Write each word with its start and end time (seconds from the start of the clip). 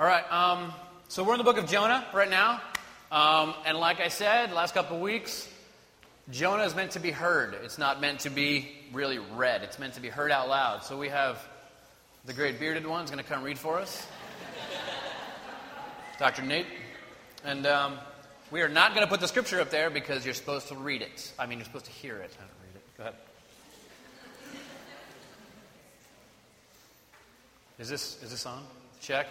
All 0.00 0.06
right, 0.06 0.24
um, 0.32 0.72
so 1.08 1.22
we're 1.22 1.34
in 1.34 1.38
the 1.38 1.44
book 1.44 1.58
of 1.58 1.68
Jonah 1.68 2.06
right 2.14 2.30
now. 2.30 2.62
Um, 3.12 3.52
and 3.66 3.76
like 3.76 4.00
I 4.00 4.08
said, 4.08 4.50
last 4.50 4.72
couple 4.72 4.96
of 4.96 5.02
weeks, 5.02 5.46
Jonah 6.30 6.62
is 6.62 6.74
meant 6.74 6.92
to 6.92 7.00
be 7.00 7.10
heard. 7.10 7.52
It's 7.62 7.76
not 7.76 8.00
meant 8.00 8.20
to 8.20 8.30
be 8.30 8.70
really 8.94 9.18
read, 9.18 9.62
it's 9.62 9.78
meant 9.78 9.92
to 9.94 10.00
be 10.00 10.08
heard 10.08 10.32
out 10.32 10.48
loud. 10.48 10.84
So 10.84 10.96
we 10.96 11.10
have 11.10 11.46
the 12.24 12.32
great 12.32 12.58
bearded 12.58 12.86
one's 12.86 13.10
going 13.10 13.22
to 13.22 13.30
come 13.30 13.42
read 13.42 13.58
for 13.58 13.78
us, 13.78 14.06
Dr. 16.18 16.44
Nate. 16.44 16.64
And 17.44 17.66
um, 17.66 17.98
we 18.50 18.62
are 18.62 18.70
not 18.70 18.94
going 18.94 19.06
to 19.06 19.10
put 19.10 19.20
the 19.20 19.28
scripture 19.28 19.60
up 19.60 19.68
there 19.68 19.90
because 19.90 20.24
you're 20.24 20.32
supposed 20.32 20.68
to 20.68 20.76
read 20.76 21.02
it. 21.02 21.30
I 21.38 21.44
mean, 21.44 21.58
you're 21.58 21.66
supposed 21.66 21.84
to 21.84 21.92
hear 21.92 22.16
it, 22.16 22.34
I 22.38 22.44
don't 22.44 22.52
read 22.62 22.76
it. 22.76 22.96
Go 22.96 23.02
ahead. 23.02 23.14
Is 27.78 27.90
this, 27.90 28.16
is 28.22 28.30
this 28.30 28.46
on? 28.46 28.62
Check. 29.02 29.26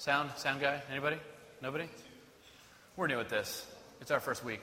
Sound? 0.00 0.30
Sound 0.36 0.62
guy? 0.62 0.80
Anybody? 0.90 1.18
Nobody? 1.60 1.84
We're 2.96 3.06
new 3.06 3.20
at 3.20 3.28
this. 3.28 3.66
It's 4.00 4.10
our 4.10 4.18
first 4.18 4.42
week. 4.42 4.62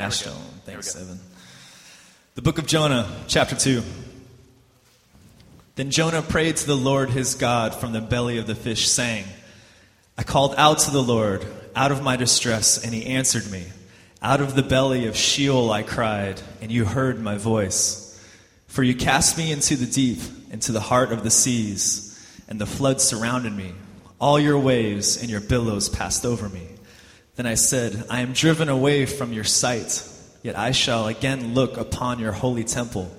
Ashton. 0.00 0.32
Thanks, 0.64 0.96
Evan. 0.96 1.20
The 2.34 2.42
book 2.42 2.58
of 2.58 2.66
Jonah, 2.66 3.08
chapter 3.28 3.54
2. 3.54 3.84
Then 5.76 5.92
Jonah 5.92 6.22
prayed 6.22 6.56
to 6.56 6.66
the 6.66 6.76
Lord 6.76 7.10
his 7.10 7.36
God 7.36 7.72
from 7.72 7.92
the 7.92 8.00
belly 8.00 8.38
of 8.38 8.48
the 8.48 8.56
fish, 8.56 8.88
saying, 8.88 9.26
I 10.18 10.24
called 10.24 10.56
out 10.58 10.80
to 10.80 10.90
the 10.90 11.00
Lord 11.00 11.46
out 11.76 11.92
of 11.92 12.02
my 12.02 12.16
distress, 12.16 12.84
and 12.84 12.92
he 12.92 13.06
answered 13.06 13.48
me. 13.48 13.64
Out 14.20 14.40
of 14.40 14.56
the 14.56 14.64
belly 14.64 15.06
of 15.06 15.16
Sheol 15.16 15.70
I 15.70 15.84
cried, 15.84 16.42
and 16.60 16.72
you 16.72 16.84
heard 16.84 17.20
my 17.20 17.36
voice. 17.36 18.20
For 18.66 18.82
you 18.82 18.96
cast 18.96 19.38
me 19.38 19.52
into 19.52 19.76
the 19.76 19.86
deep, 19.86 20.18
into 20.50 20.72
the 20.72 20.80
heart 20.80 21.12
of 21.12 21.22
the 21.22 21.30
seas, 21.30 22.20
and 22.48 22.60
the 22.60 22.66
flood 22.66 23.00
surrounded 23.00 23.52
me. 23.52 23.72
All 24.20 24.38
your 24.38 24.58
waves 24.58 25.20
and 25.20 25.30
your 25.30 25.40
billows 25.40 25.88
passed 25.88 26.26
over 26.26 26.48
me. 26.50 26.68
Then 27.36 27.46
I 27.46 27.54
said, 27.54 28.04
I 28.10 28.20
am 28.20 28.34
driven 28.34 28.68
away 28.68 29.06
from 29.06 29.32
your 29.32 29.44
sight, 29.44 30.06
yet 30.42 30.58
I 30.58 30.72
shall 30.72 31.06
again 31.06 31.54
look 31.54 31.78
upon 31.78 32.18
your 32.18 32.32
holy 32.32 32.64
temple. 32.64 33.10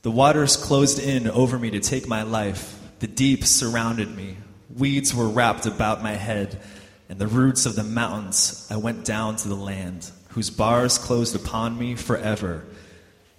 The 0.00 0.10
waters 0.10 0.56
closed 0.56 0.98
in 0.98 1.28
over 1.28 1.58
me 1.58 1.70
to 1.72 1.80
take 1.80 2.08
my 2.08 2.22
life. 2.22 2.80
The 3.00 3.06
deep 3.06 3.44
surrounded 3.44 4.16
me. 4.16 4.38
Weeds 4.74 5.14
were 5.14 5.28
wrapped 5.28 5.66
about 5.66 6.02
my 6.02 6.12
head, 6.12 6.62
and 7.10 7.18
the 7.18 7.26
roots 7.26 7.66
of 7.66 7.76
the 7.76 7.84
mountains 7.84 8.66
I 8.70 8.78
went 8.78 9.04
down 9.04 9.36
to 9.36 9.48
the 9.48 9.54
land, 9.54 10.10
whose 10.28 10.48
bars 10.48 10.96
closed 10.96 11.36
upon 11.36 11.78
me 11.78 11.94
forever. 11.94 12.64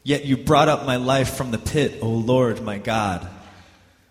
Yet 0.03 0.25
you 0.25 0.37
brought 0.37 0.69
up 0.69 0.85
my 0.85 0.97
life 0.97 1.35
from 1.35 1.49
the 1.49 1.57
pit, 1.57 1.99
O 2.03 2.09
Lord 2.09 2.61
my 2.61 2.77
God. 2.77 3.27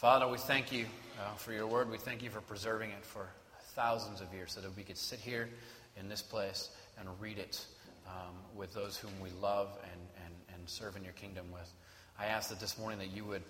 Father, 0.00 0.26
we 0.26 0.38
thank 0.38 0.72
you 0.72 0.86
uh, 1.20 1.34
for 1.34 1.52
your 1.52 1.66
word. 1.66 1.90
We 1.90 1.98
thank 1.98 2.22
you 2.22 2.30
for 2.30 2.40
preserving 2.40 2.88
it 2.88 3.04
for 3.04 3.28
thousands 3.74 4.22
of 4.22 4.32
years 4.32 4.50
so 4.50 4.62
that 4.62 4.74
we 4.74 4.82
could 4.82 4.96
sit 4.96 5.18
here 5.18 5.50
in 5.98 6.08
this 6.08 6.22
place 6.22 6.70
and 6.98 7.06
read 7.20 7.36
it 7.36 7.62
um, 8.06 8.32
with 8.56 8.72
those 8.72 8.96
whom 8.96 9.10
we 9.22 9.28
love 9.42 9.68
and, 9.82 10.00
and, 10.24 10.34
and 10.54 10.66
serve 10.66 10.96
in 10.96 11.04
your 11.04 11.12
kingdom 11.12 11.52
with. 11.52 11.70
I 12.18 12.24
ask 12.28 12.48
that 12.48 12.58
this 12.58 12.78
morning 12.78 12.98
that 13.00 13.14
you 13.14 13.26
would 13.26 13.42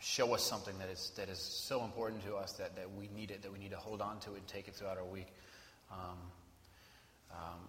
show 0.00 0.34
us 0.34 0.42
something 0.42 0.76
that 0.80 0.88
is, 0.88 1.12
that 1.14 1.28
is 1.28 1.38
so 1.38 1.84
important 1.84 2.24
to 2.24 2.34
us 2.34 2.54
that, 2.54 2.74
that 2.74 2.92
we 2.98 3.08
need 3.14 3.30
it, 3.30 3.40
that 3.42 3.52
we 3.52 3.60
need 3.60 3.70
to 3.70 3.76
hold 3.76 4.00
on 4.00 4.18
to 4.22 4.32
it 4.32 4.38
and 4.38 4.48
take 4.48 4.66
it 4.66 4.74
throughout 4.74 4.98
our 4.98 5.04
week. 5.04 5.28
Um, 5.92 6.18
um, 7.30 7.68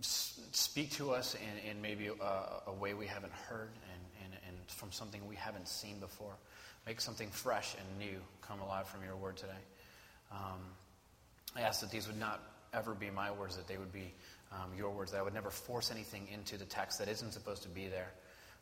speak 0.00 0.90
to 0.94 1.12
us 1.12 1.36
in, 1.36 1.70
in 1.70 1.80
maybe 1.80 2.08
a, 2.08 2.68
a, 2.68 2.72
way 2.72 2.94
we 2.94 3.06
haven't 3.06 3.32
heard 3.32 3.70
and, 3.94 4.24
and, 4.24 4.40
and 4.48 4.56
from 4.66 4.90
something 4.90 5.24
we 5.28 5.36
haven't 5.36 5.68
seen 5.68 6.00
before. 6.00 6.34
Make 6.86 7.00
something 7.00 7.28
fresh 7.30 7.74
and 7.74 7.98
new 7.98 8.18
come 8.40 8.60
alive 8.60 8.88
from 8.88 9.04
your 9.04 9.16
word 9.16 9.36
today. 9.36 9.52
Um, 10.32 10.60
I 11.56 11.62
ask 11.62 11.80
that 11.80 11.90
these 11.90 12.06
would 12.06 12.18
not 12.18 12.40
ever 12.72 12.94
be 12.94 13.10
my 13.10 13.30
words, 13.30 13.56
that 13.56 13.68
they 13.68 13.76
would 13.76 13.92
be 13.92 14.12
um, 14.52 14.70
your 14.76 14.90
words, 14.90 15.12
that 15.12 15.18
I 15.18 15.22
would 15.22 15.34
never 15.34 15.50
force 15.50 15.90
anything 15.90 16.26
into 16.32 16.56
the 16.56 16.64
text 16.64 16.98
that 16.98 17.08
isn't 17.08 17.32
supposed 17.32 17.62
to 17.62 17.68
be 17.68 17.86
there. 17.86 18.10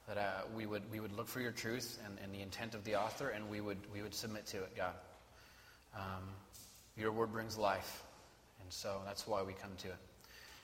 That 0.06 0.18
uh, 0.18 0.30
we, 0.56 0.66
would, 0.66 0.82
we 0.90 1.00
would 1.00 1.12
look 1.12 1.28
for 1.28 1.40
your 1.40 1.52
truth 1.52 1.98
and, 2.06 2.18
and, 2.22 2.32
the 2.32 2.40
intent 2.40 2.74
of 2.74 2.82
the 2.84 2.96
author, 2.96 3.28
and 3.28 3.48
we 3.50 3.60
would, 3.60 3.76
we 3.92 4.00
would 4.00 4.14
submit 4.14 4.46
to 4.46 4.58
it, 4.58 4.74
God. 4.74 4.94
Um, 5.94 6.24
your 6.96 7.12
word 7.12 7.30
brings 7.30 7.58
life, 7.58 8.04
and 8.62 8.72
so 8.72 9.00
that's 9.04 9.26
why 9.26 9.42
we 9.42 9.52
come 9.52 9.70
to 9.78 9.88
it. 9.88 9.96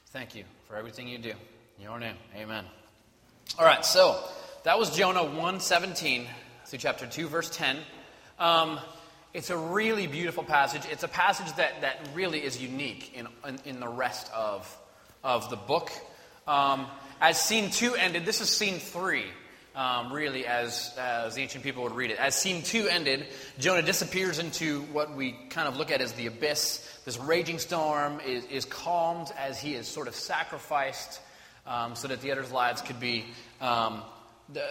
Thank 0.07 0.35
you 0.35 0.45
for 0.67 0.77
everything 0.77 1.09
you 1.09 1.19
do. 1.19 1.33
In 1.77 1.85
your 1.85 1.99
name, 1.99 2.17
amen. 2.35 2.65
All 3.59 3.67
right, 3.67 3.85
so 3.85 4.19
that 4.65 4.79
was 4.79 4.97
Jonah 4.97 5.25
1:17 5.25 6.27
through 6.67 6.79
chapter 6.79 7.07
2, 7.07 7.29
verse 7.29 7.51
10. 7.51 7.77
Um, 8.39 8.79
it's 9.33 9.51
a 9.51 9.57
really 9.57 10.07
beautiful 10.07 10.45
passage. 10.45 10.83
It's 10.91 11.03
a 11.03 11.09
passage 11.09 11.55
that, 11.57 11.83
that 11.83 12.09
really 12.15 12.43
is 12.43 12.61
unique 12.61 13.13
in, 13.15 13.29
in, 13.47 13.59
in 13.65 13.81
the 13.81 13.89
rest 13.89 14.31
of, 14.33 14.79
of 15.23 15.51
the 15.51 15.57
book. 15.57 15.91
Um, 16.47 16.87
as 17.21 17.41
scene 17.41 17.71
two 17.71 17.95
ended, 17.95 18.25
this 18.25 18.41
is 18.41 18.49
scene 18.49 18.79
three, 18.79 19.25
um, 19.75 20.13
really, 20.13 20.47
as, 20.47 20.95
as 20.99 21.37
ancient 21.37 21.65
people 21.65 21.83
would 21.83 21.95
read 21.95 22.11
it. 22.11 22.19
As 22.19 22.35
scene 22.35 22.63
two 22.63 22.87
ended, 22.87 23.27
Jonah 23.59 23.83
disappears 23.83 24.39
into 24.39 24.83
what 24.85 25.15
we 25.15 25.33
kind 25.51 25.69
of 25.69 25.77
look 25.77 25.91
at 25.91 26.01
as 26.01 26.13
the 26.13 26.27
abyss. 26.27 26.89
This 27.05 27.19
raging 27.19 27.59
storm 27.59 28.21
is, 28.25 28.45
is 28.47 28.65
calmed 28.65 29.29
as 29.39 29.61
he 29.61 29.75
is 29.75 29.87
sort 29.87 30.09
of 30.09 30.15
sacrificed 30.15 31.21
um, 31.67 31.95
so 31.95 32.09
that 32.09 32.21
the 32.21 32.31
others' 32.33 32.53
lives 32.53 32.81
could 32.83 33.01
be. 33.01 33.25
Um, 33.61 34.03
the, 34.53 34.67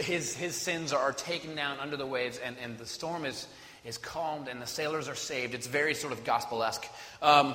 his, 0.00 0.34
his 0.34 0.54
sins 0.54 0.92
are 0.92 1.12
taken 1.12 1.54
down 1.54 1.78
under 1.80 1.96
the 1.96 2.06
waves, 2.06 2.38
and, 2.38 2.56
and 2.62 2.78
the 2.78 2.86
storm 2.86 3.24
is 3.24 3.46
is 3.84 3.98
calmed 3.98 4.48
and 4.48 4.60
the 4.60 4.66
sailors 4.66 5.08
are 5.08 5.14
saved. 5.14 5.54
It's 5.54 5.66
very 5.66 5.94
sort 5.94 6.12
of 6.12 6.24
gospel 6.24 6.62
esque. 6.62 6.86
Um, 7.22 7.54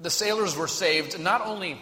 the 0.00 0.10
sailors 0.10 0.56
were 0.56 0.68
saved 0.68 1.18
not 1.20 1.44
only 1.46 1.80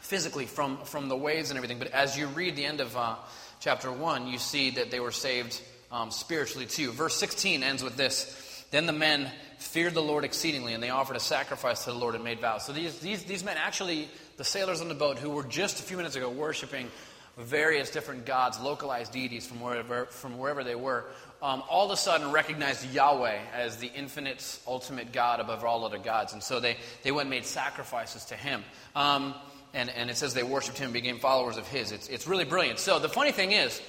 physically 0.00 0.46
from, 0.46 0.78
from 0.84 1.08
the 1.08 1.16
waves 1.16 1.50
and 1.50 1.56
everything, 1.56 1.78
but 1.78 1.88
as 1.88 2.18
you 2.18 2.26
read 2.26 2.56
the 2.56 2.64
end 2.64 2.80
of 2.80 2.96
uh, 2.96 3.16
chapter 3.60 3.90
1, 3.90 4.26
you 4.26 4.38
see 4.38 4.70
that 4.70 4.90
they 4.90 5.00
were 5.00 5.10
saved 5.10 5.60
um, 5.90 6.10
spiritually 6.10 6.66
too. 6.66 6.90
Verse 6.92 7.16
16 7.16 7.62
ends 7.62 7.82
with 7.82 7.96
this 7.96 8.64
Then 8.70 8.86
the 8.86 8.92
men 8.92 9.30
feared 9.58 9.94
the 9.94 10.02
Lord 10.02 10.24
exceedingly, 10.24 10.74
and 10.74 10.82
they 10.82 10.90
offered 10.90 11.16
a 11.16 11.20
sacrifice 11.20 11.84
to 11.84 11.92
the 11.92 11.98
Lord 11.98 12.14
and 12.14 12.24
made 12.24 12.40
vows. 12.40 12.66
So 12.66 12.72
these, 12.72 12.98
these, 12.98 13.24
these 13.24 13.44
men, 13.44 13.56
actually, 13.56 14.08
the 14.36 14.44
sailors 14.44 14.80
on 14.80 14.88
the 14.88 14.94
boat 14.94 15.18
who 15.18 15.30
were 15.30 15.44
just 15.44 15.80
a 15.80 15.82
few 15.82 15.96
minutes 15.96 16.16
ago 16.16 16.28
worshiping 16.28 16.90
various 17.36 17.90
different 17.90 18.26
gods, 18.26 18.60
localized 18.60 19.12
deities 19.12 19.46
from 19.46 19.60
wherever, 19.60 20.06
from 20.06 20.38
wherever 20.38 20.62
they 20.62 20.74
were, 20.74 21.04
um, 21.42 21.62
all 21.68 21.84
of 21.84 21.90
a 21.90 21.96
sudden 21.96 22.30
recognized 22.30 22.90
Yahweh 22.92 23.38
as 23.54 23.76
the 23.76 23.90
infinite, 23.94 24.58
ultimate 24.66 25.12
God 25.12 25.40
above 25.40 25.64
all 25.64 25.84
other 25.84 25.98
gods. 25.98 26.32
And 26.32 26.42
so 26.42 26.60
they, 26.60 26.76
they 27.02 27.10
went 27.10 27.26
and 27.26 27.30
made 27.30 27.44
sacrifices 27.44 28.24
to 28.26 28.34
him. 28.36 28.64
Um, 28.94 29.34
and, 29.74 29.90
and 29.90 30.08
it 30.08 30.16
says 30.16 30.32
they 30.34 30.44
worshiped 30.44 30.78
him, 30.78 30.86
and 30.86 30.92
became 30.94 31.18
followers 31.18 31.56
of 31.56 31.66
his. 31.66 31.90
It's, 31.90 32.08
it's 32.08 32.26
really 32.28 32.44
brilliant. 32.44 32.78
So 32.78 32.98
the 32.98 33.08
funny 33.08 33.32
thing 33.32 33.52
is 33.52 33.82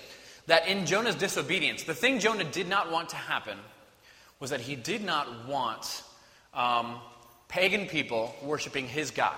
that 0.48 0.68
in 0.68 0.86
Jonah's 0.86 1.16
disobedience, 1.16 1.84
the 1.84 1.94
thing 1.94 2.20
Jonah 2.20 2.44
did 2.44 2.68
not 2.68 2.92
want 2.92 3.10
to 3.10 3.16
happen 3.16 3.58
was 4.40 4.50
that 4.50 4.62
he 4.62 4.76
did 4.76 5.04
not 5.04 5.48
want 5.48 6.04
um, 6.54 7.00
pagan 7.48 7.86
people 7.86 8.34
worshiping 8.42 8.88
his 8.88 9.12
God. 9.12 9.38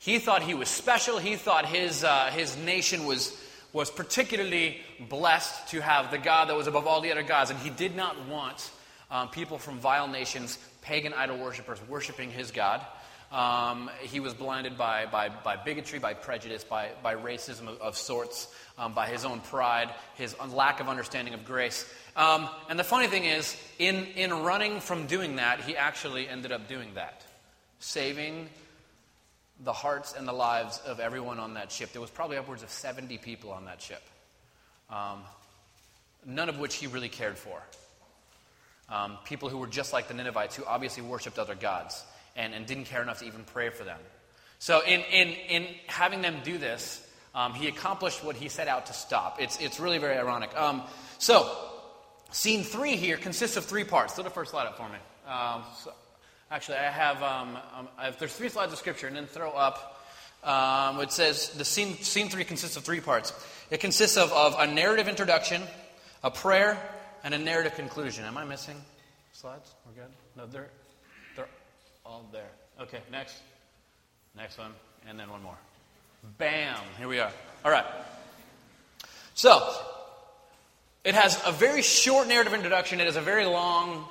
He 0.00 0.18
thought 0.18 0.42
he 0.42 0.54
was 0.54 0.68
special. 0.70 1.18
He 1.18 1.36
thought 1.36 1.66
his, 1.66 2.04
uh, 2.04 2.30
his 2.32 2.56
nation 2.56 3.04
was, 3.04 3.38
was 3.74 3.90
particularly 3.90 4.78
blessed 4.98 5.68
to 5.68 5.80
have 5.82 6.10
the 6.10 6.16
God 6.16 6.48
that 6.48 6.56
was 6.56 6.66
above 6.66 6.86
all 6.86 7.02
the 7.02 7.12
other 7.12 7.22
gods. 7.22 7.50
And 7.50 7.58
he 7.60 7.68
did 7.68 7.94
not 7.94 8.26
want 8.26 8.70
um, 9.10 9.28
people 9.28 9.58
from 9.58 9.78
vile 9.78 10.08
nations, 10.08 10.58
pagan 10.80 11.12
idol 11.12 11.36
worshippers, 11.36 11.78
worshiping 11.86 12.30
his 12.30 12.50
God. 12.50 12.80
Um, 13.30 13.90
he 14.00 14.20
was 14.20 14.32
blinded 14.32 14.78
by, 14.78 15.04
by, 15.04 15.28
by, 15.28 15.56
bigotry, 15.56 15.98
by 15.98 16.14
prejudice, 16.14 16.64
by, 16.64 16.88
by 17.02 17.14
racism 17.14 17.68
of, 17.68 17.78
of 17.82 17.96
sorts, 17.96 18.48
um, 18.78 18.94
by 18.94 19.06
his 19.06 19.26
own 19.26 19.40
pride, 19.40 19.90
his 20.14 20.34
lack 20.48 20.80
of 20.80 20.88
understanding 20.88 21.34
of 21.34 21.44
grace. 21.44 21.84
Um, 22.16 22.48
and 22.70 22.78
the 22.78 22.84
funny 22.84 23.06
thing 23.06 23.26
is, 23.26 23.54
in, 23.78 24.06
in 24.16 24.32
running 24.32 24.80
from 24.80 25.06
doing 25.06 25.36
that, 25.36 25.60
he 25.60 25.76
actually 25.76 26.26
ended 26.26 26.52
up 26.52 26.68
doing 26.68 26.94
that, 26.94 27.22
saving 27.80 28.48
the 29.64 29.72
hearts 29.72 30.14
and 30.16 30.26
the 30.26 30.32
lives 30.32 30.80
of 30.86 31.00
everyone 31.00 31.38
on 31.38 31.54
that 31.54 31.70
ship. 31.70 31.92
There 31.92 32.00
was 32.00 32.10
probably 32.10 32.36
upwards 32.36 32.62
of 32.62 32.70
70 32.70 33.18
people 33.18 33.50
on 33.50 33.66
that 33.66 33.80
ship, 33.80 34.02
um, 34.88 35.20
none 36.24 36.48
of 36.48 36.58
which 36.58 36.76
he 36.76 36.86
really 36.86 37.08
cared 37.08 37.36
for. 37.36 37.60
Um, 38.88 39.18
people 39.24 39.48
who 39.48 39.58
were 39.58 39.68
just 39.68 39.92
like 39.92 40.08
the 40.08 40.14
Ninevites, 40.14 40.56
who 40.56 40.64
obviously 40.64 41.02
worshipped 41.02 41.38
other 41.38 41.54
gods 41.54 42.02
and, 42.34 42.54
and 42.54 42.66
didn't 42.66 42.84
care 42.84 43.02
enough 43.02 43.20
to 43.20 43.26
even 43.26 43.44
pray 43.44 43.70
for 43.70 43.84
them. 43.84 43.98
So, 44.58 44.82
in, 44.84 45.00
in, 45.00 45.28
in 45.48 45.66
having 45.86 46.22
them 46.22 46.36
do 46.44 46.58
this, 46.58 47.06
um, 47.34 47.54
he 47.54 47.68
accomplished 47.68 48.24
what 48.24 48.36
he 48.36 48.48
set 48.48 48.68
out 48.68 48.86
to 48.86 48.92
stop. 48.92 49.40
It's, 49.40 49.58
it's 49.60 49.78
really 49.78 49.98
very 49.98 50.18
ironic. 50.18 50.54
Um, 50.58 50.82
so, 51.18 51.50
scene 52.32 52.64
three 52.64 52.96
here 52.96 53.16
consists 53.16 53.56
of 53.56 53.64
three 53.64 53.84
parts. 53.84 54.14
Throw 54.14 54.24
the 54.24 54.30
first 54.30 54.50
slide 54.50 54.66
up 54.66 54.76
for 54.76 54.88
me. 54.88 54.98
Um, 55.26 55.62
so, 55.82 55.92
actually, 56.50 56.78
I 56.78 56.90
have, 56.90 57.22
um, 57.22 57.56
um, 57.76 57.88
I 57.98 58.06
have, 58.06 58.18
there's 58.18 58.34
three 58.34 58.48
slides 58.48 58.72
of 58.72 58.78
scripture, 58.78 59.06
and 59.06 59.16
then 59.16 59.26
throw 59.26 59.50
up. 59.50 60.02
Um, 60.42 61.00
it 61.00 61.12
says 61.12 61.50
the 61.50 61.64
scene, 61.64 61.96
scene 61.96 62.28
three 62.28 62.44
consists 62.44 62.76
of 62.76 62.84
three 62.84 63.00
parts. 63.00 63.32
It 63.70 63.80
consists 63.80 64.16
of, 64.16 64.32
of 64.32 64.56
a 64.58 64.66
narrative 64.66 65.08
introduction, 65.08 65.62
a 66.24 66.30
prayer, 66.30 66.78
and 67.22 67.34
a 67.34 67.38
narrative 67.38 67.74
conclusion. 67.74 68.24
Am 68.24 68.38
I 68.38 68.44
missing 68.44 68.76
slides? 69.32 69.74
We're 69.86 70.02
good? 70.02 70.12
No, 70.36 70.46
they're, 70.46 70.70
they're 71.36 71.48
all 72.04 72.26
there. 72.32 72.50
Okay, 72.80 73.00
next. 73.12 73.36
Next 74.36 74.58
one, 74.58 74.72
and 75.08 75.18
then 75.18 75.28
one 75.28 75.42
more. 75.42 75.56
Bam! 76.38 76.78
Here 76.98 77.08
we 77.08 77.18
are. 77.18 77.32
All 77.64 77.70
right. 77.70 77.84
So, 79.34 79.74
it 81.04 81.14
has 81.14 81.40
a 81.46 81.52
very 81.52 81.82
short 81.82 82.28
narrative 82.28 82.54
introduction. 82.54 83.00
It 83.00 83.06
has 83.06 83.16
a 83.16 83.20
very 83.20 83.46
long, 83.46 84.04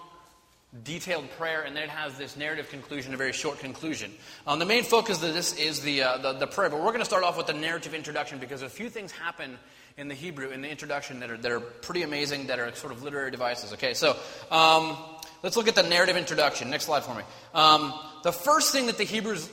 detailed 0.84 1.30
prayer, 1.32 1.64
and 1.64 1.76
then 1.76 1.84
it 1.84 1.90
has 1.90 2.18
this 2.18 2.38
narrative 2.38 2.70
conclusion, 2.70 3.14
a 3.14 3.18
very 3.18 3.34
short 3.34 3.60
conclusion. 3.60 4.14
Um, 4.46 4.60
the 4.60 4.66
main 4.66 4.84
focus 4.84 5.22
of 5.24 5.34
this 5.34 5.58
is 5.58 5.82
the, 5.82 6.04
uh, 6.04 6.18
the, 6.18 6.34
the, 6.34 6.48
prayer, 6.48 6.70
but 6.70 6.78
we're 6.78 6.92
going 6.92 7.00
to 7.00 7.06
start 7.06 7.24
off 7.24 7.38
with 7.38 7.48
the 7.48 7.54
narrative 7.54 7.96
introduction 7.96 8.38
because 8.38 8.62
a 8.62 8.70
few 8.70 8.90
things 8.90 9.12
happen 9.12 9.58
in 9.98 10.08
the 10.08 10.16
Hebrew, 10.16 10.50
in 10.50 10.62
the 10.62 10.70
introduction, 10.70 11.20
that 11.22 11.32
are, 11.32 11.38
that 11.38 11.52
are 11.52 11.60
pretty 11.60 12.04
amazing, 12.04 12.48
that 12.48 12.60
are 12.60 12.74
sort 12.76 12.94
of 12.94 13.02
literary 13.02 13.32
devices. 13.32 13.74
Okay, 13.74 13.96
so 13.96 14.16
um, 14.52 14.96
let's 15.44 15.56
look 15.56 15.68
at 15.68 15.76
the 15.76 15.84
narrative 15.84 16.18
introduction. 16.18 16.70
Next 16.70 16.86
slide 16.86 17.04
for 17.04 17.16
me. 17.16 17.24
Um, 17.54 17.94
the 18.24 18.32
first 18.32 18.72
thing 18.72 18.88
that 18.88 18.98
the 18.98 19.06
Hebrews 19.06 19.50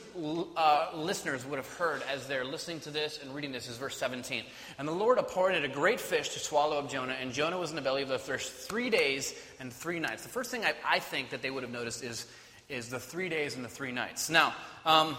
uh, 0.57 0.89
listeners 0.95 1.45
would 1.45 1.57
have 1.57 1.73
heard 1.75 2.03
as 2.11 2.27
they're 2.27 2.43
listening 2.43 2.81
to 2.81 2.91
this 2.91 3.19
and 3.21 3.33
reading 3.33 3.51
this 3.51 3.69
is 3.69 3.77
verse 3.77 3.95
17. 3.97 4.43
And 4.77 4.87
the 4.87 4.91
Lord 4.91 5.17
appointed 5.17 5.63
a 5.63 5.69
great 5.69 6.01
fish 6.01 6.29
to 6.29 6.39
swallow 6.39 6.77
up 6.77 6.89
Jonah, 6.89 7.15
and 7.19 7.31
Jonah 7.31 7.57
was 7.57 7.69
in 7.69 7.75
the 7.75 7.81
belly 7.81 8.01
of 8.01 8.09
the 8.09 8.19
fish 8.19 8.47
three 8.49 8.89
days 8.89 9.33
and 9.59 9.71
three 9.71 9.99
nights. 9.99 10.23
The 10.23 10.29
first 10.29 10.51
thing 10.51 10.65
I, 10.65 10.73
I 10.85 10.99
think 10.99 11.29
that 11.29 11.41
they 11.41 11.49
would 11.49 11.63
have 11.63 11.71
noticed 11.71 12.03
is, 12.03 12.25
is 12.67 12.89
the 12.89 12.99
three 12.99 13.29
days 13.29 13.55
and 13.55 13.63
the 13.63 13.69
three 13.69 13.91
nights. 13.91 14.29
Now, 14.29 14.53
um, 14.85 15.15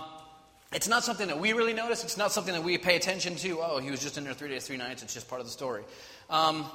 it's 0.73 0.89
not 0.89 1.03
something 1.03 1.29
that 1.29 1.41
we 1.41 1.55
really 1.55 1.73
notice. 1.73 2.05
It's 2.05 2.19
not 2.19 2.31
something 2.31 2.53
that 2.53 2.63
we 2.63 2.77
pay 2.77 2.97
attention 2.97 3.37
to. 3.37 3.61
Oh, 3.63 3.79
he 3.79 3.91
was 3.91 4.01
just 4.01 4.19
in 4.19 4.25
there 4.25 4.35
three 4.35 4.51
days, 4.51 4.67
three 4.67 4.77
nights. 4.77 5.03
It's 5.03 5.15
just 5.15 5.27
part 5.27 5.41
of 5.41 5.47
the 5.47 5.53
story. 5.53 5.83
Um, 6.29 6.67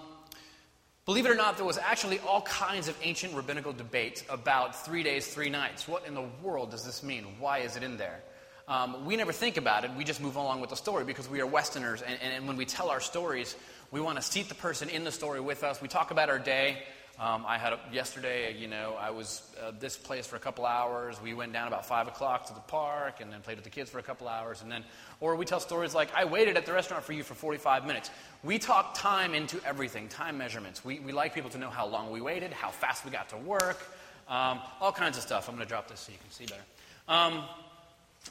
Believe 1.05 1.25
it 1.25 1.31
or 1.31 1.35
not, 1.35 1.57
there 1.57 1.65
was 1.65 1.77
actually 1.77 2.19
all 2.19 2.43
kinds 2.43 2.87
of 2.87 2.97
ancient 3.03 3.33
rabbinical 3.33 3.73
debate 3.73 4.23
about 4.29 4.85
three 4.85 5.03
days, 5.03 5.27
three 5.27 5.49
nights. 5.49 5.85
What 5.85 6.07
in 6.07 6.13
the 6.13 6.23
world 6.41 6.71
does 6.71 6.85
this 6.85 7.03
mean? 7.03 7.25
Why 7.39 7.59
is 7.59 7.75
it 7.75 7.83
in 7.83 7.97
there? 7.97 8.23
Um, 8.69 9.05
we 9.05 9.17
never 9.17 9.33
think 9.33 9.57
about 9.57 9.83
it. 9.83 9.91
We 9.97 10.05
just 10.05 10.21
move 10.21 10.37
along 10.37 10.61
with 10.61 10.69
the 10.69 10.77
story 10.77 11.03
because 11.03 11.29
we 11.29 11.41
are 11.41 11.45
Westerners. 11.45 12.01
And, 12.01 12.17
and 12.21 12.47
when 12.47 12.55
we 12.55 12.63
tell 12.63 12.89
our 12.89 13.01
stories, 13.01 13.57
we 13.91 13.99
want 13.99 14.15
to 14.15 14.21
seat 14.21 14.47
the 14.47 14.55
person 14.55 14.87
in 14.87 15.03
the 15.03 15.11
story 15.11 15.41
with 15.41 15.65
us. 15.65 15.81
We 15.81 15.89
talk 15.89 16.11
about 16.11 16.29
our 16.29 16.39
day. 16.39 16.83
Um, 17.19 17.45
I 17.47 17.59
had 17.59 17.73
a, 17.73 17.79
yesterday, 17.91 18.55
you 18.57 18.67
know, 18.67 18.97
I 18.99 19.11
was 19.11 19.43
uh, 19.63 19.71
this 19.79 19.95
place 19.95 20.25
for 20.25 20.35
a 20.35 20.39
couple 20.39 20.65
hours. 20.65 21.21
We 21.21 21.35
went 21.35 21.53
down 21.53 21.67
about 21.67 21.85
five 21.85 22.07
o'clock 22.07 22.47
to 22.47 22.55
the 22.55 22.59
park, 22.61 23.21
and 23.21 23.31
then 23.31 23.41
played 23.41 23.57
with 23.57 23.63
the 23.63 23.69
kids 23.69 23.91
for 23.91 23.99
a 23.99 24.03
couple 24.03 24.27
hours, 24.27 24.63
and 24.63 24.71
then, 24.71 24.83
or 25.19 25.35
we 25.35 25.45
tell 25.45 25.59
stories 25.59 25.93
like, 25.93 26.11
"I 26.15 26.25
waited 26.25 26.57
at 26.57 26.65
the 26.65 26.73
restaurant 26.73 27.03
for 27.03 27.13
you 27.13 27.21
for 27.21 27.35
45 27.35 27.85
minutes." 27.85 28.09
We 28.43 28.57
talk 28.57 28.95
time 28.95 29.35
into 29.35 29.61
everything, 29.63 30.07
time 30.07 30.39
measurements. 30.39 30.83
We, 30.83 30.99
we 30.99 31.11
like 31.11 31.35
people 31.35 31.51
to 31.51 31.59
know 31.59 31.69
how 31.69 31.85
long 31.85 32.09
we 32.09 32.19
waited, 32.19 32.51
how 32.51 32.69
fast 32.69 33.05
we 33.05 33.11
got 33.11 33.29
to 33.29 33.37
work, 33.37 33.79
um, 34.27 34.59
all 34.81 34.91
kinds 34.91 35.15
of 35.17 35.23
stuff. 35.23 35.47
I'm 35.47 35.55
going 35.55 35.67
to 35.67 35.69
drop 35.69 35.87
this 35.87 35.99
so 35.99 36.11
you 36.11 36.17
can 36.17 36.31
see 36.31 36.45
better. 36.45 36.63
Um, 37.07 37.43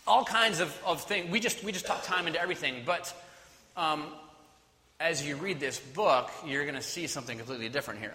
all 0.09 0.25
kinds 0.25 0.59
of, 0.59 0.77
of 0.85 1.03
things. 1.03 1.31
We 1.31 1.39
just 1.39 1.63
we 1.63 1.71
just 1.71 1.87
talk 1.87 2.03
time 2.03 2.27
into 2.27 2.41
everything, 2.41 2.83
but. 2.85 3.15
Um, 3.77 4.07
as 5.01 5.27
you 5.27 5.35
read 5.35 5.59
this 5.59 5.81
book, 5.81 6.31
you're 6.47 6.63
going 6.63 6.77
to 6.77 6.83
see 6.83 7.09
something 7.09 7.37
completely 7.37 7.69
different 7.69 7.99
here. 7.99 8.13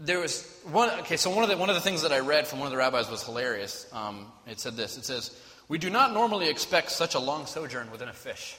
There 0.00 0.20
was 0.20 0.46
one 0.70 0.90
okay 1.00 1.16
so 1.16 1.30
one 1.30 1.42
of 1.42 1.50
the 1.50 1.56
one 1.56 1.70
of 1.70 1.74
the 1.74 1.80
things 1.80 2.02
that 2.02 2.12
i 2.12 2.20
read 2.20 2.46
from 2.46 2.60
one 2.60 2.66
of 2.66 2.70
the 2.70 2.76
rabbis 2.76 3.10
was 3.10 3.24
hilarious. 3.24 3.84
Um, 3.92 4.26
it 4.46 4.60
said 4.60 4.76
this 4.76 4.96
it 4.96 5.04
says 5.04 5.36
we 5.66 5.78
do 5.78 5.90
not 5.90 6.12
normally 6.12 6.48
expect 6.48 6.92
such 6.92 7.16
a 7.16 7.18
long 7.18 7.46
sojourn 7.46 7.90
within 7.90 8.08
a 8.08 8.12
fish. 8.12 8.56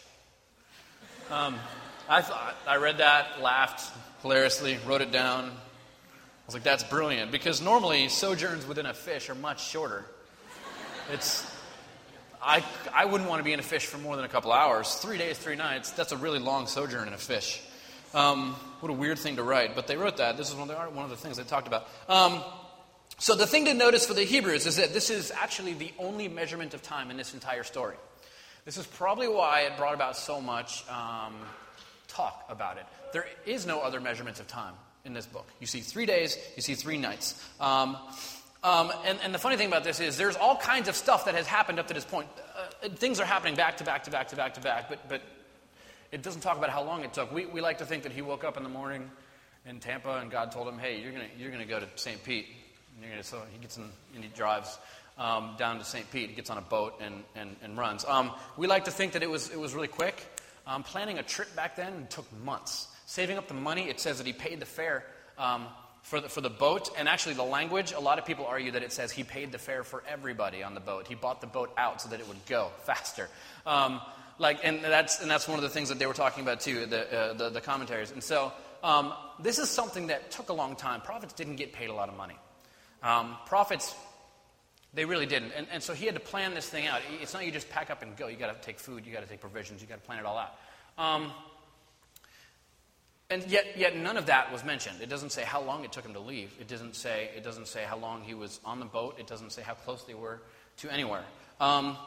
Um, 1.32 1.56
i 2.10 2.22
thought 2.22 2.58
i 2.68 2.76
read 2.76 2.98
that 2.98 3.42
laughed 3.42 3.90
hilariously 4.22 4.80
wrote 4.86 5.00
it 5.00 5.14
down. 5.14 5.46
I 5.46 6.46
was 6.46 6.56
like 6.56 6.64
that's 6.64 6.84
brilliant 6.84 7.32
because 7.32 7.62
normally 7.62 8.10
sojourns 8.10 8.68
within 8.68 8.86
a 8.86 8.94
fish 8.94 9.30
are 9.30 9.36
much 9.36 9.66
shorter. 9.66 10.04
It's 11.14 11.50
I, 12.42 12.66
I 12.94 13.06
wouldn't 13.06 13.30
want 13.30 13.40
to 13.40 13.46
be 13.46 13.54
in 13.54 13.60
a 13.60 13.64
fish 13.64 13.86
for 13.86 13.98
more 13.98 14.18
than 14.18 14.26
a 14.26 14.30
couple 14.30 14.52
hours. 14.52 14.96
Three 14.96 15.18
days 15.18 15.38
three 15.38 15.56
nights 15.56 15.92
that's 15.92 16.12
a 16.12 16.18
really 16.18 16.40
long 16.40 16.68
sojourn 16.68 17.08
in 17.08 17.14
a 17.14 17.18
fish 17.18 17.62
um, 18.14 18.56
what 18.80 18.90
a 18.90 18.94
weird 18.94 19.20
thing 19.20 19.36
to 19.36 19.44
write, 19.44 19.76
but 19.76 19.88
they 19.88 19.98
wrote 19.98 20.18
that. 20.18 20.38
This 20.38 20.50
is 20.50 20.56
one 20.56 20.70
of 20.70 20.76
the, 20.76 20.96
one 20.96 21.06
of 21.06 21.12
the 21.12 21.18
things 21.18 21.38
they 21.38 21.44
talked 21.44 21.68
about. 21.68 21.88
Um, 22.08 22.42
so 23.18 23.36
the 23.36 23.48
thing 23.48 23.66
to 23.66 23.74
notice 23.74 24.06
for 24.06 24.14
the 24.14 24.24
Hebrews 24.24 24.66
is 24.66 24.78
that 24.78 24.94
this 24.94 25.10
is 25.10 25.32
actually 25.32 25.74
the 25.74 25.92
only 26.00 26.28
measurement 26.28 26.74
of 26.74 26.82
time 26.82 27.12
in 27.12 27.18
this 27.18 27.34
entire 27.34 27.64
story. 27.64 27.98
This 28.66 28.78
is 28.78 28.88
probably 28.88 29.28
why 29.28 29.62
it 29.62 29.78
brought 29.78 29.94
about 29.94 30.16
so 30.16 30.40
much 30.40 30.88
um, 30.90 31.36
talk 32.08 32.46
about 32.50 32.78
it. 32.78 32.86
There 33.12 33.26
is 33.46 33.66
no 33.66 33.82
other 33.82 34.00
measurements 34.00 34.40
of 34.40 34.48
time 34.48 34.74
in 35.06 35.14
this 35.14 35.26
book. 35.26 35.48
You 35.60 35.68
see 35.68 35.82
three 35.82 36.06
days, 36.06 36.38
you 36.56 36.62
see 36.62 36.76
three 36.76 36.98
nights. 36.98 37.44
Um, 37.60 37.98
um, 38.64 38.92
and, 39.06 39.18
and, 39.24 39.34
the 39.34 39.40
funny 39.40 39.56
thing 39.56 39.70
about 39.70 39.86
this 39.86 40.02
is 40.02 40.18
there's 40.18 40.36
all 40.36 40.58
kinds 40.58 40.90
of 40.90 40.96
stuff 40.96 41.26
that 41.26 41.36
has 41.36 41.48
happened 41.48 41.80
up 41.80 41.88
to 41.88 41.94
this 41.94 42.04
point. 42.04 42.28
Uh, 42.84 42.90
things 42.90 43.22
are 43.22 43.26
happening 43.26 43.56
back 43.56 43.78
to 43.78 43.86
back 43.86 44.04
to 44.04 44.12
back 44.12 44.28
to 44.30 44.36
back 44.36 44.56
to 44.56 44.60
back, 44.60 44.90
but, 44.90 45.08
but 45.08 45.22
it 46.12 46.24
doesn't 46.24 46.42
talk 46.42 46.58
about 46.58 46.70
how 46.70 46.84
long 46.84 47.04
it 47.04 47.14
took. 47.14 47.32
We, 47.32 47.46
we 47.46 47.62
like 47.62 47.78
to 47.80 47.86
think 47.86 48.04
that 48.04 48.12
he 48.12 48.22
woke 48.22 48.44
up 48.44 48.58
in 48.58 48.64
the 48.64 48.70
morning 48.70 49.10
in 49.66 49.80
Tampa 49.80 50.18
and 50.18 50.32
God 50.32 50.52
told 50.52 50.68
him, 50.68 50.80
hey, 50.80 51.02
you're 51.02 51.12
going 51.12 51.26
you're 51.38 51.52
gonna 51.52 51.66
go 51.66 51.80
to 51.80 51.88
St. 51.96 52.24
Pete. 52.24 52.48
Gonna, 53.02 53.24
so 53.24 53.42
he 53.54 53.60
gets 53.60 53.78
in 53.78 53.84
and 54.16 54.24
he 54.24 54.30
drives 54.36 54.78
um, 55.18 55.56
down 55.58 55.78
to 55.78 55.86
St. 55.86 56.10
Pete, 56.12 56.36
gets 56.36 56.50
on 56.50 56.58
a 56.58 56.62
boat 56.62 57.00
and, 57.02 57.24
and, 57.36 57.56
and 57.62 57.78
runs. 57.78 58.06
Um, 58.06 58.32
we 58.58 58.68
like 58.68 58.86
to 58.86 58.92
think 58.92 59.14
that 59.14 59.24
it 59.24 59.30
was, 59.30 59.50
it 59.50 59.60
was 59.60 59.74
really 59.74 59.88
quick. 59.88 60.16
Um, 60.66 60.84
planning 60.84 61.20
a 61.20 61.24
trip 61.24 61.56
back 61.56 61.76
then 61.76 62.08
took 62.10 62.26
months. 62.44 62.88
Saving 63.06 63.38
up 63.38 63.48
the 63.48 63.54
money, 63.54 63.90
it 63.90 64.00
says 64.00 64.18
that 64.20 64.28
he 64.28 64.34
paid 64.34 64.60
the 64.60 64.66
fare 64.66 65.04
um, 65.38 65.66
for, 66.04 66.22
the, 66.22 66.30
for 66.30 66.42
the 66.42 66.50
boat. 66.50 66.92
And 66.98 67.08
actually, 67.08 67.36
the 67.36 67.44
language, 67.44 67.92
a 67.92 68.00
lot 68.00 68.20
of 68.20 68.26
people 68.26 68.46
argue 68.46 68.72
that 68.72 68.84
it 68.84 68.92
says 68.92 69.12
he 69.12 69.24
paid 69.24 69.52
the 69.52 69.58
fare 69.58 69.84
for 69.84 70.04
everybody 70.08 70.64
on 70.64 70.74
the 70.74 70.80
boat. 70.80 71.08
He 71.08 71.16
bought 71.16 71.42
the 71.42 71.48
boat 71.48 71.74
out 71.78 72.02
so 72.02 72.10
that 72.10 72.20
it 72.20 72.28
would 72.28 72.46
go 72.46 72.70
faster. 72.84 73.30
Like, 74.40 74.62
and 74.64 74.82
that's, 74.82 75.22
and 75.22 75.30
that's 75.30 75.48
one 75.48 75.60
of 75.60 75.64
the 75.64 75.70
things 75.70 75.90
that 75.90 76.00
they 76.00 76.06
were 76.06 76.14
talking 76.14 76.44
about 76.44 76.62
too, 76.62 76.86
the, 76.86 77.14
uh, 77.14 77.34
the, 77.34 77.50
the, 77.50 77.62
commentaries. 77.62 78.12
And 78.12 78.24
so 78.24 78.54
um, 78.82 79.14
this 79.38 79.60
is 79.60 79.70
something 79.70 80.08
that 80.08 80.32
took 80.32 80.48
a 80.48 80.54
long 80.54 80.78
time. 80.78 81.02
Prophets 81.02 81.34
didn't 81.34 81.58
get 81.58 81.74
paid 81.74 81.90
a 81.90 81.94
lot 81.94 82.08
of 82.08 82.16
money. 82.16 82.38
Um, 83.04 83.36
prophets, 83.46 83.94
they 84.94 85.04
really 85.04 85.26
didn't. 85.26 85.52
And, 85.56 85.68
and 85.72 85.84
so 85.84 85.94
he 85.94 86.06
had 86.06 86.16
to 86.16 86.22
plan 86.22 86.54
this 86.54 86.70
thing 86.70 86.88
out. 86.88 87.02
It's 87.22 87.34
not 87.34 87.46
you 87.46 87.52
just 87.52 87.70
pack 87.70 87.92
up 87.92 88.02
and 88.02 88.16
go. 88.16 88.28
You 88.28 88.38
got 88.38 88.56
to 88.56 88.66
take 88.66 88.80
food, 88.80 89.06
you 89.06 89.12
got 89.12 89.24
to 89.24 89.30
take 89.30 89.42
provisions, 89.42 89.82
you 89.82 89.88
got 89.88 90.02
to 90.02 90.08
plan 90.08 90.20
it 90.20 90.26
all 90.26 90.38
out. 90.38 90.56
Um, 90.98 91.34
and 93.30 93.46
yet, 93.46 93.78
yet 93.78 93.96
none 93.96 94.16
of 94.18 94.28
that 94.28 94.52
was 94.52 94.64
mentioned. 94.64 95.02
It 95.02 95.10
doesn't 95.10 95.32
say 95.32 95.44
how 95.44 95.62
long 95.62 95.84
it 95.84 95.92
took 95.92 96.06
him 96.06 96.14
to 96.14 96.20
leave. 96.20 96.52
It 96.60 96.68
doesn't 96.68 96.96
say, 96.96 97.30
it 97.36 97.44
doesn't 97.44 97.68
say 97.68 97.84
how 97.84 97.98
long 97.98 98.24
he 98.24 98.34
was 98.34 98.60
on 98.66 98.80
the 98.80 98.86
boat. 98.86 99.18
It 99.20 99.28
doesn't 99.28 99.52
say 99.52 99.62
how 99.62 99.74
close 99.74 100.04
they 100.04 100.16
were 100.16 100.42
to 100.78 100.92
anywhere. 100.92 101.24
Um, 101.60 101.98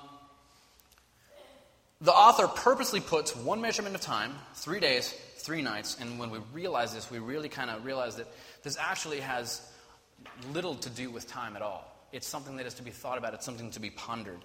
the 2.03 2.13
author 2.13 2.49
purposely 2.49 3.01
puts 3.01 3.35
one 3.35 3.61
measurement 3.61 3.95
of 3.95 4.01
time, 4.01 4.35
three 4.55 4.81
days, 4.81 5.15
three 5.37 5.63
nights, 5.63 5.97
and 6.01 6.19
when 6.19 6.31
we 6.31 6.41
realize 6.53 6.93
this, 6.93 7.11
we 7.11 7.21
really 7.21 7.49
kind 7.49 7.71
of 7.71 7.85
realize 7.85 8.17
that 8.17 8.27
this 8.65 8.77
actually 8.79 9.21
has 9.21 9.63
little 10.53 10.75
to 10.75 10.91
do 10.91 11.11
with 11.11 11.29
time 11.29 11.55
at 11.55 11.63
all. 11.63 11.89
It's 12.13 12.27
something 12.27 12.57
that 12.57 12.67
is 12.67 12.75
to 12.75 12.83
be 12.83 12.91
thought 12.91 13.19
about, 13.19 13.35
it's 13.35 13.45
something 13.45 13.71
to 13.71 13.81
be 13.81 13.91
pondered. 13.91 14.41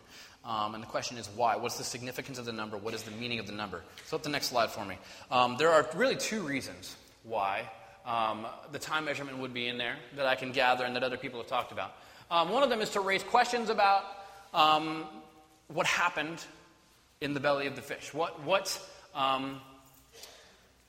Um, 0.45 0.75
and 0.75 0.83
the 0.83 0.87
question 0.87 1.17
is 1.17 1.27
why? 1.35 1.55
What's 1.55 1.77
the 1.77 1.83
significance 1.83 2.37
of 2.37 2.45
the 2.45 2.53
number? 2.53 2.77
What 2.77 2.93
is 2.93 3.03
the 3.03 3.11
meaning 3.11 3.39
of 3.39 3.47
the 3.47 3.53
number? 3.53 3.81
So, 4.05 4.15
up 4.15 4.23
the 4.23 4.29
next 4.29 4.47
slide 4.47 4.69
for 4.69 4.85
me. 4.85 4.97
Um, 5.29 5.57
there 5.57 5.71
are 5.71 5.85
really 5.95 6.15
two 6.15 6.41
reasons 6.41 6.95
why 7.23 7.69
um, 8.05 8.45
the 8.71 8.79
time 8.79 9.05
measurement 9.05 9.39
would 9.39 9.53
be 9.53 9.67
in 9.67 9.77
there 9.77 9.97
that 10.15 10.25
I 10.25 10.35
can 10.35 10.51
gather 10.51 10.85
and 10.85 10.95
that 10.95 11.03
other 11.03 11.17
people 11.17 11.39
have 11.39 11.49
talked 11.49 11.71
about. 11.71 11.93
Um, 12.31 12.49
one 12.49 12.63
of 12.63 12.69
them 12.69 12.81
is 12.81 12.91
to 12.91 13.01
raise 13.01 13.23
questions 13.23 13.69
about 13.69 14.05
um, 14.53 15.05
what 15.67 15.85
happened 15.85 16.39
in 17.21 17.33
the 17.33 17.39
belly 17.39 17.67
of 17.67 17.75
the 17.75 17.81
fish? 17.81 18.13
What, 18.13 18.43
what 18.43 18.79
um, 19.15 19.59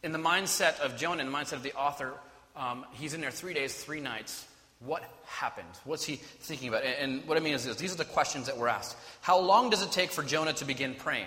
in 0.02 0.12
the 0.12 0.18
mindset 0.18 0.80
of 0.80 0.97
Jonah, 0.97 1.23
in 1.23 1.30
the 1.30 1.37
mindset 1.37 1.54
of 1.54 1.62
the 1.62 1.75
author, 1.75 2.12
um, 2.56 2.85
he's 2.92 3.14
in 3.14 3.20
there 3.20 3.30
three 3.30 3.54
days, 3.54 3.75
three 3.75 4.00
nights. 4.00 4.47
What 4.80 5.02
happened? 5.26 5.66
What's 5.85 6.04
he 6.04 6.16
thinking 6.16 6.68
about? 6.68 6.85
And, 6.85 7.12
and 7.12 7.28
what 7.28 7.37
I 7.37 7.40
mean 7.40 7.54
is 7.54 7.64
this 7.64 7.76
these 7.76 7.92
are 7.92 7.99
the 7.99 8.04
questions 8.04 8.47
that 8.47 8.58
were 8.58 8.68
asked. 8.68 8.97
How 9.20 9.38
long 9.38 9.70
does 9.70 9.82
it 9.82 9.90
take 9.90 10.11
for 10.11 10.23
Jonah 10.23 10.52
to 10.54 10.64
begin 10.64 10.94
praying? 10.94 11.26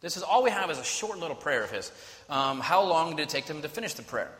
This 0.00 0.16
is 0.16 0.22
all 0.22 0.42
we 0.42 0.50
have 0.50 0.70
is 0.70 0.78
a 0.78 0.84
short 0.84 1.18
little 1.18 1.36
prayer 1.36 1.64
of 1.64 1.70
his. 1.70 1.90
Um, 2.28 2.60
how 2.60 2.82
long 2.82 3.16
did 3.16 3.22
it 3.22 3.28
take 3.30 3.46
him 3.46 3.62
to 3.62 3.68
finish 3.68 3.94
the 3.94 4.02
prayer? 4.02 4.30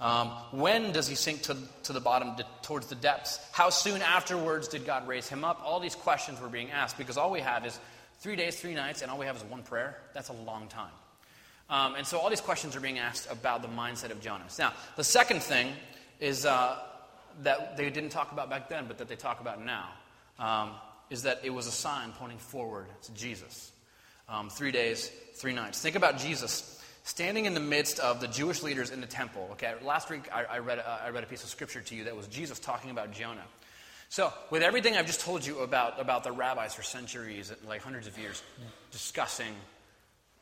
Um, 0.00 0.28
when 0.50 0.90
does 0.90 1.06
he 1.06 1.14
sink 1.14 1.42
to, 1.42 1.56
to 1.84 1.92
the 1.92 2.00
bottom, 2.00 2.34
to, 2.34 2.44
towards 2.62 2.88
the 2.88 2.96
depths? 2.96 3.38
How 3.52 3.70
soon 3.70 4.02
afterwards 4.02 4.66
did 4.66 4.84
God 4.84 5.06
raise 5.06 5.28
him 5.28 5.44
up? 5.44 5.62
All 5.64 5.78
these 5.78 5.94
questions 5.94 6.40
were 6.40 6.48
being 6.48 6.72
asked 6.72 6.98
because 6.98 7.16
all 7.16 7.30
we 7.30 7.38
have 7.38 7.64
is 7.64 7.78
three 8.22 8.36
days, 8.36 8.58
three 8.58 8.74
nights, 8.74 9.02
and 9.02 9.10
all 9.10 9.18
we 9.18 9.26
have 9.26 9.36
is 9.36 9.42
one 9.42 9.62
prayer. 9.62 9.98
That's 10.14 10.28
a 10.28 10.32
long 10.32 10.68
time. 10.68 10.92
Um, 11.68 11.96
and 11.96 12.06
so 12.06 12.18
all 12.18 12.30
these 12.30 12.40
questions 12.40 12.76
are 12.76 12.80
being 12.80 13.00
asked 13.00 13.30
about 13.30 13.62
the 13.62 13.68
mindset 13.68 14.12
of 14.12 14.20
Jonah's. 14.20 14.58
Now, 14.58 14.72
the 14.96 15.02
second 15.02 15.42
thing 15.42 15.72
is 16.20 16.46
uh, 16.46 16.78
that 17.42 17.76
they 17.76 17.90
didn't 17.90 18.10
talk 18.10 18.30
about 18.30 18.48
back 18.48 18.68
then, 18.68 18.84
but 18.86 18.98
that 18.98 19.08
they 19.08 19.16
talk 19.16 19.40
about 19.40 19.64
now, 19.64 19.88
um, 20.38 20.70
is 21.10 21.24
that 21.24 21.40
it 21.42 21.50
was 21.50 21.66
a 21.66 21.72
sign 21.72 22.12
pointing 22.12 22.38
forward 22.38 22.86
to 23.02 23.12
Jesus. 23.14 23.72
Um, 24.28 24.48
three 24.50 24.70
days, 24.70 25.10
three 25.34 25.52
nights. 25.52 25.80
Think 25.80 25.96
about 25.96 26.18
Jesus 26.18 26.80
standing 27.02 27.46
in 27.46 27.54
the 27.54 27.60
midst 27.60 27.98
of 27.98 28.20
the 28.20 28.28
Jewish 28.28 28.62
leaders 28.62 28.90
in 28.90 29.00
the 29.00 29.06
temple. 29.06 29.48
Okay, 29.52 29.74
last 29.82 30.10
week 30.10 30.28
I, 30.32 30.44
I 30.44 30.58
read, 30.58 30.78
uh, 30.78 30.98
I 31.04 31.10
read 31.10 31.24
a 31.24 31.26
piece 31.26 31.42
of 31.42 31.50
scripture 31.50 31.80
to 31.80 31.96
you 31.96 32.04
that 32.04 32.16
was 32.16 32.28
Jesus 32.28 32.60
talking 32.60 32.90
about 32.90 33.10
Jonah. 33.10 33.42
So, 34.12 34.30
with 34.50 34.62
everything 34.62 34.94
I've 34.94 35.06
just 35.06 35.22
told 35.22 35.46
you 35.46 35.60
about, 35.60 35.98
about 35.98 36.22
the 36.22 36.32
rabbis 36.32 36.74
for 36.74 36.82
centuries, 36.82 37.50
like 37.66 37.80
hundreds 37.80 38.06
of 38.06 38.18
years, 38.18 38.42
discussing 38.90 39.54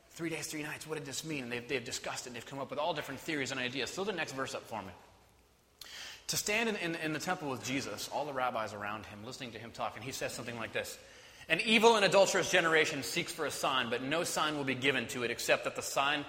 three 0.09 0.29
days, 0.29 0.47
three 0.47 0.63
nights, 0.63 0.85
what 0.85 0.95
did 0.95 1.05
this 1.05 1.23
mean? 1.23 1.43
And 1.43 1.51
they've, 1.53 1.65
they've 1.65 1.85
discussed 1.85 2.25
it 2.25 2.31
and 2.31 2.35
they've 2.35 2.45
come 2.45 2.59
up 2.59 2.69
with 2.69 2.79
all 2.79 2.93
different 2.93 3.21
theories 3.21 3.51
and 3.51 3.61
ideas. 3.61 3.89
Throw 3.89 4.03
the 4.03 4.11
next 4.11 4.33
verse 4.33 4.53
up 4.55 4.67
for 4.67 4.81
me. 4.81 4.89
To 6.27 6.35
stand 6.35 6.67
in, 6.67 6.75
in, 6.75 6.95
in 6.95 7.13
the 7.13 7.19
temple 7.19 7.49
with 7.49 7.63
Jesus, 7.63 8.09
all 8.13 8.25
the 8.25 8.33
rabbis 8.33 8.73
around 8.73 9.05
him, 9.05 9.19
listening 9.25 9.53
to 9.53 9.57
him 9.57 9.71
talk, 9.71 9.95
and 9.95 10.03
he 10.03 10.11
says 10.11 10.33
something 10.33 10.57
like 10.57 10.73
this 10.73 10.97
An 11.47 11.61
evil 11.61 11.95
and 11.95 12.03
adulterous 12.03 12.51
generation 12.51 13.03
seeks 13.03 13.31
for 13.31 13.45
a 13.45 13.51
sign, 13.51 13.89
but 13.89 14.03
no 14.03 14.25
sign 14.25 14.57
will 14.57 14.65
be 14.65 14.75
given 14.75 15.07
to 15.07 15.23
it 15.23 15.31
except 15.31 15.63
that 15.63 15.77
the 15.77 15.81
sign 15.81 16.25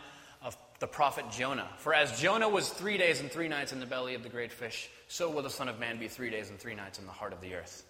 the 0.82 0.88
prophet 0.88 1.24
Jonah. 1.30 1.68
For 1.76 1.94
as 1.94 2.20
Jonah 2.20 2.48
was 2.48 2.68
three 2.68 2.98
days 2.98 3.20
and 3.20 3.30
three 3.30 3.46
nights 3.46 3.72
in 3.72 3.78
the 3.78 3.86
belly 3.86 4.16
of 4.16 4.24
the 4.24 4.28
great 4.28 4.50
fish, 4.50 4.90
so 5.06 5.30
will 5.30 5.42
the 5.42 5.48
Son 5.48 5.68
of 5.68 5.78
Man 5.78 6.00
be 6.00 6.08
three 6.08 6.28
days 6.28 6.50
and 6.50 6.58
three 6.58 6.74
nights 6.74 6.98
in 6.98 7.06
the 7.06 7.12
heart 7.12 7.32
of 7.32 7.40
the 7.40 7.54
earth. 7.54 7.84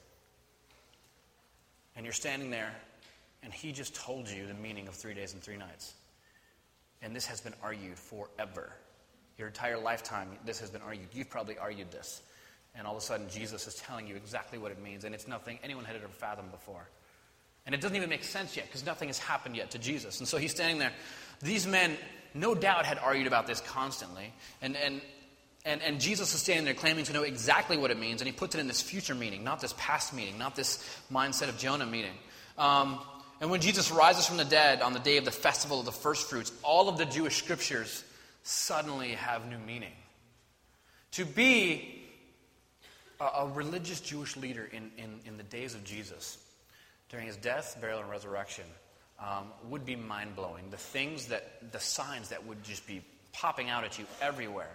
And 1.97 2.05
you're 2.05 2.13
standing 2.13 2.51
there, 2.51 2.71
and 3.43 3.51
he 3.51 3.73
just 3.73 3.95
told 3.95 4.29
you 4.29 4.47
the 4.47 4.53
meaning 4.53 4.89
of 4.89 4.95
three 4.95 5.15
days 5.15 5.33
and 5.33 5.43
three 5.43 5.57
nights. 5.57 5.95
And 7.01 7.17
this 7.17 7.25
has 7.25 7.41
been 7.41 7.55
argued 7.63 7.97
forever. 7.97 8.71
Your 9.39 9.49
entire 9.49 9.79
lifetime, 9.79 10.29
this 10.45 10.61
has 10.61 10.69
been 10.69 10.83
argued. 10.83 11.09
You've 11.15 11.31
probably 11.31 11.57
argued 11.57 11.91
this. 11.91 12.21
And 12.75 12.87
all 12.87 12.95
of 12.95 13.03
a 13.03 13.07
sudden, 13.07 13.27
Jesus 13.31 13.67
is 13.67 13.75
telling 13.77 14.07
you 14.07 14.17
exactly 14.17 14.59
what 14.59 14.71
it 14.71 14.83
means, 14.83 15.05
and 15.05 15.15
it's 15.15 15.27
nothing 15.27 15.59
anyone 15.65 15.87
had 15.87 15.97
ever 15.97 16.09
fathomed 16.09 16.51
before. 16.51 16.91
And 17.65 17.75
it 17.75 17.81
doesn't 17.81 17.97
even 17.97 18.11
make 18.11 18.25
sense 18.25 18.55
yet 18.55 18.67
because 18.67 18.85
nothing 18.85 19.09
has 19.09 19.19
happened 19.19 19.57
yet 19.57 19.71
to 19.71 19.79
Jesus. 19.79 20.19
And 20.19 20.29
so 20.29 20.37
he's 20.37 20.51
standing 20.51 20.77
there. 20.77 20.93
These 21.41 21.67
men, 21.67 21.97
no 22.35 22.55
doubt, 22.55 22.87
had 22.87 22.99
argued 22.99 23.27
about 23.27 23.47
this 23.47 23.61
constantly. 23.61 24.33
And, 24.61 24.77
and, 24.77 25.01
and, 25.65 25.83
and 25.83 26.01
Jesus 26.01 26.35
is 26.35 26.41
standing 26.41 26.65
there 26.65 26.75
claiming 26.75 27.05
to 27.05 27.12
know 27.12 27.23
exactly 27.23 27.77
what 27.77 27.91
it 27.91 27.99
means. 27.99 28.21
And 28.21 28.27
he 28.27 28.33
puts 28.33 28.55
it 28.55 28.61
in 28.61 28.69
this 28.69 28.81
future 28.81 29.15
meaning, 29.15 29.45
not 29.45 29.61
this 29.61 29.75
past 29.77 30.15
meaning, 30.15 30.39
not 30.39 30.57
this 30.57 30.79
mindset 31.12 31.49
of 31.49 31.59
Jonah 31.59 31.87
meaning. 31.87 32.15
Um, 32.59 33.01
and 33.41 33.51
when 33.51 33.61
Jesus 33.61 33.91
rises 33.91 34.27
from 34.27 34.37
the 34.37 34.45
dead 34.45 34.83
on 34.83 34.93
the 34.93 35.01
day 35.01 35.17
of 35.17 35.25
the 35.25 35.33
festival 35.33 35.81
of 35.81 35.85
the 35.85 35.93
first 35.93 36.31
fruits, 36.31 36.53
all 36.62 36.89
of 36.89 36.97
the 36.97 37.05
Jewish 37.05 37.37
scriptures 37.37 38.05
suddenly 38.45 39.12
have 39.12 39.49
new 39.49 39.59
meaning. 39.59 39.93
To 41.12 41.25
be 41.25 42.03
a, 43.21 43.25
a 43.25 43.49
religious 43.49 44.01
Jewish 44.01 44.37
leader 44.37 44.69
in, 44.73 44.91
in, 44.97 45.21
in 45.27 45.37
the 45.37 45.43
days 45.43 45.75
of 45.75 45.85
Jesus, 45.85 46.39
during 47.09 47.27
his 47.27 47.37
death, 47.37 47.77
burial, 47.81 48.01
and 48.01 48.11
resurrection, 48.11 48.65
um, 49.23 49.47
would 49.69 49.85
be 49.85 49.97
mind 49.97 50.35
blowing. 50.37 50.71
The 50.71 50.76
things 50.76 51.26
that, 51.26 51.73
the 51.73 51.81
signs 51.81 52.31
that 52.31 52.47
would 52.47 52.62
just 52.64 52.87
be 52.87 53.02
popping 53.33 53.71
out 53.71 53.85
at 53.85 53.99
you 53.99 54.05
everywhere. 54.21 54.71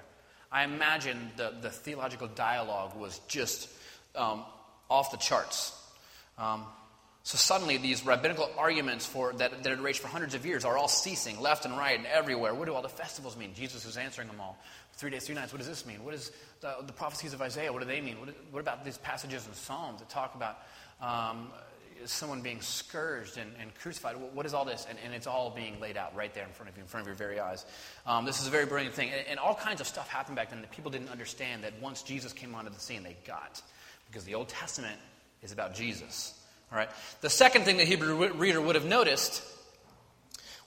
I 0.52 0.64
imagine 0.64 1.32
the, 1.36 1.54
the 1.62 1.70
theological 1.70 2.28
dialogue 2.28 2.96
was 2.96 3.20
just 3.28 3.70
um, 4.16 4.44
off 4.90 5.12
the 5.12 5.18
charts. 5.18 5.74
Um, 6.38 6.66
so 7.24 7.38
suddenly, 7.38 7.76
these 7.76 8.06
rabbinical 8.06 8.50
arguments 8.58 9.06
for, 9.06 9.34
that, 9.34 9.64
that 9.64 9.70
had 9.70 9.82
raged 9.82 10.00
for 10.00 10.08
hundreds 10.08 10.34
of 10.34 10.46
years 10.46 10.64
are 10.64 10.78
all 10.78 10.88
ceasing 10.88 11.42
left 11.42 11.66
and 11.66 11.78
right 11.78 11.98
and 11.98 12.08
everywhere. 12.08 12.54
What 12.54 12.68
do 12.68 12.74
all 12.74 12.82
the 12.82 12.88
festivals 12.88 13.36
mean? 13.36 13.54
Jesus 13.54 13.86
is 13.86 13.98
answering 13.98 14.30
them 14.30 14.40
all. 14.40 14.58
Three 14.94 15.10
days, 15.10 15.26
three 15.26 15.36
nights, 15.36 15.52
what 15.52 15.58
does 15.58 15.68
this 15.68 15.86
mean? 15.86 16.06
What 16.06 16.14
is 16.14 16.32
the, 16.62 16.74
the 16.86 16.94
prophecies 16.94 17.34
of 17.34 17.42
Isaiah? 17.42 17.74
What 17.74 17.82
do 17.82 17.88
they 17.88 18.00
mean? 18.00 18.22
What, 18.22 18.30
what 18.52 18.60
about 18.62 18.86
these 18.86 18.98
passages 18.98 19.46
in 19.46 19.54
Psalms 19.54 20.00
that 20.00 20.10
talk 20.10 20.36
about 20.36 20.58
um, 21.02 21.50
someone 22.06 22.42
being 22.42 22.62
scourged 22.62 23.38
and, 23.38 23.52
and 23.60 23.74
crucified. 23.76 24.16
What 24.34 24.46
is 24.46 24.54
all 24.54 24.66
this? 24.66 24.86
And, 24.90 24.98
and, 25.04 25.14
it's 25.14 25.28
all 25.28 25.50
being 25.50 25.80
laid 25.80 25.98
out 25.98 26.16
right 26.16 26.34
there 26.34 26.46
in 26.46 26.52
front 26.52 26.70
of 26.70 26.78
you, 26.78 26.84
in 26.84 26.88
front 26.88 27.02
of 27.02 27.08
your 27.08 27.16
very 27.16 27.40
eyes. 27.40 27.66
Um, 28.06 28.26
this 28.26 28.40
is 28.42 28.48
a 28.48 28.50
very 28.50 28.66
brilliant 28.66 28.96
thing. 28.96 29.10
And, 29.10 29.28
and, 29.28 29.40
all 29.40 29.56
kinds 29.56 29.82
of 29.82 29.88
stuff 29.88 30.08
happened 30.08 30.36
back 30.36 30.50
then 30.50 30.62
that 30.62 30.72
people 30.72 30.92
didn't 30.92 31.10
understand 31.10 31.64
that 31.64 31.74
once 31.82 32.04
Jesus 32.04 32.34
came 32.34 32.56
onto 32.56 32.72
the 32.72 32.80
scene, 32.80 33.04
they 33.04 33.16
got. 33.26 33.62
Because 34.08 34.24
the 34.24 34.36
Old 34.36 34.50
Testament 34.50 35.00
is 35.42 35.52
about 35.52 35.76
Jesus. 35.76 36.34
All 36.72 36.78
right? 36.78 36.90
The 37.22 37.30
second 37.30 37.64
thing 37.64 37.78
the 37.78 37.86
Hebrew 37.86 38.34
reader 38.34 38.62
would 38.62 38.76
have 38.76 38.86
noticed 38.86 39.44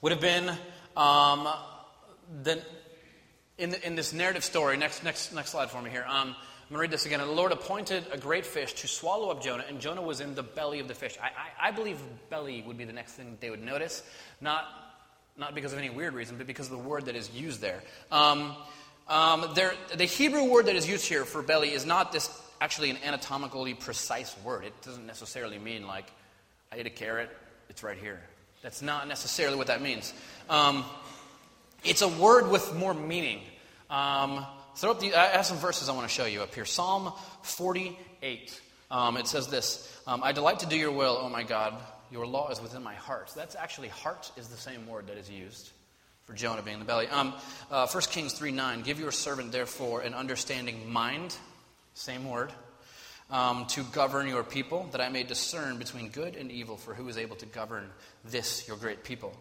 would 0.01 0.11
have 0.11 0.21
been 0.21 0.49
um, 0.97 1.47
the, 2.43 2.61
in, 3.57 3.69
the, 3.69 3.85
in 3.85 3.95
this 3.95 4.13
narrative 4.13 4.43
story. 4.43 4.77
Next, 4.77 5.03
next, 5.03 5.33
next 5.33 5.51
slide 5.51 5.69
for 5.69 5.81
me 5.81 5.89
here. 5.89 6.05
Um, 6.07 6.35
I'm 6.71 6.75
going 6.75 6.87
to 6.87 6.89
read 6.89 6.91
this 6.91 7.05
again. 7.05 7.19
And 7.19 7.29
the 7.29 7.35
Lord 7.35 7.51
appointed 7.51 8.05
a 8.13 8.17
great 8.17 8.45
fish 8.45 8.71
to 8.75 8.87
swallow 8.87 9.29
up 9.29 9.43
Jonah, 9.43 9.65
and 9.67 9.81
Jonah 9.81 10.01
was 10.01 10.21
in 10.21 10.35
the 10.35 10.41
belly 10.41 10.79
of 10.79 10.87
the 10.87 10.93
fish. 10.93 11.17
I, 11.21 11.25
I, 11.25 11.67
I 11.67 11.71
believe 11.71 11.99
belly 12.29 12.63
would 12.65 12.77
be 12.77 12.85
the 12.85 12.93
next 12.93 13.11
thing 13.11 13.37
they 13.41 13.49
would 13.49 13.61
notice, 13.61 14.01
not, 14.39 14.63
not 15.37 15.53
because 15.53 15.73
of 15.73 15.79
any 15.79 15.89
weird 15.89 16.13
reason, 16.13 16.37
but 16.37 16.47
because 16.47 16.67
of 16.67 16.71
the 16.71 16.87
word 16.87 17.07
that 17.07 17.17
is 17.17 17.29
used 17.31 17.59
there. 17.59 17.83
Um, 18.09 18.55
um, 19.09 19.51
there. 19.53 19.73
The 19.93 20.05
Hebrew 20.05 20.45
word 20.45 20.67
that 20.67 20.77
is 20.77 20.87
used 20.87 21.05
here 21.05 21.25
for 21.25 21.41
belly 21.41 21.73
is 21.73 21.85
not 21.85 22.13
this 22.13 22.29
actually 22.61 22.89
an 22.89 22.99
anatomically 23.05 23.73
precise 23.73 24.33
word. 24.41 24.63
It 24.63 24.81
doesn't 24.81 25.05
necessarily 25.05 25.59
mean 25.59 25.85
like, 25.85 26.05
I 26.71 26.77
ate 26.77 26.87
a 26.87 26.89
carrot, 26.89 27.31
it's 27.69 27.83
right 27.83 27.97
here. 27.97 28.21
That's 28.61 28.81
not 28.81 29.09
necessarily 29.09 29.57
what 29.57 29.67
that 29.67 29.81
means. 29.81 30.13
Um, 30.49 30.85
it's 31.83 32.01
a 32.01 32.07
word 32.07 32.49
with 32.49 32.73
more 32.75 32.93
meaning. 32.93 33.41
Um, 33.89 34.45
Throw 34.75 34.91
up 34.91 34.99
the, 34.99 35.13
I 35.13 35.27
have 35.27 35.45
some 35.45 35.57
verses 35.57 35.89
I 35.89 35.93
want 35.93 36.07
to 36.07 36.13
show 36.13 36.25
you 36.25 36.41
up 36.41 36.55
here. 36.55 36.65
Psalm 36.65 37.11
48. 37.43 38.61
Um, 38.89 39.17
it 39.17 39.27
says 39.27 39.47
this 39.47 40.01
um, 40.07 40.23
I 40.23 40.31
delight 40.31 40.59
to 40.59 40.65
do 40.65 40.75
your 40.75 40.91
will, 40.91 41.17
oh 41.21 41.29
my 41.29 41.43
God. 41.43 41.75
Your 42.11 42.25
law 42.25 42.49
is 42.49 42.61
within 42.61 42.83
my 42.83 42.95
heart. 42.95 43.31
That's 43.35 43.55
actually, 43.55 43.87
heart 43.87 44.31
is 44.35 44.49
the 44.49 44.57
same 44.57 44.85
word 44.87 45.07
that 45.07 45.17
is 45.17 45.29
used 45.29 45.71
for 46.25 46.33
Jonah 46.33 46.61
being 46.61 46.75
in 46.75 46.79
the 46.79 46.85
belly. 46.85 47.07
Um, 47.07 47.33
uh, 47.69 47.87
1 47.87 48.03
Kings 48.03 48.33
3 48.33 48.51
9. 48.51 48.81
Give 48.81 48.99
your 48.99 49.11
servant, 49.11 49.51
therefore, 49.51 50.01
an 50.01 50.13
understanding 50.13 50.91
mind, 50.91 51.35
same 51.93 52.29
word, 52.29 52.51
um, 53.29 53.65
to 53.67 53.83
govern 53.83 54.27
your 54.27 54.43
people, 54.43 54.89
that 54.91 54.99
I 54.99 55.09
may 55.09 55.23
discern 55.23 55.77
between 55.77 56.09
good 56.09 56.35
and 56.35 56.51
evil, 56.51 56.75
for 56.75 56.93
who 56.93 57.07
is 57.07 57.17
able 57.17 57.37
to 57.37 57.45
govern 57.45 57.89
this, 58.25 58.67
your 58.67 58.77
great 58.77 59.03
people? 59.03 59.33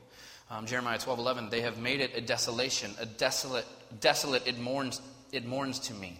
Um, 0.49 0.67
Jeremiah 0.67 0.99
twelve 0.99 1.19
eleven. 1.19 1.49
They 1.49 1.61
have 1.63 1.79
made 1.79 2.01
it 2.01 2.17
a 2.17 2.21
desolation, 2.21 2.93
a 3.01 3.07
desolate, 3.07 3.67
desolate, 4.01 4.47
it 4.47 4.59
mourns 4.59 5.01
it 5.33 5.47
mourns 5.47 5.79
to 5.81 5.95
me. 5.95 6.19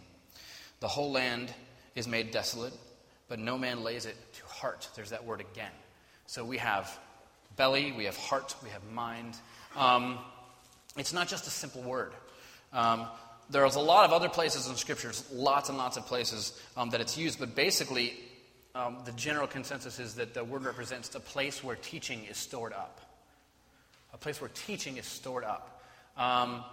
The 0.81 0.89
whole 0.89 1.13
land 1.13 1.53
is 1.95 2.09
made 2.09 2.31
desolate, 2.31 2.73
but 3.29 3.39
no 3.39 3.59
man 3.59 3.83
lays 3.83 4.07
it 4.07 4.17
to 4.35 4.47
heart. 4.47 4.89
There's 4.95 5.11
that 5.11 5.25
word 5.25 5.41
again. 5.41 5.73
So 6.27 6.45
we 6.45 6.59
have 6.59 6.99
belly, 7.57 7.93
we 7.93 8.05
have 8.05 8.17
heart, 8.17 8.55
we 8.63 8.71
have 8.71 8.85
mind. 8.93 9.37
Um, 9.77 10.19
it's 10.97 11.13
not 11.13 11.29
just 11.29 11.47
a 11.47 11.51
simple 11.51 11.83
word. 11.83 12.13
Um, 12.73 13.07
there's 13.51 13.75
a 13.75 13.81
lot 13.81 14.05
of 14.05 14.13
other 14.13 14.29
places 14.29 14.69
in 14.69 14.77
scriptures, 14.77 15.25
lots 15.33 15.69
and 15.69 15.77
lots 15.77 15.97
of 15.97 16.07
places 16.07 16.59
um, 16.77 16.91
that 16.91 17.01
it's 17.01 17.19
used, 17.19 17.39
but 17.39 17.55
basically, 17.55 18.15
um, 18.75 18.99
the 19.05 19.13
general 19.13 19.49
consensus 19.49 19.99
is 19.99 20.15
that 20.15 20.35
the 20.35 20.45
word 20.45 20.65
represents 20.65 21.13
a 21.17 21.21
place 21.21 21.63
where 21.65 21.77
teaching 21.77 22.25
is 22.31 22.37
stored 22.37 22.73
up. 22.73 23.01
A 24.15 24.19
place 24.19 24.41
where 24.41 24.51
teaching 24.55 24.97
is 24.97 25.07
stored 25.07 25.45
up. 25.45 25.83
Um, 26.17 26.65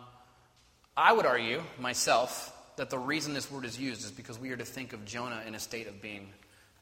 I 1.00 1.14
would 1.14 1.28
argue, 1.28 1.62
myself, 1.80 2.52
that 2.78 2.90
the 2.90 2.98
reason 2.98 3.36
this 3.36 3.52
word 3.52 3.66
is 3.66 3.80
used 3.80 4.04
is 4.04 4.10
because 4.10 4.40
we 4.40 4.50
are 4.50 4.58
to 4.58 4.66
think 4.66 4.94
of 4.94 5.06
Jonah 5.06 5.44
in 5.46 5.54
a 5.54 5.60
state 5.60 5.88
of 5.88 6.02
being 6.02 6.30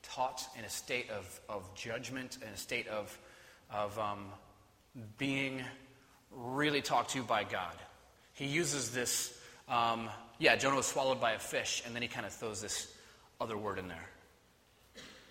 taught, 0.04 0.42
in 0.58 0.64
a 0.64 0.70
state 0.70 1.10
of, 1.10 1.42
of 1.50 1.76
judgment, 1.76 2.38
in 2.42 2.48
a 2.48 2.56
state 2.56 2.88
of, 2.88 3.20
of 3.70 4.00
um, 4.00 4.28
being 5.18 5.62
really 6.32 6.82
talked 6.82 7.10
to 7.12 7.24
by 7.24 7.44
God. 7.44 7.76
He 8.32 8.46
uses 8.46 8.92
this, 8.92 9.38
um, 9.68 10.10
yeah, 10.40 10.56
Jonah 10.56 10.78
was 10.78 10.86
swallowed 10.86 11.20
by 11.20 11.34
a 11.34 11.40
fish, 11.40 11.84
and 11.86 11.94
then 11.94 12.02
he 12.02 12.08
kind 12.08 12.26
of 12.26 12.32
throws 12.32 12.62
this 12.62 12.90
other 13.42 13.58
word 13.58 13.80
in 13.80 13.90
there. 13.90 14.10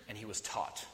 And 0.07 0.15
he 0.15 0.25
was 0.25 0.41
taught. 0.41 0.85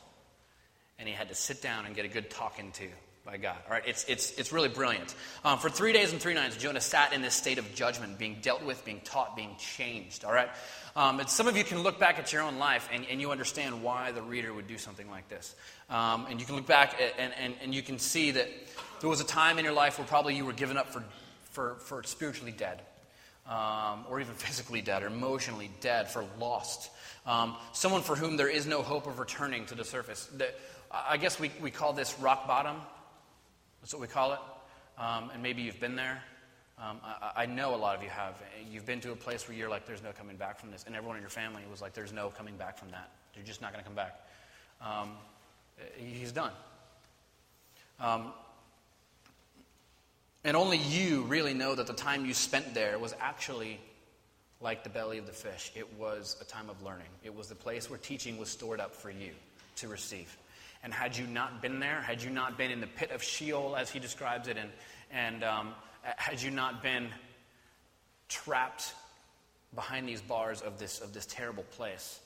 And 0.98 1.10
he 1.10 1.13
had 1.13 1.27
to 1.27 1.36
sit 1.36 1.62
down 1.62 1.86
and 1.86 1.93
get 1.93 2.05
a 2.05 2.07
good 2.10 2.29
talking 2.29 2.71
to 2.74 2.88
by 3.23 3.37
God. 3.37 3.57
All 3.67 3.71
right, 3.71 3.83
it's, 3.85 4.03
it's, 4.05 4.31
it's 4.39 4.51
really 4.51 4.69
brilliant. 4.69 5.13
Um, 5.45 5.59
for 5.59 5.69
three 5.69 5.93
days 5.93 6.11
and 6.11 6.19
three 6.19 6.33
nights, 6.33 6.57
Jonah 6.57 6.81
sat 6.81 7.13
in 7.13 7.21
this 7.21 7.35
state 7.35 7.59
of 7.59 7.75
judgment, 7.75 8.17
being 8.17 8.37
dealt 8.41 8.63
with, 8.63 8.83
being 8.83 8.99
taught, 9.03 9.35
being 9.35 9.55
changed. 9.59 10.25
All 10.25 10.33
right, 10.33 10.49
um, 10.95 11.19
and 11.19 11.29
some 11.29 11.47
of 11.47 11.55
you 11.55 11.63
can 11.63 11.83
look 11.83 11.99
back 11.99 12.17
at 12.17 12.33
your 12.33 12.41
own 12.41 12.57
life 12.57 12.89
and, 12.91 13.05
and 13.09 13.21
you 13.21 13.31
understand 13.31 13.83
why 13.83 14.11
the 14.11 14.21
reader 14.21 14.53
would 14.53 14.67
do 14.67 14.77
something 14.77 15.09
like 15.09 15.29
this. 15.29 15.55
Um, 15.89 16.25
and 16.29 16.39
you 16.39 16.45
can 16.45 16.55
look 16.55 16.65
back 16.65 16.99
and, 17.19 17.33
and, 17.39 17.53
and 17.61 17.75
you 17.75 17.83
can 17.83 17.99
see 17.99 18.31
that 18.31 18.49
there 19.01 19.09
was 19.09 19.21
a 19.21 19.25
time 19.25 19.59
in 19.59 19.65
your 19.65 19.73
life 19.73 19.99
where 19.99 20.07
probably 20.07 20.35
you 20.35 20.45
were 20.45 20.53
given 20.53 20.77
up 20.77 20.89
for, 20.89 21.03
for, 21.51 21.75
for 21.75 22.03
spiritually 22.03 22.53
dead. 22.57 22.81
um, 23.47 24.05
or 24.09 24.19
even 24.19 24.33
physically 24.35 24.81
dead, 24.81 25.03
or 25.03 25.07
emotionally 25.07 25.69
dead, 25.81 26.09
for 26.09 26.25
lost. 26.39 26.89
Um, 27.25 27.55
someone 27.73 28.01
for 28.01 28.15
whom 28.15 28.37
there 28.37 28.49
is 28.49 28.65
no 28.65 28.81
hope 28.81 29.07
of 29.07 29.19
returning 29.19 29.65
to 29.67 29.75
the 29.75 29.83
surface. 29.85 30.25
The, 30.35 30.49
I 30.91 31.17
guess 31.17 31.39
we, 31.39 31.51
we 31.61 31.71
call 31.71 31.93
this 31.93 32.17
rock 32.19 32.47
bottom. 32.47 32.77
That's 33.81 33.93
what 33.93 34.01
we 34.01 34.07
call 34.07 34.33
it. 34.33 34.39
Um, 34.97 35.31
and 35.33 35.41
maybe 35.41 35.61
you've 35.61 35.79
been 35.79 35.95
there. 35.95 36.21
Um, 36.77 37.00
I, 37.03 37.43
I, 37.43 37.45
know 37.45 37.75
a 37.75 37.77
lot 37.77 37.95
of 37.95 38.03
you 38.03 38.09
have. 38.09 38.35
You've 38.71 38.85
been 38.85 39.01
to 39.01 39.11
a 39.11 39.15
place 39.15 39.47
where 39.47 39.55
you're 39.55 39.69
like, 39.69 39.85
there's 39.85 40.01
no 40.01 40.11
coming 40.11 40.35
back 40.35 40.59
from 40.59 40.71
this. 40.71 40.83
And 40.88 40.95
everyone 40.95 41.17
in 41.17 41.21
your 41.21 41.29
family 41.29 41.61
was 41.69 41.81
like, 41.81 41.93
there's 41.93 42.13
no 42.13 42.29
coming 42.29 42.55
back 42.57 42.77
from 42.77 42.89
that. 42.91 43.11
You're 43.35 43.45
just 43.45 43.61
not 43.61 43.71
going 43.71 43.83
to 43.83 43.88
come 43.88 43.95
back. 43.95 44.19
Um, 44.81 45.11
he's 45.95 46.31
done. 46.31 46.51
Um, 48.00 48.33
and 50.43 50.57
only 50.57 50.77
you 50.77 51.21
really 51.23 51.53
know 51.53 51.75
that 51.75 51.85
the 51.85 51.93
time 51.93 52.25
you 52.25 52.33
spent 52.33 52.73
there 52.73 52.97
was 52.97 53.13
actually 53.19 53.79
like 54.59 54.83
the 54.83 54.89
belly 54.89 55.17
of 55.17 55.25
the 55.25 55.31
fish. 55.31 55.71
It 55.75 55.91
was 56.00 56.35
a 56.41 56.45
time 56.45 56.69
of 56.69 56.81
learning, 56.81 57.07
it 57.23 57.35
was 57.35 57.47
the 57.47 57.55
place 57.55 57.89
where 57.89 58.00
teaching 58.00 58.38
was 58.38 58.50
stored 58.50 58.79
up 58.79 58.95
for 58.95 59.11
you 59.11 59.31
to 59.77 59.88
receive. 59.88 60.35
And 60.83 60.93
had 60.93 61.15
you 61.15 61.27
not 61.27 61.61
been 61.61 61.79
there, 61.79 62.01
had 62.01 62.23
you 62.23 62.29
not 62.29 62.57
been 62.57 62.71
in 62.71 62.81
the 62.81 62.88
pit 62.88 63.11
of 63.11 63.21
Sheol, 63.21 63.75
as 63.75 63.89
he 63.89 64.00
describes 64.00 64.47
it, 64.47 64.57
and, 64.57 64.69
and 65.11 65.43
um, 65.43 65.73
had 66.01 66.41
you 66.41 66.50
not 66.50 66.81
been 66.81 67.09
trapped 68.29 68.93
behind 69.75 70.07
these 70.07 70.21
bars 70.21 70.61
of 70.61 70.79
this, 70.79 71.00
of 71.00 71.13
this 71.13 71.27
terrible 71.27 71.63
place, 71.63 72.19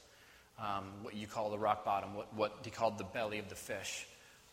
um, 0.58 0.86
what 1.02 1.16
you 1.16 1.28
call 1.28 1.50
the 1.50 1.58
rock 1.58 1.84
bottom, 1.84 2.14
what, 2.14 2.34
what 2.34 2.60
he 2.64 2.72
called 2.72 2.98
the 2.98 3.04
belly 3.04 3.40
of 3.40 3.50
the 3.50 3.56
fish, 3.56 4.08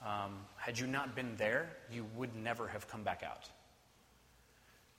um, 0.04 0.36
had 0.56 0.78
you 0.78 0.86
not 0.88 1.14
been 1.14 1.36
there, 1.36 1.68
you 1.90 2.04
would 2.16 2.34
never 2.34 2.66
have 2.66 2.88
come 2.88 3.04
back 3.04 3.22
out. 3.24 3.48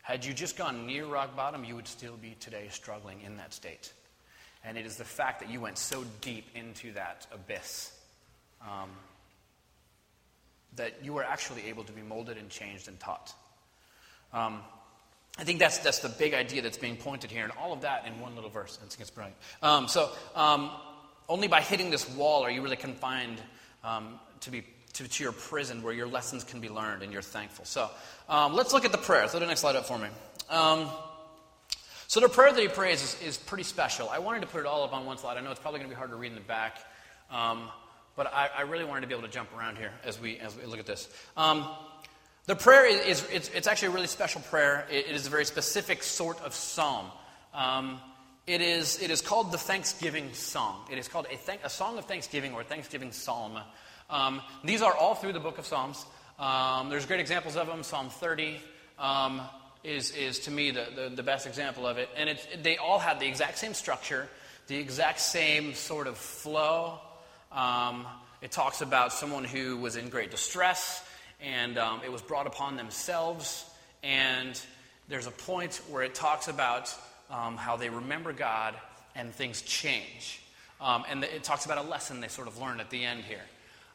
Had 0.02 0.24
you 0.24 0.34
just 0.34 0.58
gone 0.58 0.86
near 0.88 1.06
rock 1.06 1.36
bottom, 1.36 1.66
you 1.66 1.76
would 1.76 1.88
still 1.88 2.16
be 2.16 2.36
today 2.40 2.68
struggling 2.70 3.22
in 3.22 3.38
that 3.38 3.54
state. 3.54 3.92
And 4.64 4.78
it 4.78 4.86
is 4.86 4.96
the 4.96 5.04
fact 5.04 5.42
that 5.42 5.50
you 5.50 5.60
went 5.60 5.78
so 5.78 6.06
deep 6.22 6.48
into 6.56 6.94
that 6.94 7.28
abyss 7.34 7.92
um, 8.64 8.90
that 10.76 11.04
you 11.04 11.14
were 11.14 11.24
actually 11.24 11.68
able 11.68 11.84
to 11.84 11.94
be 11.94 12.02
molded 12.02 12.38
and 12.38 12.50
changed 12.50 12.88
and 12.88 13.00
taught. 13.00 13.34
Um, 14.34 14.62
I 15.38 15.44
think 15.44 15.60
that's, 15.60 15.80
that's 15.80 16.00
the 16.00 16.10
big 16.10 16.34
idea 16.34 16.62
that's 16.62 16.78
being 16.78 16.98
pointed 16.98 17.32
here, 17.32 17.44
and 17.44 17.54
all 17.60 17.74
of 17.74 17.82
that 17.82 18.06
in 18.06 18.20
one 18.20 18.36
little 18.36 18.50
verse. 18.50 18.78
I 18.82 18.88
think 18.88 19.02
it's 19.02 19.10
brilliant. 19.10 19.38
Um, 19.62 19.88
so, 19.88 20.12
um, 20.36 20.72
only 21.30 21.48
by 21.48 21.62
hitting 21.62 21.90
this 21.90 22.10
wall 22.16 22.44
are 22.44 22.52
you 22.52 22.62
really 22.62 22.76
confined 22.76 23.40
um, 23.84 24.20
to 24.42 24.52
be 24.52 24.64
to, 24.94 25.08
to, 25.08 25.24
your 25.24 25.32
prison 25.32 25.82
where 25.82 25.94
your 25.94 26.06
lessons 26.06 26.44
can 26.44 26.60
be 26.60 26.70
learned 26.70 27.02
and 27.02 27.12
you're 27.12 27.24
thankful. 27.24 27.66
So 27.66 27.90
um, 28.30 28.54
let's 28.54 28.74
look 28.74 28.86
at 28.86 28.92
the 28.92 28.98
prayer. 29.00 29.28
Throw 29.28 29.40
the 29.40 29.48
next 29.48 29.62
slide 29.62 29.76
up 29.76 29.88
for 29.88 29.98
me. 29.98 30.08
So 32.14 32.20
the 32.20 32.30
prayer 32.30 32.54
that 32.54 32.62
he 32.62 32.68
prays 32.68 33.02
is, 33.02 33.22
is, 33.24 33.38
pretty 33.38 33.64
special. 33.64 34.08
I 34.08 34.20
wanted 34.20 34.42
to 34.42 34.48
put 34.48 34.60
it 34.60 34.68
all 34.68 34.84
up 34.84 34.94
on 34.94 35.04
one 35.08 35.18
slide. 35.18 35.36
I 35.36 35.42
know 35.42 35.50
it's 35.50 35.60
probably 35.60 35.80
going 35.80 35.90
to 35.90 35.96
be 35.96 35.98
hard 35.98 36.12
to 36.12 36.16
read 36.16 36.28
in 36.28 36.36
the 36.36 36.42
back, 36.42 36.78
um, 37.32 37.70
but 38.16 38.34
I, 38.34 38.50
I, 38.58 38.62
really 38.62 38.86
wanted 38.86 39.02
to 39.02 39.08
be 39.08 39.14
able 39.14 39.28
to 39.28 39.34
jump 39.34 39.50
around 39.58 39.78
here 39.78 39.92
as 40.04 40.20
we, 40.20 40.38
as 40.38 40.56
we 40.56 40.66
look 40.66 40.80
at 40.80 40.86
this. 40.86 41.10
Um, 41.36 41.68
the 42.46 42.56
prayer 42.56 42.86
is, 42.86 43.00
is 43.02 43.28
it's, 43.32 43.50
it's, 43.50 43.68
actually 43.68 43.90
a 43.90 43.92
really 43.92 44.08
special 44.08 44.42
prayer. 44.42 44.86
it, 44.92 45.08
it 45.08 45.16
is 45.16 45.28
a 45.28 45.30
very 45.30 45.46
specific 45.46 46.04
sort 46.04 46.42
of 46.42 46.54
psalm. 46.54 47.08
Um, 47.54 48.00
it 48.46 48.62
is, 48.62 49.02
it 49.02 49.10
is 49.10 49.22
called 49.22 49.54
the 49.54 49.58
Thanksgiving 49.58 50.34
Song. 50.34 50.86
It 50.92 50.98
is 50.98 51.08
called 51.08 51.28
a, 51.32 51.38
thank, 51.38 51.62
a 51.64 51.70
song 51.70 51.98
of 51.98 52.06
thanksgiving 52.06 52.54
or 52.54 52.62
a 52.62 52.66
thanksgiving 52.66 53.14
psalm. 53.14 53.58
Um, 54.10 54.42
these 54.66 54.82
are 54.82 54.94
all 54.94 55.16
through 55.16 55.34
the 55.34 55.40
book 55.40 55.58
of 55.58 55.66
Psalms. 55.66 56.06
Um, 56.38 56.90
there's 56.90 57.06
great 57.06 57.22
examples 57.22 57.56
of 57.56 57.68
them. 57.68 57.84
Psalm 57.84 58.10
30 58.10 58.60
um, 59.00 59.42
is, 59.84 60.12
is, 60.12 60.40
to 60.40 60.52
me, 60.52 60.72
the, 60.72 60.88
the, 60.94 61.16
the, 61.16 61.24
best 61.24 61.48
example 61.48 61.88
of 61.88 61.98
it. 61.98 62.10
And 62.18 62.30
it's, 62.30 62.46
they 62.62 62.76
all 62.76 63.00
have 63.00 63.20
the 63.20 63.28
exact 63.28 63.58
same 63.58 63.74
structure, 63.74 64.28
the 64.68 64.76
exact 64.76 65.22
same 65.22 65.74
sort 65.74 66.08
of 66.08 66.18
flow. 66.18 67.00
Um, 67.54 68.08
it 68.42 68.52
talks 68.52 68.82
about 68.82 69.14
someone 69.14 69.44
who 69.44 69.78
was 69.78 69.96
in 69.96 70.10
great 70.10 70.32
distress, 70.32 71.08
and 71.40 71.78
um, 71.78 72.02
it 72.04 72.12
was 72.12 72.22
brought 72.22 72.48
upon 72.48 72.76
themselves. 72.76 73.66
And 74.02 74.60
there's 75.08 75.28
a 75.28 75.32
point 75.32 75.82
where 75.90 76.04
it 76.04 76.16
talks 76.16 76.48
about 76.48 76.94
um, 77.30 77.56
how 77.58 77.78
they 77.78 77.90
remember 77.90 78.34
God 78.34 78.76
and 79.16 79.34
things 79.34 79.62
change. 79.62 80.42
and 80.82 81.24
it 81.24 81.44
talks 81.44 81.66
about 81.66 81.78
a 81.78 81.88
lesson 81.88 82.20
they 82.20 82.28
sort 82.28 82.48
of 82.48 82.60
learn 82.60 82.80
at 82.80 82.90
the 82.90 83.06
end 83.06 83.24
here. 83.24 83.46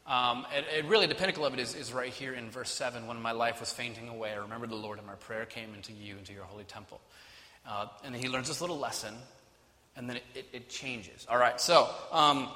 Um, 0.09 0.47
it, 0.57 0.65
it 0.79 0.85
really, 0.87 1.07
the 1.07 1.15
pinnacle 1.15 1.45
of 1.45 1.53
it 1.53 1.61
is, 1.61 1.75
is 1.75 1.93
right 1.93 2.11
here 2.11 2.33
in 2.33 2.49
verse 2.49 2.71
7. 2.71 3.07
When 3.07 3.21
my 3.21 3.33
life 3.33 3.61
was 3.61 3.71
fainting 3.73 4.09
away, 4.09 4.33
I 4.33 4.37
remembered 4.37 4.71
the 4.71 4.77
Lord, 4.77 4.97
and 4.97 5.07
my 5.07 5.15
prayer 5.15 5.45
came 5.45 5.75
into 5.75 5.93
you, 5.93 6.17
into 6.17 6.33
your 6.33 6.45
holy 6.45 6.65
temple. 6.65 7.01
Uh, 7.69 7.89
and 8.05 8.17
he 8.17 8.29
learns 8.29 8.49
this 8.49 8.63
little 8.63 8.79
lesson, 8.79 9.15
and 9.97 10.09
then 10.09 10.17
it, 10.17 10.23
it, 10.35 10.47
it 10.55 10.69
changes. 10.71 11.27
All 11.29 11.37
right, 11.37 11.61
so 11.61 11.91
um, 12.11 12.49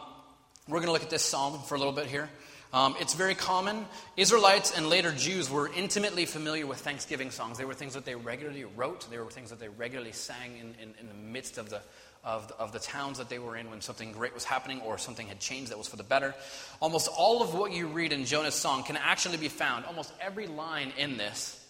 we're 0.69 0.79
going 0.79 0.87
to 0.87 0.93
look 0.93 1.03
at 1.03 1.11
this 1.11 1.25
psalm 1.25 1.61
for 1.63 1.75
a 1.75 1.79
little 1.79 1.93
bit 1.93 2.07
here. 2.07 2.31
Um, 2.73 2.95
it's 3.01 3.15
very 3.15 3.35
common. 3.35 3.85
Israelites 4.17 4.77
and 4.77 4.89
later 4.89 5.13
Jews 5.13 5.51
were 5.51 5.71
intimately 5.77 6.25
familiar 6.25 6.67
with 6.67 6.79
Thanksgiving 6.79 7.31
songs. 7.31 7.59
They 7.59 7.65
were 7.65 7.75
things 7.75 7.95
that 7.95 8.05
they 8.05 8.15
regularly 8.15 8.65
wrote, 8.65 9.11
they 9.11 9.19
were 9.19 9.31
things 9.31 9.51
that 9.51 9.61
they 9.61 9.69
regularly 9.69 10.13
sang 10.13 10.57
in, 10.57 10.75
in, 10.81 10.95
in 11.01 11.09
the 11.09 11.15
midst 11.15 11.59
of 11.59 11.69
the, 11.69 11.83
of 12.25 12.49
the, 12.49 12.55
of 12.55 12.73
the 12.73 12.79
towns 12.79 13.19
that 13.19 13.29
they 13.29 13.41
were 13.41 13.57
in 13.57 13.69
when 13.71 13.81
something 13.81 14.13
great 14.13 14.33
was 14.33 14.45
happening 14.45 14.81
or 14.83 14.97
something 14.99 15.27
had 15.27 15.41
changed 15.41 15.73
that 15.73 15.79
was 15.79 15.89
for 15.89 15.97
the 15.97 16.05
better. 16.05 16.33
Almost 16.81 17.09
all 17.09 17.43
of 17.43 17.55
what 17.55 17.73
you 17.73 17.89
read 17.89 18.13
in 18.13 18.25
Jonah's 18.25 18.55
song 18.55 18.85
can 18.85 18.97
actually 18.97 19.39
be 19.39 19.49
found, 19.49 19.85
almost 19.85 20.13
every 20.21 20.47
line 20.47 20.93
in 20.97 21.17
this 21.17 21.63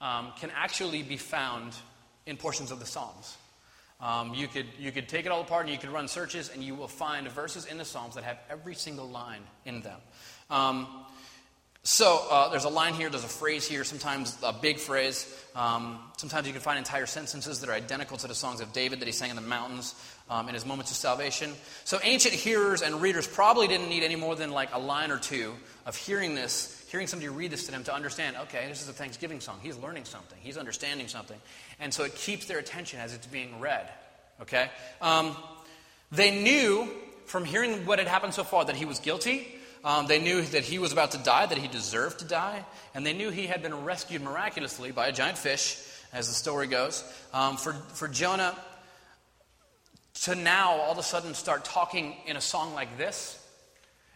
um, 0.00 0.32
can 0.38 0.50
actually 0.54 1.02
be 1.02 1.16
found 1.16 1.72
in 2.26 2.36
portions 2.36 2.70
of 2.70 2.78
the 2.78 2.86
Psalms. 2.86 3.36
Um, 4.02 4.34
you, 4.34 4.48
could, 4.48 4.66
you 4.78 4.92
could 4.92 5.08
take 5.08 5.26
it 5.26 5.32
all 5.32 5.42
apart 5.42 5.66
and 5.66 5.72
you 5.72 5.78
could 5.78 5.90
run 5.90 6.08
searches, 6.08 6.50
and 6.52 6.64
you 6.64 6.74
will 6.74 6.88
find 6.88 7.28
verses 7.28 7.66
in 7.66 7.78
the 7.78 7.84
Psalms 7.84 8.14
that 8.14 8.24
have 8.24 8.38
every 8.48 8.74
single 8.74 9.08
line 9.08 9.42
in 9.64 9.82
them. 9.82 10.00
Um, 10.48 10.86
so 11.82 12.26
uh, 12.30 12.50
there's 12.50 12.64
a 12.64 12.70
line 12.70 12.92
here, 12.92 13.08
there's 13.08 13.24
a 13.24 13.28
phrase 13.28 13.66
here, 13.66 13.84
sometimes 13.84 14.36
a 14.42 14.52
big 14.52 14.78
phrase. 14.78 15.26
Um, 15.56 15.98
sometimes 16.18 16.46
you 16.46 16.52
can 16.52 16.60
find 16.60 16.78
entire 16.78 17.06
sentences 17.06 17.60
that 17.60 17.70
are 17.70 17.72
identical 17.72 18.18
to 18.18 18.28
the 18.28 18.34
songs 18.34 18.60
of 18.60 18.74
David 18.74 19.00
that 19.00 19.06
he 19.06 19.12
sang 19.12 19.30
in 19.30 19.36
the 19.36 19.42
mountains 19.42 19.94
um, 20.28 20.48
in 20.48 20.54
his 20.54 20.66
moments 20.66 20.90
of 20.90 20.98
salvation. 20.98 21.52
So 21.84 21.98
ancient 22.02 22.34
hearers 22.34 22.82
and 22.82 23.00
readers 23.00 23.26
probably 23.26 23.66
didn't 23.66 23.88
need 23.88 24.02
any 24.02 24.16
more 24.16 24.36
than 24.36 24.50
like 24.50 24.74
a 24.74 24.78
line 24.78 25.10
or 25.10 25.18
two 25.18 25.54
of 25.86 25.96
hearing 25.96 26.34
this, 26.34 26.79
hearing 26.90 27.06
somebody 27.06 27.28
read 27.28 27.50
this 27.50 27.66
to 27.66 27.72
them 27.72 27.84
to 27.84 27.94
understand, 27.94 28.36
okay, 28.42 28.66
this 28.68 28.82
is 28.82 28.88
a 28.88 28.92
Thanksgiving 28.92 29.40
song. 29.40 29.58
He's 29.62 29.76
learning 29.76 30.04
something, 30.04 30.38
he's 30.40 30.56
understanding 30.56 31.08
something. 31.08 31.38
And 31.78 31.92
so 31.92 32.04
it 32.04 32.14
keeps 32.14 32.46
their 32.46 32.58
attention 32.58 33.00
as 33.00 33.14
it's 33.14 33.26
being 33.26 33.60
read. 33.60 33.88
Okay? 34.42 34.70
Um, 35.00 35.36
they 36.10 36.42
knew 36.42 36.88
from 37.26 37.44
hearing 37.44 37.86
what 37.86 37.98
had 37.98 38.08
happened 38.08 38.34
so 38.34 38.44
far 38.44 38.64
that 38.64 38.76
he 38.76 38.84
was 38.84 38.98
guilty 38.98 39.46
um, 39.82 40.06
they 40.06 40.20
knew 40.20 40.42
that 40.42 40.64
he 40.64 40.78
was 40.78 40.92
about 40.92 41.12
to 41.12 41.18
die, 41.18 41.46
that 41.46 41.56
he 41.56 41.66
deserved 41.66 42.18
to 42.18 42.24
die, 42.26 42.64
and 42.94 43.04
they 43.04 43.14
knew 43.14 43.30
he 43.30 43.46
had 43.46 43.62
been 43.62 43.84
rescued 43.84 44.22
miraculously 44.22 44.90
by 44.92 45.08
a 45.08 45.12
giant 45.12 45.38
fish, 45.38 45.78
as 46.12 46.28
the 46.28 46.34
story 46.34 46.66
goes. 46.66 47.02
Um, 47.32 47.56
for, 47.56 47.72
for 47.72 48.06
Jonah 48.06 48.54
to 50.22 50.34
now 50.34 50.72
all 50.72 50.92
of 50.92 50.98
a 50.98 51.02
sudden 51.02 51.32
start 51.32 51.64
talking 51.64 52.14
in 52.26 52.36
a 52.36 52.40
song 52.40 52.74
like 52.74 52.98
this, 52.98 53.36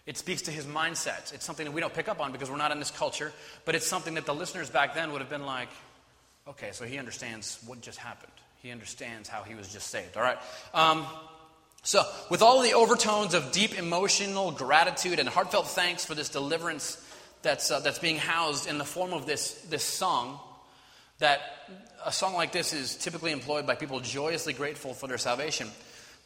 it 0.06 0.18
speaks 0.18 0.42
to 0.42 0.50
his 0.50 0.66
mindset. 0.66 1.32
It's 1.32 1.44
something 1.44 1.64
that 1.64 1.72
we 1.72 1.80
don't 1.80 1.94
pick 1.94 2.08
up 2.08 2.20
on 2.20 2.32
because 2.32 2.50
we're 2.50 2.56
not 2.56 2.72
in 2.72 2.78
this 2.78 2.90
culture, 2.90 3.32
but 3.64 3.74
it's 3.74 3.86
something 3.86 4.14
that 4.14 4.26
the 4.26 4.34
listeners 4.34 4.68
back 4.68 4.94
then 4.94 5.12
would 5.12 5.20
have 5.20 5.30
been 5.30 5.46
like, 5.46 5.68
okay, 6.46 6.70
so 6.72 6.84
he 6.84 6.98
understands 6.98 7.58
what 7.66 7.80
just 7.80 7.98
happened. 7.98 8.32
He 8.62 8.70
understands 8.70 9.28
how 9.28 9.42
he 9.42 9.54
was 9.54 9.72
just 9.72 9.88
saved. 9.88 10.16
All 10.16 10.22
right. 10.22 10.38
Um, 10.74 11.06
so, 11.82 12.02
with 12.30 12.40
all 12.40 12.62
the 12.62 12.72
overtones 12.72 13.34
of 13.34 13.52
deep 13.52 13.78
emotional 13.78 14.50
gratitude 14.50 15.18
and 15.18 15.28
heartfelt 15.28 15.68
thanks 15.68 16.04
for 16.04 16.14
this 16.14 16.30
deliverance 16.30 16.96
that's, 17.42 17.70
uh, 17.70 17.80
that's 17.80 17.98
being 17.98 18.16
housed 18.16 18.66
in 18.66 18.78
the 18.78 18.84
form 18.84 19.12
of 19.12 19.26
this, 19.26 19.52
this 19.68 19.84
song, 19.84 20.38
that 21.18 21.40
a 22.04 22.12
song 22.12 22.34
like 22.34 22.52
this 22.52 22.72
is 22.72 22.96
typically 22.96 23.32
employed 23.32 23.66
by 23.66 23.74
people 23.74 24.00
joyously 24.00 24.54
grateful 24.54 24.94
for 24.94 25.06
their 25.06 25.18
salvation, 25.18 25.68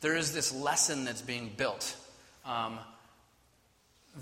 there 0.00 0.16
is 0.16 0.32
this 0.32 0.54
lesson 0.54 1.04
that's 1.04 1.22
being 1.22 1.50
built 1.56 1.96
um, 2.44 2.78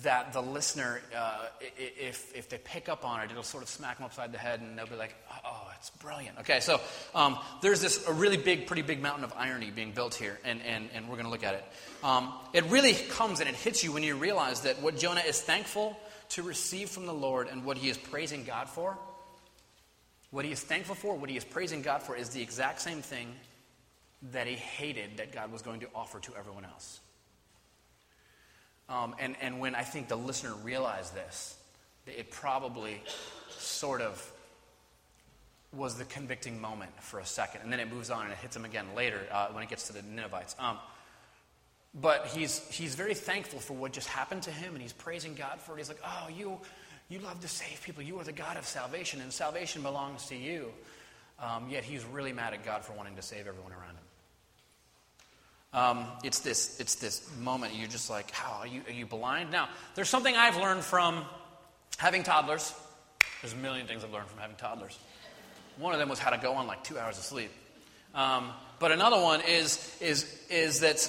that 0.03 0.33
the 0.33 0.43
listener, 0.43 1.01
uh, 1.17 1.47
if, 1.79 2.35
if 2.37 2.49
they 2.49 2.59
pick 2.59 2.89
up 2.89 3.05
on 3.05 3.21
it, 3.23 3.31
it'll 3.31 3.43
sort 3.43 3.63
of 3.63 3.69
smack 3.69 3.99
them 3.99 4.05
upside 4.05 4.33
the 4.33 4.39
head 4.39 4.61
and 4.61 4.79
they'll 4.79 4.87
be 4.87 4.97
like, 4.97 5.15
oh, 5.45 5.69
it's 5.79 5.91
brilliant. 5.91 6.39
Okay, 6.41 6.61
so 6.61 6.81
um, 7.15 7.39
there's 7.63 7.81
this 7.81 8.07
a 8.07 8.13
really 8.13 8.37
big, 8.37 8.67
pretty 8.67 8.83
big 8.83 9.01
mountain 9.01 9.25
of 9.25 9.33
irony 9.37 9.71
being 9.71 9.93
built 9.93 10.15
here, 10.15 10.39
and, 10.45 10.61
and, 10.63 10.91
and 10.95 11.09
we're 11.09 11.15
going 11.15 11.25
to 11.25 11.31
look 11.31 11.45
at 11.45 11.55
it. 11.55 11.65
Um, 12.05 12.33
it 12.53 12.65
really 12.65 12.93
comes 12.93 13.41
and 13.41 13.49
it 13.49 13.55
hits 13.55 13.83
you 13.83 13.93
when 13.93 14.03
you 14.03 14.17
realize 14.17 14.63
that 14.63 14.83
what 14.83 14.99
Jonah 14.99 15.23
is 15.27 15.41
thankful 15.41 15.99
to 16.31 16.43
receive 16.43 16.91
from 16.91 17.07
the 17.07 17.15
Lord 17.15 17.49
and 17.49 17.65
what 17.65 17.79
he 17.79 17.89
is 17.89 17.97
praising 17.97 18.45
God 18.45 18.69
for, 18.69 18.99
what 20.31 20.45
he 20.45 20.53
is 20.53 20.61
thankful 20.61 20.95
for, 20.95 21.17
what 21.17 21.31
he 21.31 21.37
is 21.37 21.45
praising 21.45 21.83
God 21.83 22.03
for, 22.03 22.17
is 22.17 22.31
the 22.31 22.43
exact 22.43 22.81
same 22.81 23.01
thing 23.01 23.29
that 24.33 24.47
he 24.47 24.55
hated 24.55 25.19
that 25.19 25.33
God 25.33 25.53
was 25.53 25.63
going 25.63 25.81
to 25.81 25.89
offer 25.95 26.19
to 26.21 26.33
everyone 26.37 26.65
else. 26.65 27.01
Um, 28.89 29.15
and, 29.19 29.37
and 29.41 29.61
when 29.61 29.75
I 29.75 29.83
think 29.83 30.09
the 30.09 30.17
listener 30.17 30.55
realized 30.63 31.15
this, 31.15 31.57
it 32.07 32.31
probably 32.31 33.03
sort 33.59 34.01
of 34.01 34.33
was 35.73 35.97
the 35.97 36.05
convicting 36.05 36.61
moment 36.61 36.91
for 37.03 37.19
a 37.19 37.27
second. 37.27 37.63
And 37.63 37.73
then 37.73 37.81
it 37.81 37.93
moves 37.93 38.11
on 38.11 38.25
and 38.25 38.33
it 38.33 38.39
hits 38.39 38.55
him 38.55 38.65
again 38.65 38.87
later 38.95 39.21
uh, 39.33 39.49
when 39.49 39.65
it 39.65 39.69
gets 39.69 39.89
to 39.89 39.93
the 39.93 40.03
Ninevites. 40.03 40.55
Um, 40.59 40.79
but 42.01 42.27
he's, 42.29 42.67
he's 42.71 42.95
very 42.95 43.15
thankful 43.15 43.59
for 43.59 43.73
what 43.73 43.93
just 43.93 44.09
happened 44.09 44.43
to 44.43 44.51
him 44.51 44.75
and 44.75 44.83
he's 44.83 44.93
praising 44.93 45.35
God 45.35 45.61
for 45.61 45.75
it. 45.75 45.79
He's 45.79 45.89
like, 45.89 46.01
Oh, 46.05 46.29
you, 46.29 46.61
you 47.09 47.21
love 47.21 47.41
to 47.41 47.49
save 47.49 47.83
people. 47.83 48.03
You 48.03 48.19
are 48.19 48.25
the 48.25 48.33
God 48.33 48.57
of 48.57 48.67
salvation, 48.67 49.21
and 49.21 49.33
salvation 49.33 49.83
belongs 49.83 50.27
to 50.27 50.37
you. 50.37 50.73
Um, 51.39 51.69
yet 51.69 51.85
he's 51.85 52.05
really 52.05 52.33
mad 52.33 52.53
at 52.53 52.65
God 52.65 52.85
for 52.85 52.95
wanting 52.95 53.15
to 53.17 53.23
save 53.23 53.47
everyone 53.47 53.73
around 53.73 53.93
him. 53.93 53.96
Um, 55.77 56.07
it's, 56.25 56.39
this, 56.39 56.81
it's 56.81 56.95
this 56.95 57.31
moment 57.39 57.75
you're 57.75 57.87
just 57.87 58.09
like, 58.09 58.31
how 58.31 58.61
are 58.61 58.67
you, 58.67 58.81
are 58.89 58.93
you 58.93 59.05
blind? 59.05 59.53
Now, 59.53 59.69
there's 59.95 60.09
something 60.09 60.35
I've 60.35 60.57
learned 60.57 60.83
from 60.83 61.23
having 61.99 62.23
toddlers. 62.23 62.73
There's 63.43 63.53
a 63.53 63.57
million 63.57 63.87
things 63.87 64.03
I've 64.03 64.11
learned 64.11 64.29
from 64.29 64.41
having 64.41 64.57
toddlers. 64.57 64.99
One 65.77 65.93
of 65.93 65.99
them 65.99 66.09
was 66.09 66.19
how 66.19 66.31
to 66.31 66.39
go 66.39 66.55
on 66.55 66.67
like 66.67 66.83
two 66.83 66.99
hours 66.99 67.19
of 67.19 67.25
sleep. 67.25 67.51
Um, 68.15 68.53
but 68.79 68.91
another 68.91 69.21
one 69.21 69.43
is, 69.43 69.95
is, 70.01 70.25
is 70.49 70.81
that 70.81 71.07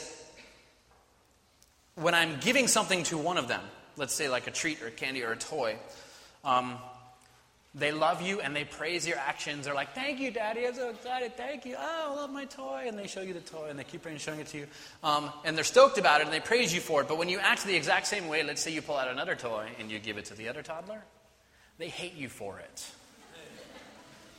when 1.96 2.14
I'm 2.14 2.38
giving 2.42 2.68
something 2.68 3.04
to 3.04 3.18
one 3.18 3.38
of 3.38 3.48
them, 3.48 3.62
let's 3.96 4.14
say 4.14 4.28
like 4.28 4.48
a 4.48 4.52
treat 4.52 4.82
or 4.82 4.88
a 4.88 4.92
candy 4.92 5.24
or 5.24 5.32
a 5.32 5.38
toy, 5.38 5.78
um, 6.44 6.78
they 7.78 7.92
love 7.92 8.24
you 8.24 8.42
and 8.42 8.56
they 8.56 8.64
praise 8.64 9.08
your 9.08 9.18
actions. 9.18 9.66
They're 9.66 9.76
like, 9.76 9.94
Thank 9.94 10.20
you, 10.20 10.32
Daddy. 10.32 10.66
I'm 10.66 10.74
so 10.74 10.90
excited. 10.90 11.38
Thank 11.38 11.66
you. 11.66 11.76
Oh, 11.78 12.14
I 12.14 12.16
love 12.16 12.32
my 12.32 12.46
toy. 12.46 12.86
And 12.88 12.98
they 12.98 13.08
show 13.08 13.22
you 13.22 13.34
the 13.34 13.40
toy 13.40 13.68
and 13.70 13.78
they 13.78 13.84
keep 13.84 14.06
showing 14.18 14.40
it 14.40 14.48
to 14.48 14.58
you. 14.58 14.68
Um, 15.04 15.32
and 15.46 15.56
they're 15.56 15.64
stoked 15.64 15.98
about 15.98 16.22
it 16.22 16.26
and 16.26 16.34
they 16.34 16.40
praise 16.40 16.74
you 16.74 16.82
for 16.82 17.02
it. 17.02 17.08
But 17.08 17.18
when 17.18 17.30
you 17.30 17.40
act 17.40 17.66
the 17.66 17.76
exact 17.76 18.08
same 18.08 18.28
way, 18.28 18.44
let's 18.44 18.62
say 18.62 18.74
you 18.74 18.82
pull 18.82 18.98
out 18.98 19.08
another 19.08 19.36
toy 19.36 19.68
and 19.80 19.92
you 19.92 20.00
give 20.00 20.18
it 20.18 20.26
to 20.26 20.34
the 20.34 20.50
other 20.50 20.64
toddler, 20.64 21.04
they 21.78 21.90
hate 21.90 22.16
you 22.16 22.30
for 22.30 22.60
it. 22.60 22.92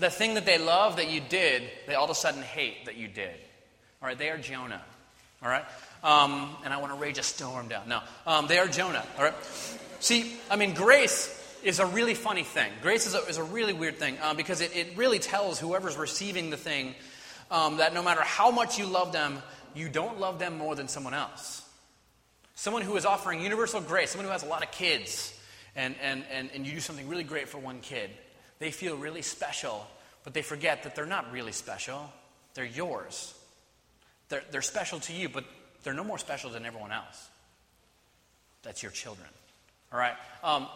The 0.01 0.11
thing 0.11 0.35
that 0.35 0.45
they 0.47 0.59
love 0.59 0.97
that 0.97 1.11
you 1.11 1.21
did, 1.21 1.63
they 1.87 1.95
all 1.95 2.05
of 2.05 2.11
a 2.11 2.15
sudden 2.15 2.43
hate 2.43 2.87
that 2.87 2.97
you 2.97 3.09
did. 3.09 3.35
All 4.01 4.09
right, 4.09 4.19
they 4.19 4.31
are 4.31 4.39
Jonah. 4.39 4.83
All 5.43 5.49
right? 5.49 5.65
Um, 6.03 6.57
and 6.65 6.73
I 6.73 6.79
want 6.79 6.93
to 6.93 6.99
rage 6.99 7.19
a 7.19 7.23
storm 7.23 7.69
down. 7.69 7.89
No, 7.89 8.01
um, 8.27 8.47
they 8.47 8.59
are 8.59 8.69
Jonah. 8.69 9.05
All 9.17 9.25
right? 9.25 9.35
See, 10.01 10.37
I 10.51 10.57
mean, 10.57 10.75
grace 10.75 11.38
is 11.63 11.79
a 11.81 11.87
really 11.87 12.15
funny 12.15 12.45
thing. 12.45 12.71
Grace 12.83 13.07
is 13.07 13.15
a, 13.15 13.19
is 13.27 13.37
a 13.37 13.43
really 13.43 13.73
weird 13.73 13.99
thing 13.99 14.17
um, 14.23 14.37
because 14.37 14.61
it, 14.61 14.77
it 14.77 14.97
really 14.97 15.19
tells 15.19 15.59
whoever's 15.59 15.97
receiving 15.97 16.51
the 16.51 16.57
thing 16.57 16.95
um, 17.51 17.79
that 17.79 17.95
no 17.95 18.03
matter 18.03 18.23
how 18.23 18.51
much 18.51 18.79
you 18.79 18.87
love 18.87 19.13
them, 19.13 19.43
you 19.75 19.89
don't 19.89 20.21
love 20.21 20.39
them 20.39 20.59
more 20.59 20.75
than 20.75 20.89
someone 20.89 21.15
else. 21.15 21.63
Someone 22.55 22.83
who 22.83 22.97
is 22.97 23.07
offering 23.07 23.41
universal 23.41 23.81
grace, 23.81 24.11
someone 24.11 24.27
who 24.27 24.33
has 24.33 24.43
a 24.43 24.49
lot 24.49 24.65
of 24.65 24.71
kids, 24.71 25.39
and, 25.77 25.95
and, 26.03 26.25
and, 26.33 26.51
and 26.55 26.67
you 26.67 26.73
do 26.73 26.81
something 26.81 27.09
really 27.09 27.25
great 27.25 27.49
for 27.49 27.59
one 27.59 27.81
kid, 27.81 28.11
they 28.59 28.71
feel 28.71 28.97
really 28.97 29.23
special, 29.23 29.87
but 30.25 30.35
they 30.35 30.43
forget 30.43 30.83
that 30.83 30.97
they're 30.97 31.07
not 31.07 31.33
really 31.33 31.53
special. 31.53 32.13
They're 32.55 32.65
yours. 32.65 33.35
They're, 34.29 34.43
they're 34.51 34.63
special 34.63 34.99
to 35.01 35.13
you, 35.13 35.29
but 35.29 35.45
they're 35.85 35.95
no 35.95 36.05
more 36.05 36.19
special 36.19 36.51
than 36.51 36.67
everyone 36.67 36.91
else. 36.91 37.29
That's 38.63 38.83
your 38.83 38.91
children. 38.91 39.29
All 39.93 39.99
right? 39.99 40.15
Um, 40.43 40.67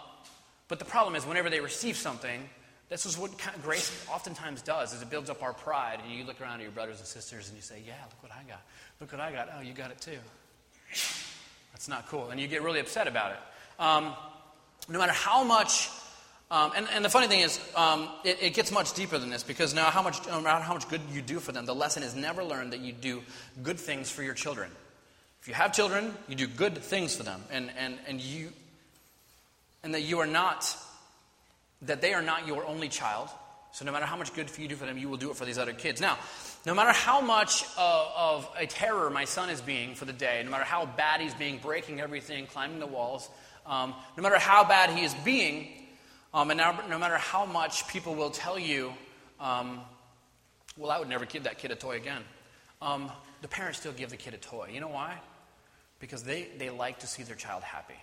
but 0.72 0.78
the 0.78 0.86
problem 0.86 1.14
is, 1.16 1.26
whenever 1.26 1.50
they 1.50 1.60
receive 1.60 1.98
something, 1.98 2.48
this 2.88 3.04
is 3.04 3.18
what 3.18 3.30
grace 3.62 4.06
oftentimes 4.10 4.62
does, 4.62 4.94
is 4.94 5.02
it 5.02 5.10
builds 5.10 5.28
up 5.28 5.42
our 5.42 5.52
pride. 5.52 5.98
And 6.02 6.10
you 6.10 6.24
look 6.24 6.40
around 6.40 6.60
at 6.60 6.62
your 6.62 6.70
brothers 6.70 6.96
and 6.96 7.06
sisters 7.06 7.48
and 7.48 7.56
you 7.58 7.62
say, 7.62 7.82
yeah, 7.86 7.92
look 8.04 8.22
what 8.22 8.32
I 8.32 8.42
got. 8.48 8.62
Look 8.98 9.12
what 9.12 9.20
I 9.20 9.32
got. 9.32 9.50
Oh, 9.54 9.60
you 9.60 9.74
got 9.74 9.90
it 9.90 10.00
too. 10.00 10.16
That's 11.74 11.88
not 11.88 12.08
cool. 12.08 12.30
And 12.30 12.40
you 12.40 12.48
get 12.48 12.62
really 12.62 12.80
upset 12.80 13.06
about 13.06 13.32
it. 13.32 13.38
Um, 13.78 14.14
no 14.88 14.98
matter 14.98 15.12
how 15.12 15.44
much 15.44 15.90
um, 16.50 16.72
and, 16.74 16.88
and, 16.90 17.04
the 17.04 17.10
funny 17.10 17.26
thing 17.26 17.40
is, 17.40 17.60
um, 17.76 18.08
it, 18.24 18.38
it, 18.40 18.54
gets 18.54 18.72
much 18.72 18.94
deeper 18.94 19.18
than 19.18 19.28
this 19.28 19.42
because 19.42 19.74
now, 19.74 19.90
how 19.90 20.00
much, 20.00 20.26
no 20.26 20.40
matter 20.40 20.64
how 20.64 20.72
much 20.72 20.88
good 20.88 21.02
you 21.12 21.20
do 21.20 21.38
for 21.38 21.52
them, 21.52 21.66
the 21.66 21.74
lesson 21.74 22.02
is 22.02 22.14
never 22.14 22.42
learned 22.42 22.72
that 22.72 22.80
you 22.80 22.94
do 22.94 23.22
good 23.62 23.78
things 23.78 24.10
for 24.10 24.22
your 24.22 24.34
children. 24.34 24.70
If 25.42 25.48
you 25.48 25.54
have 25.54 25.74
children, 25.74 26.14
you 26.28 26.34
do 26.34 26.46
good 26.46 26.78
things 26.78 27.14
for 27.14 27.24
them, 27.24 27.42
and, 27.50 27.70
and, 27.78 27.98
and 28.06 28.22
you 28.22 28.52
and 29.82 29.94
that 29.94 30.02
you 30.02 30.18
are 30.20 30.26
not, 30.26 30.76
that 31.82 32.00
they 32.00 32.14
are 32.14 32.22
not 32.22 32.46
your 32.46 32.64
only 32.66 32.88
child. 32.88 33.28
So 33.72 33.86
no 33.86 33.92
matter 33.92 34.04
how 34.04 34.16
much 34.16 34.34
good 34.34 34.50
you 34.58 34.68
do 34.68 34.76
for 34.76 34.84
them, 34.84 34.98
you 34.98 35.08
will 35.08 35.16
do 35.16 35.30
it 35.30 35.36
for 35.36 35.46
these 35.46 35.58
other 35.58 35.72
kids. 35.72 36.00
Now, 36.00 36.18
no 36.66 36.74
matter 36.74 36.92
how 36.92 37.20
much 37.20 37.64
uh, 37.78 38.08
of 38.16 38.48
a 38.56 38.66
terror 38.66 39.08
my 39.08 39.24
son 39.24 39.48
is 39.48 39.60
being 39.60 39.94
for 39.94 40.04
the 40.04 40.12
day, 40.12 40.42
no 40.44 40.50
matter 40.50 40.64
how 40.64 40.84
bad 40.84 41.20
he's 41.20 41.34
being, 41.34 41.58
breaking 41.58 42.00
everything, 42.00 42.46
climbing 42.46 42.80
the 42.80 42.86
walls, 42.86 43.30
um, 43.66 43.94
no 44.16 44.22
matter 44.22 44.38
how 44.38 44.62
bad 44.62 44.90
he 44.90 45.04
is 45.04 45.14
being, 45.24 45.68
um, 46.34 46.50
and 46.50 46.58
now, 46.58 46.78
no 46.88 46.98
matter 46.98 47.16
how 47.16 47.46
much 47.46 47.88
people 47.88 48.14
will 48.14 48.30
tell 48.30 48.58
you, 48.58 48.92
um, 49.40 49.80
well, 50.76 50.90
I 50.90 50.98
would 50.98 51.08
never 51.08 51.26
give 51.26 51.44
that 51.44 51.58
kid 51.58 51.70
a 51.70 51.74
toy 51.74 51.96
again, 51.96 52.22
um, 52.80 53.10
the 53.40 53.48
parents 53.48 53.80
still 53.80 53.92
give 53.92 54.10
the 54.10 54.16
kid 54.16 54.34
a 54.34 54.38
toy. 54.38 54.70
You 54.72 54.80
know 54.80 54.88
why? 54.88 55.18
Because 55.98 56.24
they, 56.24 56.48
they 56.58 56.70
like 56.70 57.00
to 57.00 57.06
see 57.06 57.22
their 57.22 57.36
child 57.36 57.62
happy. 57.62 57.94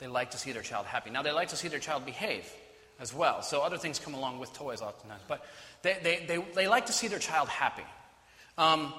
They 0.00 0.06
like 0.06 0.30
to 0.32 0.38
see 0.38 0.52
their 0.52 0.62
child 0.62 0.86
happy. 0.86 1.10
Now, 1.10 1.22
they 1.22 1.30
like 1.30 1.48
to 1.48 1.56
see 1.56 1.68
their 1.68 1.78
child 1.78 2.06
behave 2.06 2.50
as 2.98 3.14
well. 3.14 3.42
So 3.42 3.62
other 3.62 3.78
things 3.78 3.98
come 3.98 4.14
along 4.14 4.38
with 4.38 4.52
toys 4.54 4.80
oftentimes. 4.80 5.22
But 5.28 5.44
they, 5.82 5.96
they, 6.02 6.24
they, 6.26 6.44
they 6.54 6.68
like 6.68 6.86
to 6.86 6.92
see 6.92 7.08
their 7.08 7.18
child 7.18 7.48
happy. 7.48 7.84
Um, 8.56 8.92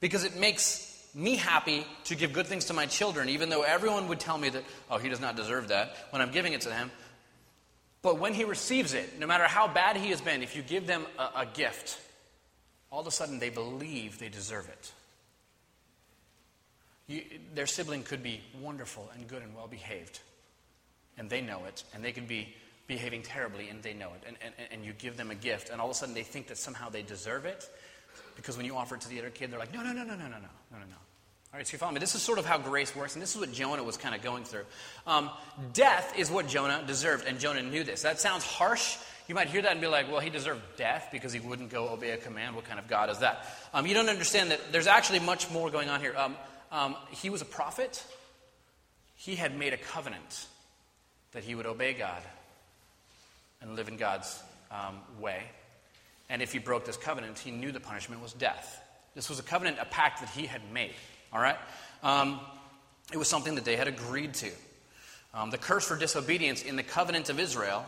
because 0.00 0.24
it 0.24 0.36
makes 0.36 0.92
me 1.14 1.36
happy 1.36 1.86
to 2.04 2.14
give 2.14 2.34
good 2.34 2.46
things 2.46 2.66
to 2.66 2.74
my 2.74 2.84
children, 2.86 3.30
even 3.30 3.48
though 3.48 3.62
everyone 3.62 4.08
would 4.08 4.20
tell 4.20 4.36
me 4.36 4.50
that, 4.50 4.64
oh, 4.90 4.98
he 4.98 5.08
does 5.08 5.20
not 5.20 5.34
deserve 5.34 5.68
that 5.68 5.96
when 6.10 6.20
I'm 6.20 6.30
giving 6.30 6.52
it 6.52 6.60
to 6.62 6.72
him. 6.72 6.90
But 8.02 8.18
when 8.18 8.34
he 8.34 8.44
receives 8.44 8.92
it, 8.92 9.18
no 9.18 9.26
matter 9.26 9.44
how 9.44 9.66
bad 9.66 9.96
he 9.96 10.10
has 10.10 10.20
been, 10.20 10.42
if 10.42 10.54
you 10.54 10.62
give 10.62 10.86
them 10.86 11.06
a, 11.18 11.40
a 11.40 11.46
gift, 11.54 11.98
all 12.90 13.00
of 13.00 13.06
a 13.06 13.10
sudden 13.10 13.38
they 13.38 13.48
believe 13.48 14.18
they 14.18 14.28
deserve 14.28 14.68
it. 14.68 14.92
You, 17.08 17.22
their 17.54 17.66
sibling 17.66 18.02
could 18.02 18.22
be 18.22 18.40
wonderful 18.60 19.10
and 19.14 19.28
good 19.28 19.42
and 19.42 19.54
well 19.54 19.68
behaved, 19.68 20.20
and 21.16 21.30
they 21.30 21.40
know 21.40 21.64
it, 21.66 21.84
and 21.94 22.04
they 22.04 22.12
could 22.12 22.26
be 22.26 22.54
behaving 22.86 23.22
terribly, 23.22 23.68
and 23.68 23.82
they 23.82 23.94
know 23.94 24.08
it. 24.08 24.22
And, 24.26 24.36
and, 24.44 24.54
and 24.72 24.84
you 24.84 24.92
give 24.92 25.16
them 25.16 25.30
a 25.30 25.34
gift, 25.34 25.70
and 25.70 25.80
all 25.80 25.88
of 25.88 25.92
a 25.92 25.94
sudden 25.94 26.14
they 26.14 26.22
think 26.22 26.48
that 26.48 26.58
somehow 26.58 26.88
they 26.88 27.02
deserve 27.02 27.44
it, 27.44 27.68
because 28.34 28.56
when 28.56 28.66
you 28.66 28.76
offer 28.76 28.96
it 28.96 29.02
to 29.02 29.08
the 29.08 29.18
other 29.18 29.30
kid, 29.30 29.50
they're 29.50 29.58
like, 29.58 29.72
no, 29.72 29.82
no, 29.82 29.92
no, 29.92 30.04
no, 30.04 30.16
no, 30.16 30.26
no, 30.26 30.28
no, 30.28 30.38
no, 30.38 30.78
no, 30.78 30.78
no. 30.78 30.96
All 31.52 31.58
right, 31.58 31.66
so 31.66 31.72
you 31.72 31.78
follow 31.78 31.92
me? 31.92 32.00
This 32.00 32.14
is 32.14 32.22
sort 32.22 32.38
of 32.38 32.44
how 32.44 32.58
grace 32.58 32.94
works, 32.94 33.14
and 33.14 33.22
this 33.22 33.34
is 33.34 33.40
what 33.40 33.52
Jonah 33.52 33.82
was 33.82 33.96
kind 33.96 34.14
of 34.14 34.20
going 34.20 34.44
through. 34.44 34.64
Um, 35.06 35.30
death 35.72 36.12
is 36.18 36.30
what 36.30 36.48
Jonah 36.48 36.82
deserved, 36.86 37.24
and 37.26 37.38
Jonah 37.38 37.62
knew 37.62 37.84
this. 37.84 38.02
That 38.02 38.20
sounds 38.20 38.44
harsh. 38.44 38.96
You 39.28 39.34
might 39.34 39.48
hear 39.48 39.62
that 39.62 39.72
and 39.72 39.80
be 39.80 39.86
like, 39.86 40.10
well, 40.10 40.20
he 40.20 40.28
deserved 40.28 40.60
death 40.76 41.08
because 41.10 41.32
he 41.32 41.40
wouldn't 41.40 41.70
go 41.70 41.88
obey 41.88 42.10
a 42.10 42.16
command. 42.16 42.56
What 42.56 42.64
kind 42.64 42.78
of 42.78 42.88
God 42.88 43.10
is 43.10 43.18
that? 43.20 43.46
Um, 43.72 43.86
you 43.86 43.94
don't 43.94 44.08
understand 44.08 44.50
that 44.50 44.60
there's 44.70 44.86
actually 44.86 45.20
much 45.20 45.50
more 45.50 45.70
going 45.70 45.88
on 45.88 46.00
here. 46.00 46.14
Um, 46.16 46.36
um, 46.70 46.96
he 47.10 47.30
was 47.30 47.42
a 47.42 47.46
prophet. 47.46 48.04
He 49.14 49.36
had 49.36 49.56
made 49.56 49.72
a 49.72 49.78
covenant 49.78 50.46
that 51.32 51.44
he 51.44 51.54
would 51.54 51.66
obey 51.66 51.92
God 51.92 52.22
and 53.60 53.76
live 53.76 53.88
in 53.88 53.96
God's 53.96 54.42
um, 54.70 54.98
way. 55.20 55.42
And 56.28 56.42
if 56.42 56.52
he 56.52 56.58
broke 56.58 56.84
this 56.84 56.96
covenant, 56.96 57.38
he 57.38 57.50
knew 57.50 57.72
the 57.72 57.80
punishment 57.80 58.22
was 58.22 58.32
death. 58.32 58.82
This 59.14 59.28
was 59.28 59.38
a 59.38 59.42
covenant, 59.42 59.78
a 59.80 59.84
pact 59.84 60.20
that 60.20 60.30
he 60.30 60.46
had 60.46 60.60
made. 60.72 60.94
All 61.32 61.40
right? 61.40 61.56
Um, 62.02 62.40
it 63.12 63.16
was 63.16 63.28
something 63.28 63.54
that 63.54 63.64
they 63.64 63.76
had 63.76 63.88
agreed 63.88 64.34
to. 64.34 64.50
Um, 65.34 65.50
the 65.50 65.58
curse 65.58 65.86
for 65.86 65.96
disobedience 65.96 66.62
in 66.62 66.76
the 66.76 66.82
covenant 66.82 67.28
of 67.28 67.38
Israel, 67.38 67.84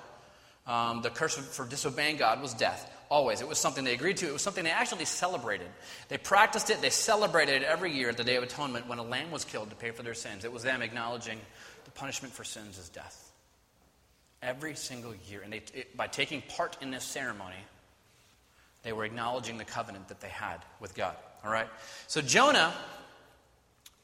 um, 0.66 1.02
the 1.02 1.10
curse 1.10 1.36
for 1.36 1.64
disobeying 1.66 2.16
God 2.16 2.42
was 2.42 2.54
death. 2.54 2.90
Always. 3.10 3.40
It 3.40 3.48
was 3.48 3.58
something 3.58 3.84
they 3.84 3.94
agreed 3.94 4.18
to. 4.18 4.28
It 4.28 4.32
was 4.32 4.42
something 4.42 4.64
they 4.64 4.70
actually 4.70 5.06
celebrated. 5.06 5.68
They 6.08 6.18
practiced 6.18 6.68
it. 6.68 6.82
They 6.82 6.90
celebrated 6.90 7.62
it 7.62 7.64
every 7.64 7.92
year 7.92 8.10
at 8.10 8.18
the 8.18 8.24
Day 8.24 8.36
of 8.36 8.42
Atonement 8.42 8.86
when 8.86 8.98
a 8.98 9.02
lamb 9.02 9.30
was 9.30 9.44
killed 9.44 9.70
to 9.70 9.76
pay 9.76 9.92
for 9.92 10.02
their 10.02 10.14
sins. 10.14 10.44
It 10.44 10.52
was 10.52 10.62
them 10.62 10.82
acknowledging 10.82 11.40
the 11.84 11.90
punishment 11.92 12.34
for 12.34 12.44
sins 12.44 12.78
is 12.78 12.90
death. 12.90 13.32
Every 14.42 14.74
single 14.74 15.14
year. 15.28 15.40
And 15.42 15.52
they, 15.52 15.62
it, 15.72 15.96
by 15.96 16.06
taking 16.06 16.42
part 16.42 16.76
in 16.82 16.90
this 16.90 17.04
ceremony, 17.04 17.56
they 18.82 18.92
were 18.92 19.06
acknowledging 19.06 19.56
the 19.56 19.64
covenant 19.64 20.08
that 20.08 20.20
they 20.20 20.28
had 20.28 20.58
with 20.78 20.94
God. 20.94 21.16
All 21.44 21.50
right? 21.50 21.68
So 22.08 22.20
Jonah, 22.20 22.74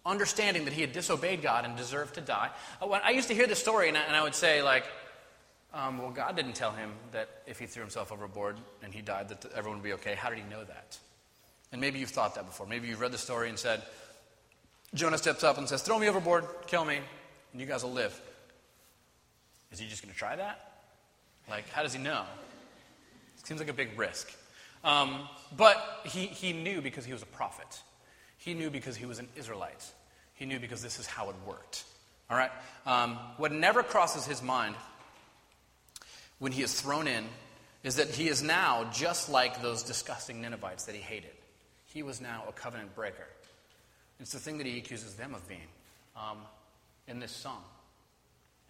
understanding 0.06 0.64
that 0.64 0.72
he 0.72 0.80
had 0.80 0.92
disobeyed 0.92 1.42
God 1.42 1.66
and 1.66 1.76
deserved 1.76 2.14
to 2.14 2.22
die, 2.22 2.50
uh, 2.80 2.88
I 2.88 3.10
used 3.10 3.28
to 3.28 3.34
hear 3.34 3.46
this 3.46 3.58
story 3.58 3.90
and 3.90 3.98
I 3.98 4.22
would 4.22 4.34
say, 4.34 4.62
like, 4.62 4.84
um, 5.74 5.98
well, 5.98 6.10
God 6.10 6.36
didn't 6.36 6.54
tell 6.54 6.72
him 6.72 6.92
that 7.12 7.28
if 7.46 7.58
he 7.58 7.66
threw 7.66 7.82
himself 7.82 8.12
overboard 8.12 8.56
and 8.82 8.94
he 8.94 9.02
died, 9.02 9.28
that 9.28 9.44
everyone 9.54 9.80
would 9.80 9.84
be 9.84 9.92
okay. 9.94 10.14
How 10.14 10.30
did 10.30 10.38
he 10.38 10.44
know 10.44 10.64
that? 10.64 10.98
And 11.72 11.80
maybe 11.80 11.98
you've 11.98 12.10
thought 12.10 12.36
that 12.36 12.46
before. 12.46 12.66
Maybe 12.66 12.88
you've 12.88 13.00
read 13.00 13.12
the 13.12 13.18
story 13.18 13.48
and 13.48 13.58
said, 13.58 13.82
Jonah 14.94 15.18
steps 15.18 15.42
up 15.42 15.58
and 15.58 15.68
says, 15.68 15.82
Throw 15.82 15.98
me 15.98 16.08
overboard, 16.08 16.44
kill 16.68 16.84
me, 16.84 17.00
and 17.52 17.60
you 17.60 17.66
guys 17.66 17.82
will 17.82 17.92
live. 17.92 18.18
Is 19.72 19.80
he 19.80 19.88
just 19.88 20.02
going 20.02 20.12
to 20.12 20.18
try 20.18 20.36
that? 20.36 20.82
Like, 21.50 21.68
how 21.70 21.82
does 21.82 21.92
he 21.92 21.98
know? 22.00 22.22
It 23.38 23.46
seems 23.46 23.58
like 23.58 23.68
a 23.68 23.74
big 23.74 23.98
risk. 23.98 24.32
Um, 24.84 25.28
but 25.56 26.02
he, 26.04 26.26
he 26.26 26.52
knew 26.52 26.80
because 26.80 27.04
he 27.04 27.12
was 27.12 27.22
a 27.22 27.26
prophet. 27.26 27.80
He 28.38 28.54
knew 28.54 28.70
because 28.70 28.96
he 28.96 29.06
was 29.06 29.18
an 29.18 29.28
Israelite. 29.34 29.84
He 30.34 30.46
knew 30.46 30.60
because 30.60 30.82
this 30.82 31.00
is 31.00 31.06
how 31.06 31.28
it 31.30 31.36
worked. 31.44 31.84
All 32.30 32.36
right? 32.36 32.52
Um, 32.86 33.18
what 33.36 33.50
never 33.50 33.82
crosses 33.82 34.26
his 34.26 34.42
mind 34.42 34.76
when 36.38 36.52
he 36.52 36.62
is 36.62 36.78
thrown 36.80 37.06
in 37.06 37.24
is 37.82 37.96
that 37.96 38.08
he 38.08 38.28
is 38.28 38.42
now 38.42 38.88
just 38.92 39.28
like 39.28 39.62
those 39.62 39.82
disgusting 39.82 40.40
Ninevites 40.40 40.84
that 40.84 40.94
he 40.94 41.00
hated. 41.00 41.30
He 41.86 42.02
was 42.02 42.20
now 42.20 42.44
a 42.48 42.52
covenant 42.52 42.94
breaker. 42.94 43.26
It's 44.20 44.32
the 44.32 44.38
thing 44.38 44.58
that 44.58 44.66
he 44.66 44.78
accuses 44.78 45.14
them 45.14 45.34
of 45.34 45.46
being 45.48 45.60
um, 46.16 46.38
in 47.06 47.18
this 47.20 47.32
song, 47.32 47.62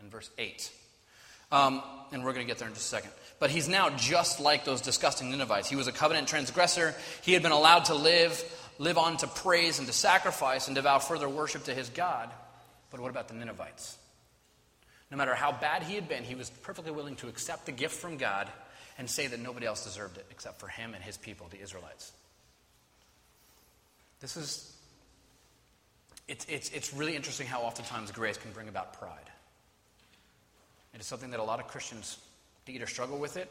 in 0.02 0.10
verse 0.10 0.30
8. 0.36 0.70
Um, 1.52 1.82
and 2.12 2.24
we're 2.24 2.32
going 2.32 2.44
to 2.44 2.50
get 2.50 2.58
there 2.58 2.66
in 2.66 2.74
just 2.74 2.86
a 2.86 2.88
second. 2.88 3.10
But 3.38 3.50
he's 3.50 3.68
now 3.68 3.90
just 3.90 4.40
like 4.40 4.64
those 4.64 4.80
disgusting 4.80 5.30
Ninevites. 5.30 5.68
He 5.68 5.76
was 5.76 5.86
a 5.86 5.92
covenant 5.92 6.26
transgressor. 6.26 6.94
He 7.22 7.32
had 7.32 7.42
been 7.42 7.52
allowed 7.52 7.86
to 7.86 7.94
live, 7.94 8.42
live 8.78 8.98
on 8.98 9.16
to 9.18 9.26
praise 9.26 9.78
and 9.78 9.86
to 9.86 9.92
sacrifice 9.92 10.66
and 10.66 10.74
devour 10.74 10.98
further 11.00 11.28
worship 11.28 11.64
to 11.64 11.74
his 11.74 11.88
God. 11.90 12.30
But 12.90 13.00
what 13.00 13.10
about 13.10 13.28
the 13.28 13.34
Ninevites? 13.34 13.96
No 15.14 15.18
matter 15.18 15.36
how 15.36 15.52
bad 15.52 15.84
he 15.84 15.94
had 15.94 16.08
been, 16.08 16.24
he 16.24 16.34
was 16.34 16.50
perfectly 16.50 16.90
willing 16.90 17.14
to 17.16 17.28
accept 17.28 17.66
the 17.66 17.70
gift 17.70 17.94
from 17.94 18.16
God 18.16 18.50
and 18.98 19.08
say 19.08 19.28
that 19.28 19.38
nobody 19.38 19.64
else 19.64 19.84
deserved 19.84 20.16
it 20.16 20.26
except 20.28 20.58
for 20.58 20.66
him 20.66 20.92
and 20.92 21.04
his 21.04 21.16
people, 21.16 21.46
the 21.52 21.60
Israelites. 21.60 22.10
This 24.18 24.36
is, 24.36 24.76
it's, 26.26 26.44
it's, 26.46 26.68
it's 26.70 26.92
really 26.92 27.14
interesting 27.14 27.46
how 27.46 27.60
oftentimes 27.60 28.10
grace 28.10 28.36
can 28.36 28.50
bring 28.50 28.66
about 28.66 28.98
pride. 28.98 29.30
It 30.92 31.00
is 31.00 31.06
something 31.06 31.30
that 31.30 31.38
a 31.38 31.44
lot 31.44 31.60
of 31.60 31.68
Christians 31.68 32.18
either 32.66 32.86
struggle 32.86 33.18
with 33.18 33.36
it 33.36 33.48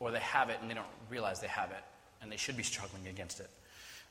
or 0.00 0.10
they 0.10 0.18
have 0.18 0.50
it 0.50 0.58
and 0.60 0.68
they 0.68 0.74
don't 0.74 0.86
realize 1.08 1.38
they 1.38 1.46
have 1.46 1.70
it 1.70 1.84
and 2.20 2.32
they 2.32 2.36
should 2.36 2.56
be 2.56 2.64
struggling 2.64 3.06
against 3.06 3.38
it. 3.38 3.48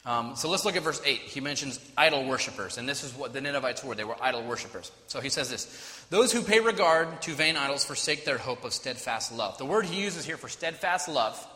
Um, 0.03 0.35
so 0.35 0.49
let's 0.49 0.65
look 0.65 0.75
at 0.75 0.81
verse 0.81 1.01
8. 1.05 1.19
He 1.19 1.41
mentions 1.41 1.79
idol 1.95 2.25
worshippers, 2.25 2.79
and 2.79 2.89
this 2.89 3.03
is 3.03 3.13
what 3.13 3.33
the 3.33 3.41
Ninevites 3.41 3.83
were. 3.83 3.93
They 3.93 4.03
were 4.03 4.15
idol 4.19 4.43
worshippers. 4.43 4.91
So 5.07 5.21
he 5.21 5.29
says 5.29 5.49
this 5.49 6.05
Those 6.09 6.31
who 6.31 6.41
pay 6.41 6.59
regard 6.59 7.21
to 7.23 7.33
vain 7.33 7.55
idols 7.55 7.85
forsake 7.85 8.25
their 8.25 8.39
hope 8.39 8.63
of 8.63 8.73
steadfast 8.73 9.31
love. 9.31 9.57
The 9.59 9.65
word 9.65 9.85
he 9.85 10.01
uses 10.01 10.25
here 10.25 10.37
for 10.37 10.49
steadfast 10.49 11.07
love, 11.07 11.47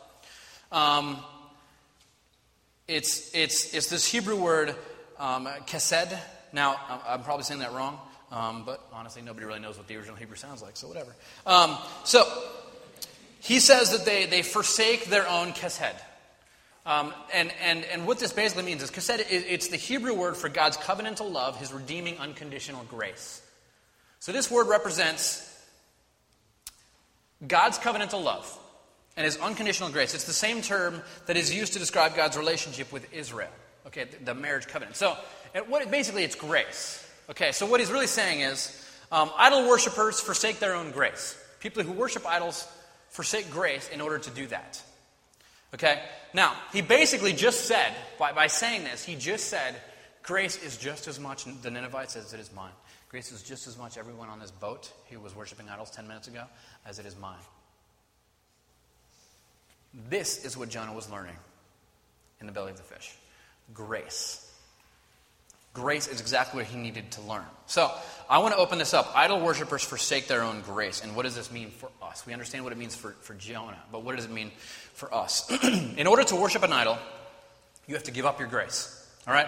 um, 0.71 1.17
it's, 2.87 3.33
it's, 3.33 3.73
it's 3.73 3.89
this 3.89 4.05
Hebrew 4.05 4.35
word, 4.35 4.75
um, 5.17 5.47
kesed. 5.65 6.15
Now, 6.53 6.79
I'm 7.07 7.23
probably 7.23 7.43
saying 7.43 7.61
that 7.61 7.73
wrong. 7.73 7.99
Um, 8.31 8.63
but 8.65 8.85
honestly, 8.91 9.21
nobody 9.21 9.45
really 9.45 9.59
knows 9.59 9.77
what 9.77 9.87
the 9.87 9.95
original 9.95 10.15
Hebrew 10.15 10.35
sounds 10.35 10.61
like, 10.61 10.77
so 10.77 10.87
whatever. 10.87 11.15
Um, 11.45 11.77
so 12.03 12.25
he 13.39 13.59
says 13.59 13.91
that 13.91 14.05
they, 14.05 14.25
they 14.25 14.41
forsake 14.41 15.05
their 15.05 15.27
own 15.27 15.53
kesed. 15.53 15.95
Um, 16.85 17.13
and, 17.33 17.51
and, 17.63 17.83
and 17.85 18.05
what 18.05 18.19
this 18.19 18.31
basically 18.31 18.63
means 18.63 18.83
is 18.83 18.91
it's 18.91 19.69
the 19.69 19.77
Hebrew 19.77 20.13
word 20.13 20.37
for 20.37 20.49
God's 20.49 20.77
covenantal 20.77 21.31
love, 21.31 21.57
his 21.57 21.73
redeeming 21.73 22.19
unconditional 22.19 22.83
grace. 22.83 23.41
So 24.19 24.31
this 24.31 24.51
word 24.51 24.67
represents 24.67 25.51
God's 27.45 27.79
covenantal 27.79 28.23
love 28.23 28.59
and 29.17 29.25
his 29.25 29.37
unconditional 29.37 29.89
grace. 29.89 30.13
It's 30.13 30.25
the 30.25 30.33
same 30.33 30.61
term 30.61 31.01
that 31.25 31.37
is 31.37 31.53
used 31.53 31.73
to 31.73 31.79
describe 31.79 32.15
God's 32.15 32.37
relationship 32.37 32.91
with 32.91 33.11
Israel. 33.13 33.49
Okay, 33.87 34.05
the, 34.05 34.25
the 34.25 34.35
marriage 34.35 34.67
covenant. 34.67 34.95
So, 34.95 35.15
what, 35.67 35.89
basically, 35.89 36.23
it's 36.23 36.35
grace. 36.35 37.07
Okay, 37.29 37.51
so 37.51 37.65
what 37.65 37.79
he's 37.79 37.91
really 37.91 38.07
saying 38.07 38.41
is 38.41 38.87
um, 39.11 39.31
idol 39.37 39.67
worshippers 39.67 40.19
forsake 40.19 40.59
their 40.59 40.75
own 40.75 40.91
grace. 40.91 41.37
People 41.59 41.83
who 41.83 41.91
worship 41.91 42.25
idols 42.27 42.67
forsake 43.09 43.49
grace 43.49 43.89
in 43.89 44.01
order 44.01 44.19
to 44.19 44.29
do 44.31 44.47
that. 44.47 44.81
Okay? 45.75 46.01
Now, 46.33 46.53
he 46.71 46.81
basically 46.81 47.33
just 47.33 47.65
said, 47.65 47.93
by, 48.17 48.31
by 48.31 48.47
saying 48.47 48.85
this, 48.85 49.03
he 49.03 49.15
just 49.15 49.47
said, 49.47 49.75
grace 50.23 50.61
is 50.63 50.77
just 50.77 51.07
as 51.07 51.19
much 51.19 51.45
the 51.61 51.69
Ninevites 51.69 52.15
as 52.15 52.33
it 52.33 52.39
is 52.39 52.51
mine. 52.53 52.71
Grace 53.09 53.31
is 53.31 53.43
just 53.43 53.67
as 53.67 53.77
much 53.77 53.97
everyone 53.97 54.29
on 54.29 54.39
this 54.39 54.51
boat 54.51 54.91
who 55.09 55.19
was 55.19 55.35
worshiping 55.35 55.67
idols 55.69 55.91
10 55.91 56.07
minutes 56.07 56.27
ago 56.27 56.43
as 56.85 56.97
it 56.97 57.05
is 57.05 57.17
mine. 57.17 57.37
This 60.09 60.43
is 60.43 60.57
what 60.57 60.69
Jonah 60.69 60.93
was 60.93 61.09
learning 61.11 61.35
in 62.39 62.47
the 62.47 62.53
belly 62.53 62.71
of 62.71 62.77
the 62.77 62.83
fish 62.83 63.13
grace. 63.73 64.41
Grace 65.73 66.07
is 66.07 66.21
exactly 66.21 66.59
what 66.61 66.67
he 66.67 66.77
needed 66.77 67.11
to 67.11 67.21
learn. 67.21 67.43
So, 67.65 67.91
I 68.29 68.37
want 68.37 68.53
to 68.53 68.59
open 68.59 68.77
this 68.79 68.93
up. 68.93 69.11
Idol 69.13 69.41
worshippers 69.41 69.83
forsake 69.83 70.27
their 70.27 70.41
own 70.41 70.61
grace. 70.61 71.03
And 71.03 71.15
what 71.15 71.23
does 71.23 71.35
this 71.35 71.51
mean 71.51 71.69
for 71.69 71.89
us? 72.01 72.25
We 72.25 72.31
understand 72.31 72.63
what 72.63 72.71
it 72.71 72.77
means 72.77 72.95
for, 72.95 73.11
for 73.21 73.33
Jonah, 73.33 73.81
but 73.91 74.03
what 74.03 74.15
does 74.15 74.23
it 74.23 74.31
mean 74.31 74.51
for 74.95 75.13
us? 75.13 75.49
In 75.97 76.07
order 76.07 76.23
to 76.23 76.35
worship 76.35 76.63
an 76.63 76.73
idol, 76.73 76.97
you 77.87 77.93
have 77.93 78.03
to 78.03 78.11
give 78.11 78.25
up 78.25 78.39
your 78.39 78.49
grace. 78.49 78.91
All 79.27 79.33
right? 79.33 79.47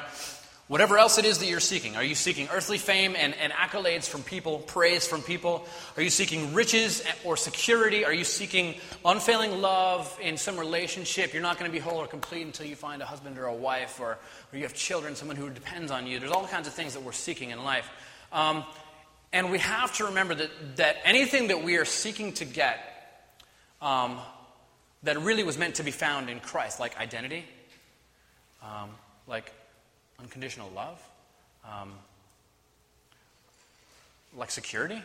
Whatever 0.68 0.98
else 0.98 1.18
it 1.18 1.24
is 1.24 1.38
that 1.38 1.48
you're 1.48 1.62
seeking. 1.62 1.96
Are 1.96 2.04
you 2.04 2.14
seeking 2.14 2.50
earthly 2.52 2.78
fame 2.78 3.16
and, 3.18 3.34
and, 3.36 3.54
accolades 3.54 4.06
from 4.08 4.22
people, 4.22 4.60
praise 4.60 5.08
from 5.08 5.22
people? 5.22 5.66
Are 5.96 6.04
you 6.04 6.10
seeking 6.10 6.54
riches 6.54 7.02
or 7.24 7.38
security? 7.38 8.04
Are 8.04 8.14
you 8.14 8.26
seeking 8.26 8.76
unfailing 9.06 9.62
love 9.62 10.20
in 10.22 10.36
some 10.36 10.58
relationship? 10.58 11.34
You're 11.34 11.42
not 11.42 11.58
going 11.58 11.72
to 11.72 11.74
be 11.74 11.80
whole 11.80 12.00
or 12.00 12.08
complete 12.08 12.46
until 12.46 12.66
you 12.66 12.76
find 12.76 13.02
a 13.02 13.06
husband 13.06 13.38
or 13.38 13.46
a 13.46 13.54
wife, 13.54 14.02
or, 14.02 14.18
or 14.52 14.58
you 14.58 14.64
have 14.64 14.74
children, 14.74 15.16
someone 15.16 15.38
who 15.38 15.50
depends 15.50 15.90
on 15.90 16.06
you. 16.06 16.20
There's 16.20 16.34
all 16.34 16.46
kinds 16.48 16.68
of 16.68 16.74
things 16.74 16.96
that 16.96 17.04
we're 17.04 17.14
seeking 17.14 17.52
in 17.52 17.64
life. 17.64 17.90
Um, 18.34 18.66
and 19.32 19.50
we 19.52 19.60
have 19.60 19.96
to 19.98 20.06
remember 20.06 20.36
that, 20.36 20.78
that 20.78 20.98
anything 21.06 21.48
that 21.48 21.64
we 21.64 21.78
are 21.78 21.86
seeking 21.86 22.34
to 22.34 22.46
get 22.46 22.78
um, 23.82 24.20
that 25.04 25.20
really 25.22 25.44
was 25.44 25.58
meant 25.58 25.76
to 25.76 25.84
be 25.84 25.92
found 25.92 26.30
in 26.30 26.40
Christ, 26.40 26.80
like 26.80 26.98
identity, 27.00 27.46
um, 28.64 28.90
like 29.28 29.52
unconditional 30.20 30.72
love, 30.76 31.02
um, 31.66 31.94
like 34.36 34.52
security, 34.52 35.02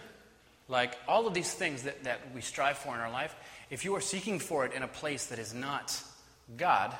like 0.69 0.97
all 1.07 1.27
of 1.27 1.35
these 1.35 1.53
things 1.53 1.83
that, 1.83 2.05
that 2.05 2.21
we 2.35 2.41
strive 2.41 2.79
for 2.79 2.95
in 2.95 3.01
our 3.01 3.11
life, 3.11 3.35
if 3.71 3.85
you 3.85 3.95
are 3.95 4.01
seeking 4.01 4.39
for 4.39 4.65
it 4.65 4.73
in 4.73 4.83
a 4.83 4.89
place 4.89 5.27
that 5.27 5.39
is 5.39 5.55
not 5.55 6.01
God, 6.57 6.95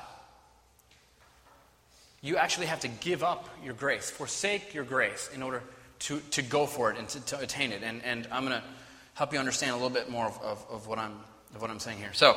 you 2.21 2.37
actually 2.37 2.67
have 2.67 2.79
to 2.79 2.87
give 2.87 3.23
up 3.23 3.49
your 3.63 3.73
grace, 3.73 4.09
forsake 4.09 4.73
your 4.73 4.85
grace 4.85 5.29
in 5.33 5.43
order 5.43 5.61
to, 5.99 6.19
to 6.31 6.41
go 6.41 6.65
for 6.65 6.91
it 6.91 6.97
and 6.97 7.07
to, 7.09 7.19
to 7.25 7.39
attain 7.39 7.71
it. 7.71 7.83
And, 7.83 8.01
and 8.03 8.27
I'm 8.31 8.45
going 8.45 8.59
to 8.59 8.63
help 9.13 9.33
you 9.33 9.39
understand 9.39 9.71
a 9.71 9.75
little 9.75 9.89
bit 9.89 10.09
more 10.09 10.25
of, 10.25 10.41
of, 10.41 10.65
of, 10.71 10.87
what 10.87 10.99
I'm, 10.99 11.15
of 11.55 11.61
what 11.61 11.69
I'm 11.69 11.79
saying 11.79 11.97
here. 11.97 12.13
So, 12.13 12.35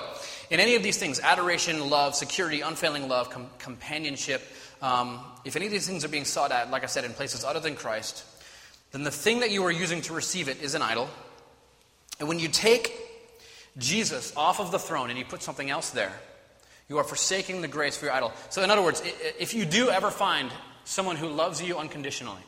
in 0.51 0.61
any 0.61 0.75
of 0.75 0.83
these 0.83 0.99
things 0.99 1.21
adoration, 1.21 1.89
love, 1.89 2.15
security, 2.15 2.61
unfailing 2.61 3.09
love, 3.09 3.31
com- 3.31 3.51
companionship, 3.59 4.43
um, 4.83 5.21
if 5.45 5.57
any 5.57 5.67
of 5.67 5.73
these 5.73 5.87
things 5.87 6.05
are 6.05 6.09
being 6.09 6.25
sought 6.25 6.53
at, 6.53 6.71
like 6.71 6.83
I 6.83 6.87
said, 6.87 7.05
in 7.05 7.13
places 7.13 7.45
other 7.45 7.61
than 7.61 7.77
Christ, 7.77 8.25
then 8.93 9.03
the 9.03 9.11
thing 9.11 9.41
that 9.41 9.51
you 9.51 9.65
are 9.65 9.71
using 9.71 10.03
to 10.03 10.13
receive 10.13 10.49
it 10.49 10.63
is 10.63 10.75
an 10.75 10.83
idol. 10.83 11.09
And 12.19 12.29
when 12.29 12.39
you 12.39 12.49
take 12.49 12.93
Jesus 13.79 14.35
off 14.37 14.61
of 14.61 14.71
the 14.71 14.79
throne 14.79 15.11
and 15.11 15.19
you 15.19 15.25
put 15.25 15.43
something 15.43 15.71
else 15.71 15.91
there, 15.91 16.13
you 16.89 16.99
are 16.99 17.05
forsaking 17.05 17.63
the 17.63 17.69
grace 17.69 17.97
for 17.97 18.07
your 18.07 18.15
idol. 18.15 18.33
So, 18.51 18.63
in 18.63 18.71
other 18.71 18.83
words, 18.83 19.03
if 19.39 19.55
you 19.55 19.65
do 19.65 19.91
ever 19.91 20.11
find 20.11 20.51
someone 20.85 21.17
who 21.17 21.29
loves 21.29 21.61
you 21.61 21.79
unconditionally, 21.79 22.43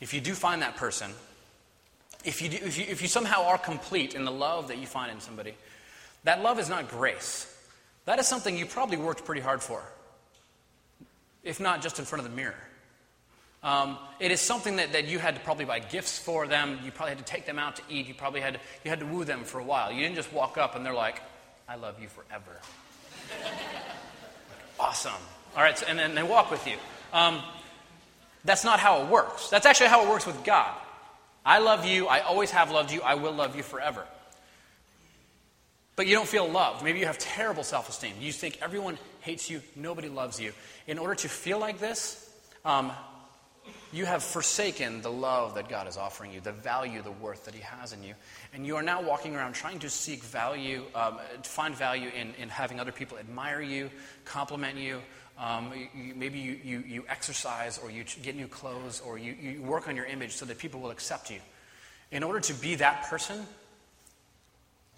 if 0.00 0.12
you 0.12 0.20
do 0.20 0.34
find 0.34 0.62
that 0.62 0.76
person, 0.76 1.12
if 2.24 2.42
you, 2.42 2.48
do, 2.48 2.58
if 2.58 2.76
you, 2.76 2.84
if 2.88 3.00
you 3.00 3.08
somehow 3.08 3.44
are 3.46 3.58
complete 3.58 4.14
in 4.14 4.24
the 4.24 4.32
love 4.32 4.68
that 4.68 4.78
you 4.78 4.86
find 4.86 5.10
in 5.10 5.20
somebody, 5.20 5.54
that 6.24 6.42
love 6.42 6.58
is 6.58 6.68
not 6.68 6.88
grace. 6.88 7.46
That 8.04 8.18
is 8.18 8.26
something 8.26 8.56
you 8.56 8.66
probably 8.66 8.96
worked 8.96 9.24
pretty 9.24 9.40
hard 9.40 9.62
for 9.62 9.82
if 11.48 11.60
not 11.60 11.80
just 11.82 11.98
in 11.98 12.04
front 12.04 12.24
of 12.24 12.30
the 12.30 12.36
mirror. 12.36 12.54
Um, 13.62 13.98
it 14.20 14.30
is 14.30 14.40
something 14.40 14.76
that, 14.76 14.92
that 14.92 15.08
you 15.08 15.18
had 15.18 15.34
to 15.34 15.40
probably 15.40 15.64
buy 15.64 15.78
gifts 15.78 16.18
for 16.18 16.46
them. 16.46 16.78
You 16.84 16.92
probably 16.92 17.14
had 17.14 17.18
to 17.18 17.24
take 17.24 17.46
them 17.46 17.58
out 17.58 17.76
to 17.76 17.82
eat. 17.88 18.06
You 18.06 18.14
probably 18.14 18.40
had 18.40 18.54
to, 18.54 18.60
you 18.84 18.90
had 18.90 19.00
to 19.00 19.06
woo 19.06 19.24
them 19.24 19.44
for 19.44 19.58
a 19.58 19.64
while. 19.64 19.90
You 19.90 20.00
didn't 20.00 20.16
just 20.16 20.32
walk 20.32 20.58
up 20.58 20.76
and 20.76 20.84
they're 20.84 20.94
like, 20.94 21.20
I 21.68 21.76
love 21.76 22.00
you 22.00 22.08
forever. 22.08 22.60
awesome. 24.80 25.12
All 25.56 25.62
right, 25.62 25.76
so, 25.76 25.86
and 25.88 25.98
then 25.98 26.14
they 26.14 26.22
walk 26.22 26.50
with 26.50 26.66
you. 26.66 26.76
Um, 27.12 27.40
that's 28.44 28.64
not 28.64 28.78
how 28.78 29.02
it 29.02 29.08
works. 29.08 29.48
That's 29.48 29.66
actually 29.66 29.88
how 29.88 30.04
it 30.04 30.10
works 30.10 30.26
with 30.26 30.44
God. 30.44 30.72
I 31.44 31.58
love 31.58 31.84
you. 31.84 32.06
I 32.06 32.20
always 32.20 32.50
have 32.50 32.70
loved 32.70 32.92
you. 32.92 33.00
I 33.00 33.14
will 33.14 33.32
love 33.32 33.56
you 33.56 33.62
forever 33.62 34.04
but 35.98 36.06
you 36.06 36.14
don't 36.14 36.28
feel 36.28 36.48
loved. 36.48 36.84
Maybe 36.84 37.00
you 37.00 37.06
have 37.06 37.18
terrible 37.18 37.64
self 37.64 37.88
esteem. 37.88 38.12
You 38.20 38.30
think 38.30 38.62
everyone 38.62 38.98
hates 39.22 39.50
you, 39.50 39.60
nobody 39.74 40.08
loves 40.08 40.38
you. 40.38 40.52
In 40.86 40.96
order 40.96 41.16
to 41.16 41.28
feel 41.28 41.58
like 41.58 41.80
this, 41.80 42.32
um, 42.64 42.92
you 43.92 44.06
have 44.06 44.22
forsaken 44.22 45.02
the 45.02 45.10
love 45.10 45.56
that 45.56 45.68
God 45.68 45.88
is 45.88 45.96
offering 45.96 46.32
you, 46.32 46.40
the 46.40 46.52
value, 46.52 47.02
the 47.02 47.10
worth 47.10 47.46
that 47.46 47.54
He 47.54 47.62
has 47.62 47.92
in 47.92 48.04
you. 48.04 48.14
And 48.54 48.64
you 48.64 48.76
are 48.76 48.82
now 48.82 49.02
walking 49.02 49.34
around 49.34 49.54
trying 49.54 49.80
to 49.80 49.90
seek 49.90 50.22
value, 50.22 50.84
um, 50.94 51.18
find 51.42 51.74
value 51.74 52.10
in, 52.16 52.32
in 52.40 52.48
having 52.48 52.78
other 52.78 52.92
people 52.92 53.18
admire 53.18 53.60
you, 53.60 53.90
compliment 54.24 54.78
you. 54.78 55.02
Um, 55.36 55.72
you 55.96 56.14
maybe 56.14 56.38
you, 56.38 56.60
you, 56.62 56.84
you, 56.86 57.04
exercise 57.08 57.76
or 57.76 57.90
you 57.90 58.04
get 58.22 58.36
new 58.36 58.46
clothes 58.46 59.00
or 59.04 59.18
you, 59.18 59.32
you 59.32 59.62
work 59.62 59.88
on 59.88 59.96
your 59.96 60.06
image 60.06 60.30
so 60.30 60.46
that 60.46 60.58
people 60.58 60.78
will 60.78 60.90
accept 60.90 61.28
you. 61.28 61.40
In 62.12 62.22
order 62.22 62.38
to 62.38 62.54
be 62.54 62.76
that 62.76 63.02
person, 63.10 63.46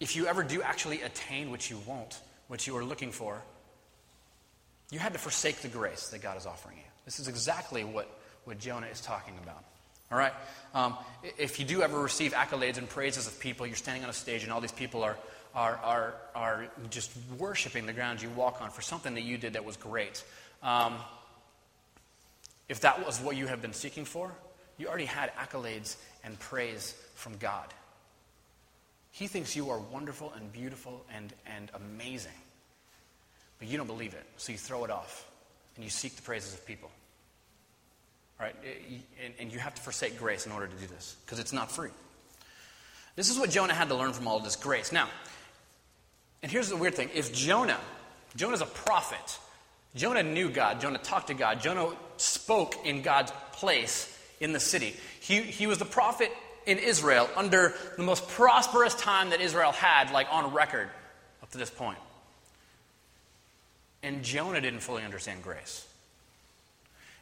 if 0.01 0.17
you 0.17 0.27
ever 0.27 0.43
do 0.43 0.63
actually 0.63 1.03
attain 1.03 1.51
what 1.51 1.71
you 1.71 1.79
want, 1.87 2.19
what 2.49 2.67
you 2.67 2.77
are 2.77 2.85
looking 2.85 3.13
for, 3.13 3.41
you 4.91 4.99
had 4.99 5.13
to 5.13 5.19
forsake 5.19 5.57
the 5.57 5.69
grace 5.69 6.09
that 6.09 6.23
God 6.23 6.37
is 6.37 6.47
offering 6.47 6.79
you. 6.79 6.85
This 7.05 7.21
is 7.21 7.29
exactly 7.29 7.85
what, 7.85 8.09
what 8.45 8.59
Jonah 8.59 8.87
is 8.87 9.01
talking 9.01 9.35
about. 9.43 9.63
All 10.11 10.19
right? 10.19 10.33
Um, 10.75 10.97
if 11.39 11.61
you 11.61 11.65
do 11.65 11.83
ever 11.83 12.01
receive 12.01 12.33
accolades 12.33 12.79
and 12.79 12.89
praises 12.89 13.29
of 13.29 13.39
people, 13.39 13.67
you're 13.67 13.77
standing 13.77 14.03
on 14.03 14.11
a 14.11 14.15
stage 14.15 14.43
and 14.43 14.51
all 14.51 14.61
these 14.61 14.73
people 14.73 15.05
are, 15.05 15.17
are, 15.55 15.77
are, 15.85 16.15
are 16.35 16.67
just 16.89 17.13
worshiping 17.39 17.87
the 17.87 17.93
ground 17.93 18.21
you 18.21 18.31
walk 18.31 18.61
on 18.61 18.71
for 18.71 18.83
something 18.83 19.15
that 19.15 19.23
you 19.23 19.39
did 19.39 19.53
that 19.53 19.65
was 19.65 19.77
great. 19.77 20.25
Um, 20.63 20.97
if 22.69 22.81
that 22.81 23.05
was 23.05 23.21
what 23.21 23.37
you 23.37 23.47
have 23.47 23.63
been 23.63 23.73
seeking 23.73 24.05
for, 24.05 24.33
you 24.79 24.89
already 24.89 25.05
had 25.05 25.33
accolades 25.37 25.97
and 26.25 26.39
praise 26.39 26.95
from 27.15 27.37
God. 27.37 27.67
He 29.13 29.27
thinks 29.27 29.57
you 29.57 29.71
are 29.71 29.79
wonderful 29.79 30.33
and 30.37 30.53
beautiful 30.53 31.05
and, 31.15 31.33
and 31.47 31.71
amazing. 31.75 32.33
But 33.59 33.69
you 33.69 33.77
don't 33.77 33.87
believe 33.87 34.15
it, 34.15 34.25
so 34.37 34.53
you 34.53 34.59
throw 34.59 34.85
it 34.85 34.91
off 34.91 35.29
and 35.77 35.85
you 35.85 35.91
seek 35.91 36.17
the 36.17 36.23
praises 36.23 36.55
of 36.55 36.67
people. 36.67 36.91
Right? 38.41 38.55
Eh, 38.65 38.97
and, 39.25 39.35
and 39.39 39.53
you 39.53 39.59
have 39.59 39.75
to 39.75 39.83
forsake 39.83 40.19
grace 40.19 40.47
in 40.47 40.53
order 40.53 40.67
to 40.67 40.77
do 40.77 40.87
this 40.87 41.17
because 41.25 41.39
it's 41.39 41.53
not 41.53 41.71
free. 41.71 41.91
This 43.17 43.31
is 43.31 43.39
what 43.39 43.51
Jonah 43.51 43.75
had 43.75 43.89
to 43.89 43.95
learn 43.95 44.13
from 44.13 44.27
all 44.27 44.39
of 44.39 44.45
this 44.45 44.57
grace. 44.57 44.93
Now, 44.93 45.09
and 46.43 46.51
here's 46.51 46.71
the 46.71 46.77
weird 46.77 46.95
thing 46.95 47.11
if 47.15 47.35
Jonah, 47.35 47.79
Jonah's 48.37 48.63
a 48.63 48.67
prophet, 48.67 49.39
Jonah 49.95 50.23
knew 50.23 50.49
God, 50.49 50.81
Jonah 50.81 50.99
talked 50.99 51.27
to 51.27 51.35
God, 51.35 51.61
Jonah 51.61 51.89
spoke 52.17 52.87
in 52.87 53.03
God's 53.03 53.33
place 53.53 54.17
in 54.41 54.53
the 54.53 54.61
city. 54.61 54.97
He, 55.21 55.43
he 55.43 55.67
was 55.67 55.79
the 55.79 55.85
prophet 55.85 56.33
in 56.71 56.79
Israel 56.79 57.29
under 57.37 57.75
the 57.97 58.03
most 58.03 58.29
prosperous 58.29 58.95
time 58.95 59.31
that 59.31 59.41
Israel 59.41 59.73
had, 59.73 60.13
like 60.13 60.29
on 60.31 60.53
record 60.53 60.89
up 61.43 61.51
to 61.51 61.59
this 61.59 61.71
point. 61.71 61.99
And 64.03 64.23
Jonah 64.23 64.61
didn't 64.61 64.81
fully 64.81 65.03
understand 65.03 65.43
grace. 65.43 65.87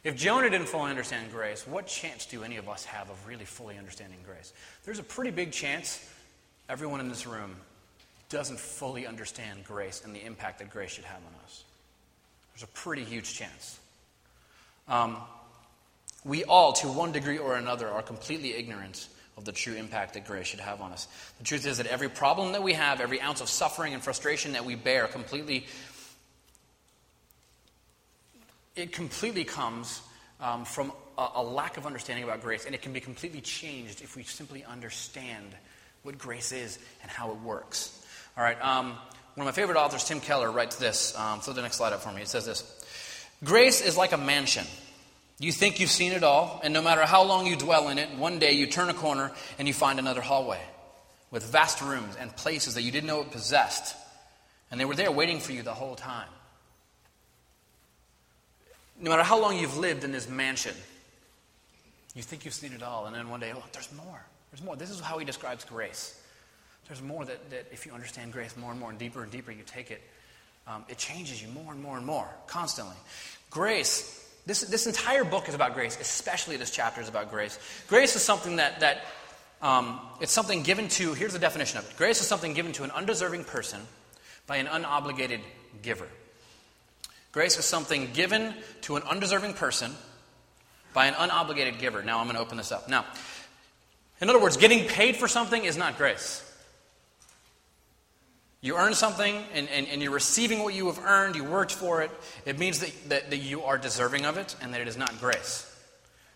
If 0.03 0.15
Jonah 0.15 0.49
didn't 0.49 0.67
fully 0.67 0.91
understand 0.91 1.31
grace, 1.31 1.67
what 1.67 1.87
chance 1.87 2.25
do 2.25 2.43
any 2.43 2.55
of 2.55 2.69
us 2.69 2.85
have 2.85 3.09
of 3.09 3.27
really 3.27 3.43
fully 3.43 3.77
understanding 3.77 4.19
grace? 4.25 4.53
There's 4.85 4.99
a 4.99 5.03
pretty 5.03 5.31
big 5.31 5.51
chance 5.51 6.07
everyone 6.69 7.01
in 7.01 7.09
this 7.09 7.27
room 7.27 7.55
doesn't 8.29 8.59
fully 8.59 9.07
understand 9.07 9.65
grace 9.65 10.03
and 10.05 10.15
the 10.15 10.23
impact 10.23 10.59
that 10.59 10.69
grace 10.69 10.91
should 10.91 11.03
have 11.03 11.17
on 11.17 11.33
us. 11.43 11.63
There's 12.53 12.63
a 12.63 12.67
pretty 12.67 13.03
huge 13.03 13.33
chance. 13.33 13.79
Um, 14.87 15.17
we 16.23 16.43
all, 16.43 16.73
to 16.73 16.87
one 16.87 17.11
degree 17.11 17.37
or 17.37 17.55
another, 17.55 17.89
are 17.89 18.01
completely 18.01 18.55
ignorant 18.55 19.07
of 19.39 19.45
the 19.45 19.51
true 19.53 19.73
impact 19.73 20.13
that 20.13 20.27
grace 20.27 20.47
should 20.47 20.59
have 20.59 20.81
on 20.81 20.91
us. 20.91 21.07
The 21.37 21.45
truth 21.45 21.65
is 21.65 21.77
that 21.77 21.87
every 21.87 22.09
problem 22.09 22.51
that 22.51 22.61
we 22.61 22.73
have, 22.73 22.99
every 22.99 23.21
ounce 23.21 23.39
of 23.39 23.47
suffering 23.47 23.93
and 23.93 24.03
frustration 24.03 24.51
that 24.51 24.65
we 24.65 24.75
bear, 24.75 25.07
completely, 25.07 25.65
it 28.75 28.91
completely 28.91 29.45
comes 29.45 30.01
um, 30.41 30.65
from 30.65 30.91
a, 31.17 31.29
a 31.35 31.43
lack 31.43 31.77
of 31.77 31.85
understanding 31.85 32.25
about 32.25 32.41
grace, 32.41 32.65
and 32.65 32.75
it 32.75 32.81
can 32.81 32.91
be 32.91 32.99
completely 32.99 33.39
changed 33.39 34.01
if 34.01 34.17
we 34.17 34.23
simply 34.23 34.65
understand 34.65 35.47
what 36.03 36.17
grace 36.17 36.51
is 36.51 36.77
and 37.01 37.09
how 37.09 37.31
it 37.31 37.37
works. 37.39 38.05
All 38.37 38.43
right. 38.43 38.61
Um, 38.61 38.87
one 39.35 39.47
of 39.47 39.55
my 39.55 39.55
favorite 39.55 39.77
authors, 39.77 40.03
Tim 40.03 40.19
Keller, 40.19 40.51
writes 40.51 40.75
this. 40.75 41.17
Um, 41.17 41.39
throw 41.39 41.53
the 41.53 41.61
next 41.61 41.77
slide 41.77 41.93
up 41.93 42.01
for 42.01 42.11
me. 42.11 42.23
It 42.23 42.27
says 42.27 42.45
this 42.45 42.85
Grace 43.41 43.79
is 43.79 43.95
like 43.95 44.11
a 44.11 44.17
mansion. 44.17 44.65
You 45.39 45.53
think 45.53 45.79
you've 45.79 45.89
seen 45.89 46.11
it 46.11 46.23
all, 46.23 46.59
and 46.63 46.73
no 46.73 46.81
matter 46.81 47.05
how 47.05 47.23
long 47.23 47.47
you 47.47 47.55
dwell 47.55 47.87
in 47.87 47.97
it, 47.97 48.09
one 48.17 48.39
day 48.39 48.51
you 48.51 48.67
turn 48.67 48.89
a 48.89 48.93
corner 48.93 49.31
and 49.57 49.67
you 49.67 49.73
find 49.73 49.97
another 49.97 50.19
hallway 50.19 50.59
with 51.31 51.43
vast 51.43 51.81
rooms 51.81 52.15
and 52.19 52.35
places 52.35 52.73
that 52.73 52.81
you 52.81 52.91
didn't 52.91 53.07
know 53.07 53.21
it 53.21 53.31
possessed. 53.31 53.95
And 54.69 54.79
they 54.79 54.85
were 54.85 54.95
there 54.95 55.11
waiting 55.11 55.39
for 55.39 55.53
you 55.53 55.63
the 55.63 55.73
whole 55.73 55.95
time. 55.95 56.27
No 58.99 59.11
matter 59.11 59.23
how 59.23 59.39
long 59.39 59.57
you've 59.57 59.77
lived 59.77 60.03
in 60.03 60.11
this 60.11 60.27
mansion, 60.27 60.75
you 62.15 62.21
think 62.21 62.43
you've 62.43 62.53
seen 62.53 62.73
it 62.73 62.83
all, 62.83 63.05
and 63.05 63.15
then 63.15 63.29
one 63.29 63.39
day, 63.39 63.53
oh, 63.55 63.63
there's 63.71 63.89
more. 63.93 64.21
There's 64.51 64.61
more. 64.61 64.75
This 64.75 64.89
is 64.89 64.99
how 64.99 65.19
he 65.19 65.25
describes 65.25 65.63
grace. 65.63 66.21
There's 66.87 67.01
more 67.01 67.23
that, 67.23 67.49
that 67.51 67.67
if 67.71 67.85
you 67.85 67.93
understand 67.93 68.33
grace 68.33 68.57
more 68.57 68.71
and 68.71 68.79
more 68.79 68.89
and 68.89 68.99
deeper 68.99 69.23
and 69.23 69.31
deeper 69.31 69.51
you 69.51 69.63
take 69.65 69.89
it, 69.89 70.01
um, 70.67 70.83
it 70.89 70.97
changes 70.97 71.41
you 71.41 71.47
more 71.49 71.71
and 71.71 71.81
more 71.81 71.95
and 71.95 72.05
more, 72.05 72.27
constantly. 72.47 72.95
Grace, 73.49 74.28
this, 74.49 74.61
this 74.61 74.87
entire 74.87 75.23
book 75.23 75.47
is 75.47 75.53
about 75.53 75.75
grace, 75.75 75.95
especially 76.01 76.57
this 76.57 76.71
chapter 76.71 77.01
is 77.01 77.07
about 77.07 77.29
grace. 77.29 77.59
Grace 77.87 78.15
is 78.15 78.23
something 78.23 78.55
that, 78.55 78.79
that 78.79 79.05
um, 79.61 79.99
it's 80.21 80.31
something 80.31 80.63
given 80.63 80.87
to, 80.87 81.13
here's 81.13 81.33
the 81.33 81.39
definition 81.39 81.77
of 81.77 81.87
it 81.87 81.95
grace 81.97 82.19
is 82.19 82.25
something 82.25 82.55
given 82.55 82.71
to 82.73 82.83
an 82.83 82.89
undeserving 82.89 83.43
person 83.43 83.79
by 84.47 84.57
an 84.57 84.65
unobligated 84.65 85.41
giver. 85.83 86.07
Grace 87.31 87.59
is 87.59 87.65
something 87.65 88.09
given 88.13 88.55
to 88.81 88.95
an 88.95 89.03
undeserving 89.03 89.53
person 89.53 89.91
by 90.95 91.05
an 91.05 91.13
unobligated 91.13 91.77
giver. 91.77 92.01
Now 92.01 92.17
I'm 92.17 92.25
going 92.25 92.35
to 92.35 92.41
open 92.41 92.57
this 92.57 92.71
up. 92.71 92.89
Now, 92.89 93.05
in 94.19 94.31
other 94.31 94.41
words, 94.41 94.57
getting 94.57 94.87
paid 94.87 95.15
for 95.15 95.27
something 95.27 95.63
is 95.63 95.77
not 95.77 95.95
grace. 95.95 96.43
You 98.61 98.75
earn 98.75 98.93
something 98.93 99.41
and, 99.53 99.69
and, 99.69 99.87
and, 99.87 100.01
you're 100.01 100.11
receiving 100.11 100.63
what 100.63 100.73
you 100.73 100.87
have 100.87 100.99
earned, 100.99 101.37
you 101.37 101.45
worked 101.45 101.71
for 101.71 102.01
it. 102.01 102.11
It 102.45 102.59
means 102.59 102.79
that, 102.79 102.91
that, 103.07 103.29
that 103.29 103.37
you 103.37 103.63
are 103.63 103.77
deserving 103.77 104.25
of 104.25 104.35
it 104.35 104.53
and 104.61 104.73
that 104.73 104.81
it 104.81 104.87
is 104.89 104.97
not 104.97 105.17
grace. 105.19 105.65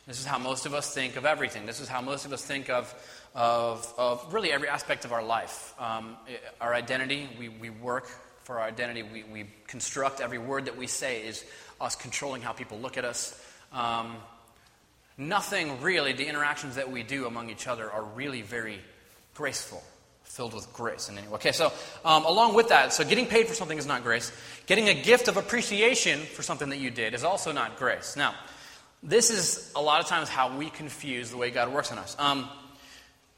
This 0.07 0.21
is 0.21 0.25
how 0.25 0.37
most 0.37 0.65
of 0.65 0.73
us 0.73 0.93
think 0.93 1.17
of 1.17 1.25
everything. 1.25 1.65
This 1.65 1.81
is 1.81 1.89
how 1.89 1.99
most 1.99 2.25
of 2.25 2.31
us 2.31 2.43
think 2.43 2.69
of, 2.69 2.93
of, 3.35 3.93
of 3.97 4.33
really 4.33 4.53
every 4.53 4.69
aspect 4.69 5.03
of 5.03 5.11
our 5.11 5.23
life. 5.23 5.73
Um, 5.77 6.15
our 6.61 6.73
identity, 6.73 7.27
we, 7.37 7.49
we 7.49 7.69
work 7.69 8.07
for 8.43 8.59
our 8.59 8.67
identity, 8.67 9.03
we, 9.03 9.23
we 9.23 9.45
construct 9.67 10.21
every 10.21 10.37
word 10.37 10.65
that 10.65 10.77
we 10.77 10.87
say 10.87 11.25
is 11.25 11.43
us 11.81 11.95
controlling 11.95 12.41
how 12.41 12.53
people 12.53 12.79
look 12.79 12.97
at 12.97 13.03
us. 13.03 13.37
Um, 13.73 14.15
nothing 15.17 15.81
really, 15.81 16.13
the 16.13 16.27
interactions 16.27 16.75
that 16.75 16.89
we 16.89 17.03
do 17.03 17.25
among 17.25 17.49
each 17.49 17.67
other 17.67 17.91
are 17.91 18.03
really 18.03 18.41
very 18.41 18.79
graceful 19.33 19.83
filled 20.33 20.55
with 20.55 20.73
grace. 20.73 21.09
And 21.09 21.17
anyway, 21.17 21.35
okay, 21.35 21.51
so 21.51 21.71
um, 22.03 22.25
along 22.25 22.55
with 22.55 22.69
that, 22.69 22.91
so 22.91 23.03
getting 23.03 23.27
paid 23.27 23.47
for 23.47 23.53
something 23.53 23.77
is 23.77 23.85
not 23.85 24.01
grace. 24.01 24.31
Getting 24.65 24.89
a 24.89 24.93
gift 24.95 25.27
of 25.27 25.37
appreciation 25.37 26.19
for 26.21 26.41
something 26.41 26.69
that 26.69 26.79
you 26.79 26.89
did 26.89 27.13
is 27.13 27.23
also 27.23 27.51
not 27.51 27.77
grace. 27.77 28.15
Now, 28.17 28.33
this 29.03 29.29
is 29.29 29.71
a 29.75 29.81
lot 29.81 30.01
of 30.01 30.07
times 30.07 30.29
how 30.29 30.57
we 30.57 30.71
confuse 30.71 31.29
the 31.29 31.37
way 31.37 31.51
God 31.51 31.71
works 31.71 31.91
on 31.91 31.99
us. 31.99 32.15
Um, 32.17 32.49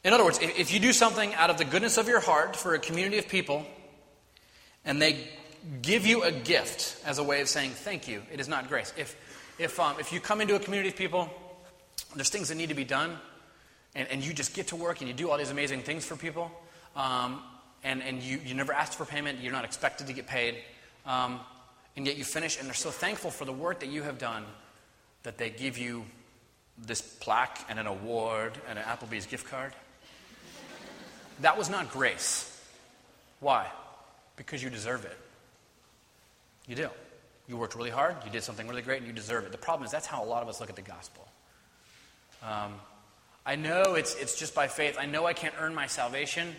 in 0.06 0.14
other 0.14 0.24
words, 0.24 0.40
if, 0.42 0.58
if 0.58 0.74
you 0.74 0.80
do 0.80 0.94
something 0.94 1.34
out 1.34 1.50
of 1.50 1.58
the 1.58 1.66
goodness 1.66 1.98
of 1.98 2.08
your 2.08 2.22
heart 2.22 2.56
for 2.56 2.76
a 2.76 2.80
community 2.80 3.18
of 3.18 3.28
people, 3.28 3.66
and 4.86 5.02
they 5.02 5.28
give 5.82 6.06
you 6.06 6.24
a 6.24 6.32
gift 6.32 6.96
as 7.06 7.18
a 7.18 7.24
way 7.24 7.42
of 7.42 7.50
saying 7.50 7.72
thank 7.72 8.08
you, 8.08 8.22
it 8.32 8.40
is 8.40 8.48
not 8.48 8.70
grace. 8.70 8.94
If, 8.96 9.18
if, 9.60 9.78
um, 9.82 10.00
if 10.00 10.14
you 10.14 10.22
come 10.22 10.40
into 10.40 10.56
a 10.56 10.60
community 10.60 10.90
of 10.90 10.96
people, 10.96 11.30
there's 12.16 12.30
things 12.30 12.48
that 12.48 12.56
need 12.56 12.70
to 12.70 12.76
be 12.76 12.86
done, 12.86 13.18
and, 13.96 14.08
and 14.08 14.26
you 14.26 14.32
just 14.32 14.54
get 14.54 14.68
to 14.68 14.78
work 14.78 15.02
and 15.02 15.10
you 15.10 15.14
do 15.14 15.30
all 15.30 15.38
these 15.38 15.52
amazing 15.52 15.82
things 15.82 16.06
for 16.06 16.16
people, 16.16 16.52
um, 16.96 17.42
and, 17.84 18.02
and 18.02 18.22
you, 18.22 18.40
you 18.46 18.54
never 18.54 18.74
asked 18.74 18.96
for 18.96 19.06
payment, 19.06 19.40
you're 19.42 19.52
not 19.52 19.66
expected 19.66 20.08
to 20.08 20.14
get 20.14 20.28
paid, 20.28 20.56
um, 21.06 21.40
and 21.96 22.06
yet 22.06 22.18
you 22.18 22.24
finish, 22.24 22.58
and 22.60 22.68
they're 22.68 22.74
so 22.74 22.90
thankful 22.90 23.32
for 23.32 23.46
the 23.46 23.54
work 23.54 23.80
that 23.80 23.90
you 23.90 24.04
have 24.04 24.18
done 24.18 24.44
that 25.24 25.38
they 25.38 25.50
give 25.50 25.78
you 25.78 26.06
this 26.78 27.02
plaque 27.02 27.60
and 27.70 27.80
an 27.80 27.88
award 27.88 28.58
and 28.70 28.78
an 28.78 28.86
Applebee's 28.86 29.26
gift 29.26 29.48
card. 29.48 29.74
That 31.42 31.58
was 31.58 31.70
not 31.70 31.92
grace. 31.92 32.52
Why? 33.40 33.70
Because 34.36 34.62
you 34.64 34.70
deserve 34.70 35.06
it. 35.06 35.18
You 36.68 36.76
do. 36.76 36.90
You 37.48 37.58
worked 37.58 37.76
really 37.76 37.92
hard, 37.92 38.16
you 38.26 38.32
did 38.32 38.42
something 38.42 38.68
really 38.68 38.82
great, 38.82 38.98
and 38.98 39.08
you 39.08 39.14
deserve 39.14 39.46
it. 39.46 39.52
The 39.52 39.58
problem 39.58 39.86
is 39.86 39.92
that's 39.92 40.08
how 40.08 40.24
a 40.24 40.26
lot 40.26 40.42
of 40.42 40.50
us 40.50 40.60
look 40.60 40.70
at 40.70 40.76
the 40.76 40.82
gospel. 40.82 41.28
Um, 42.42 42.74
I 43.46 43.56
know 43.56 43.94
it's, 43.94 44.16
it's 44.16 44.38
just 44.38 44.56
by 44.56 44.68
faith. 44.68 44.98
I 45.00 45.06
know 45.06 45.26
I 45.26 45.34
can't 45.34 45.54
earn 45.60 45.76
my 45.76 45.86
salvation. 45.86 46.56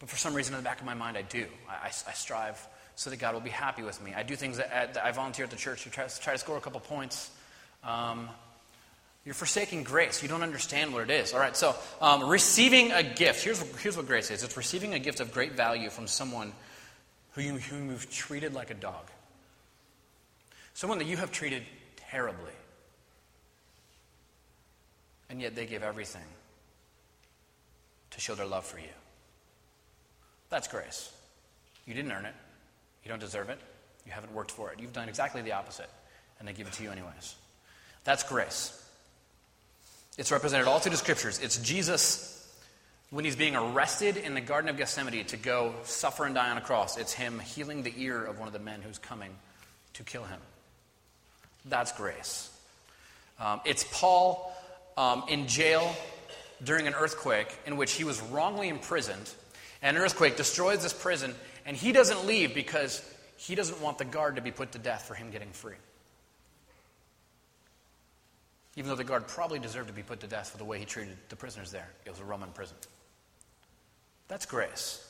But 0.00 0.08
for 0.08 0.16
some 0.16 0.34
reason, 0.34 0.54
in 0.54 0.60
the 0.60 0.64
back 0.64 0.80
of 0.80 0.86
my 0.86 0.94
mind, 0.94 1.16
I 1.16 1.22
do. 1.22 1.46
I, 1.68 1.74
I, 1.74 1.86
I 1.86 2.12
strive 2.12 2.66
so 2.96 3.10
that 3.10 3.18
God 3.18 3.34
will 3.34 3.40
be 3.40 3.50
happy 3.50 3.82
with 3.82 4.02
me. 4.02 4.12
I 4.14 4.22
do 4.22 4.34
things 4.34 4.56
that, 4.56 4.94
that 4.94 5.04
I 5.04 5.12
volunteer 5.12 5.44
at 5.44 5.50
the 5.50 5.56
church 5.56 5.84
to 5.84 5.90
try, 5.90 6.06
try 6.06 6.32
to 6.32 6.38
score 6.38 6.56
a 6.56 6.60
couple 6.60 6.80
points. 6.80 7.30
Um, 7.84 8.28
you're 9.24 9.34
forsaking 9.34 9.84
grace. 9.84 10.22
You 10.22 10.28
don't 10.28 10.42
understand 10.42 10.92
what 10.92 11.02
it 11.02 11.10
is. 11.10 11.34
All 11.34 11.40
right, 11.40 11.56
so 11.56 11.74
um, 12.00 12.28
receiving 12.28 12.92
a 12.92 13.02
gift. 13.02 13.44
Here's, 13.44 13.60
here's 13.80 13.96
what 13.96 14.06
grace 14.06 14.30
is 14.30 14.42
it's 14.42 14.56
receiving 14.56 14.94
a 14.94 14.98
gift 14.98 15.20
of 15.20 15.32
great 15.32 15.52
value 15.52 15.90
from 15.90 16.06
someone 16.06 16.52
who, 17.32 17.42
you, 17.42 17.52
whom 17.58 17.90
you've 17.90 18.10
treated 18.10 18.54
like 18.54 18.70
a 18.70 18.74
dog, 18.74 19.06
someone 20.74 20.98
that 20.98 21.06
you 21.06 21.16
have 21.16 21.30
treated 21.30 21.62
terribly. 22.10 22.52
And 25.28 25.40
yet 25.40 25.54
they 25.54 25.66
give 25.66 25.82
everything 25.82 26.26
to 28.10 28.20
show 28.20 28.34
their 28.34 28.46
love 28.46 28.64
for 28.64 28.78
you. 28.78 28.88
That's 30.50 30.68
grace. 30.68 31.12
You 31.86 31.94
didn't 31.94 32.12
earn 32.12 32.26
it. 32.26 32.34
You 33.04 33.08
don't 33.08 33.20
deserve 33.20 33.48
it. 33.48 33.58
You 34.04 34.12
haven't 34.12 34.34
worked 34.34 34.50
for 34.50 34.72
it. 34.72 34.80
You've 34.80 34.92
done 34.92 35.08
exactly 35.08 35.42
the 35.42 35.52
opposite, 35.52 35.88
and 36.38 36.46
they 36.46 36.52
give 36.52 36.66
it 36.66 36.72
to 36.74 36.82
you 36.82 36.90
anyways. 36.90 37.34
That's 38.04 38.22
grace. 38.22 38.76
It's 40.18 40.32
represented 40.32 40.66
all 40.66 40.80
through 40.80 40.92
the 40.92 40.96
scriptures. 40.96 41.38
It's 41.38 41.56
Jesus 41.58 42.36
when 43.10 43.24
he's 43.24 43.36
being 43.36 43.56
arrested 43.56 44.16
in 44.16 44.34
the 44.34 44.40
Garden 44.40 44.70
of 44.70 44.76
Gethsemane 44.76 45.24
to 45.26 45.36
go 45.36 45.74
suffer 45.84 46.24
and 46.26 46.34
die 46.34 46.50
on 46.50 46.58
a 46.58 46.60
cross. 46.60 46.96
It's 46.96 47.12
him 47.12 47.38
healing 47.40 47.82
the 47.82 47.92
ear 47.96 48.24
of 48.24 48.38
one 48.38 48.46
of 48.46 48.52
the 48.52 48.60
men 48.60 48.82
who's 48.82 48.98
coming 48.98 49.30
to 49.94 50.02
kill 50.02 50.24
him. 50.24 50.38
That's 51.64 51.92
grace. 51.92 52.50
Um, 53.38 53.60
it's 53.64 53.84
Paul 53.92 54.54
um, 54.96 55.24
in 55.28 55.46
jail 55.46 55.94
during 56.62 56.86
an 56.86 56.94
earthquake 56.94 57.58
in 57.66 57.76
which 57.76 57.92
he 57.92 58.04
was 58.04 58.20
wrongly 58.20 58.68
imprisoned. 58.68 59.32
An 59.82 59.96
earthquake 59.96 60.36
destroys 60.36 60.82
this 60.82 60.92
prison, 60.92 61.34
and 61.64 61.76
he 61.76 61.92
doesn't 61.92 62.26
leave 62.26 62.54
because 62.54 63.02
he 63.36 63.54
doesn't 63.54 63.80
want 63.80 63.98
the 63.98 64.04
guard 64.04 64.36
to 64.36 64.42
be 64.42 64.50
put 64.50 64.72
to 64.72 64.78
death 64.78 65.06
for 65.06 65.14
him 65.14 65.30
getting 65.30 65.50
free. 65.50 65.76
Even 68.76 68.90
though 68.90 68.96
the 68.96 69.04
guard 69.04 69.26
probably 69.26 69.58
deserved 69.58 69.88
to 69.88 69.94
be 69.94 70.02
put 70.02 70.20
to 70.20 70.26
death 70.26 70.50
for 70.50 70.58
the 70.58 70.64
way 70.64 70.78
he 70.78 70.84
treated 70.84 71.16
the 71.28 71.36
prisoners 71.36 71.70
there. 71.70 71.88
It 72.04 72.10
was 72.10 72.20
a 72.20 72.24
Roman 72.24 72.50
prison. 72.50 72.76
That's 74.28 74.46
grace. 74.46 75.06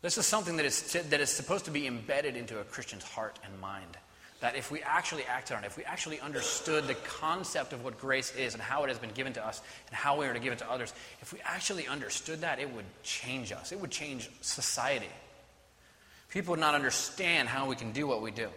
This 0.00 0.16
is 0.16 0.26
something 0.26 0.56
that 0.56 0.66
is, 0.66 0.92
that 0.92 1.20
is 1.20 1.28
supposed 1.28 1.64
to 1.64 1.70
be 1.70 1.86
embedded 1.86 2.36
into 2.36 2.60
a 2.60 2.64
Christian's 2.64 3.02
heart 3.02 3.38
and 3.44 3.60
mind. 3.60 3.98
That 4.40 4.54
if 4.54 4.70
we 4.70 4.82
actually 4.82 5.24
acted 5.24 5.56
on 5.56 5.64
it, 5.64 5.66
if 5.66 5.76
we 5.76 5.84
actually 5.84 6.20
understood 6.20 6.86
the 6.86 6.94
concept 6.94 7.72
of 7.72 7.82
what 7.82 7.98
grace 7.98 8.34
is 8.36 8.54
and 8.54 8.62
how 8.62 8.84
it 8.84 8.88
has 8.88 8.98
been 8.98 9.10
given 9.10 9.32
to 9.32 9.44
us 9.44 9.60
and 9.88 9.96
how 9.96 10.18
we 10.18 10.26
are 10.26 10.32
to 10.32 10.38
give 10.38 10.52
it 10.52 10.60
to 10.60 10.70
others, 10.70 10.94
if 11.20 11.32
we 11.32 11.40
actually 11.44 11.88
understood 11.88 12.42
that, 12.42 12.60
it 12.60 12.72
would 12.72 12.84
change 13.02 13.50
us. 13.50 13.72
It 13.72 13.80
would 13.80 13.90
change 13.90 14.30
society. 14.40 15.08
People 16.30 16.52
would 16.52 16.60
not 16.60 16.76
understand 16.76 17.48
how 17.48 17.68
we 17.68 17.74
can 17.74 17.90
do 17.90 18.06
what 18.06 18.22
we 18.22 18.30
do. 18.30 18.48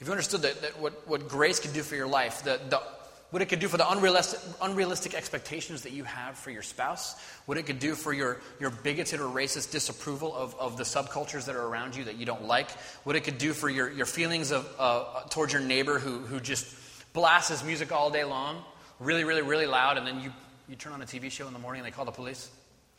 If 0.00 0.06
you 0.06 0.12
understood 0.12 0.42
that, 0.42 0.60
that 0.62 0.78
what, 0.78 1.08
what 1.08 1.28
grace 1.28 1.58
could 1.58 1.72
do 1.72 1.82
for 1.82 1.96
your 1.96 2.06
life, 2.06 2.44
the, 2.44 2.60
the 2.68 2.82
what 3.30 3.42
it 3.42 3.46
could 3.46 3.60
do 3.60 3.68
for 3.68 3.76
the 3.76 3.90
unrealistic, 3.90 4.40
unrealistic 4.62 5.14
expectations 5.14 5.82
that 5.82 5.92
you 5.92 6.04
have 6.04 6.36
for 6.36 6.50
your 6.50 6.62
spouse, 6.62 7.20
what 7.44 7.58
it 7.58 7.64
could 7.64 7.78
do 7.78 7.94
for 7.94 8.12
your, 8.12 8.40
your 8.58 8.70
bigoted 8.70 9.20
or 9.20 9.28
racist 9.28 9.70
disapproval 9.70 10.34
of, 10.34 10.54
of 10.58 10.78
the 10.78 10.84
subcultures 10.84 11.44
that 11.44 11.54
are 11.54 11.66
around 11.66 11.94
you 11.94 12.04
that 12.04 12.16
you 12.16 12.24
don't 12.24 12.44
like, 12.44 12.70
what 13.04 13.16
it 13.16 13.24
could 13.24 13.36
do 13.36 13.52
for 13.52 13.68
your, 13.68 13.90
your 13.90 14.06
feelings 14.06 14.50
of, 14.50 14.66
uh, 14.78 15.20
towards 15.28 15.52
your 15.52 15.60
neighbor 15.60 15.98
who, 15.98 16.18
who 16.20 16.40
just 16.40 16.74
blasts 17.12 17.50
his 17.50 17.62
music 17.62 17.92
all 17.92 18.10
day 18.10 18.24
long, 18.24 18.62
really, 18.98 19.24
really, 19.24 19.42
really 19.42 19.66
loud, 19.66 19.98
and 19.98 20.06
then 20.06 20.20
you, 20.22 20.32
you 20.66 20.76
turn 20.76 20.94
on 20.94 21.02
a 21.02 21.06
TV 21.06 21.30
show 21.30 21.46
in 21.46 21.52
the 21.52 21.58
morning 21.58 21.80
and 21.80 21.86
they 21.86 21.94
call 21.94 22.06
the 22.06 22.10
police. 22.10 22.50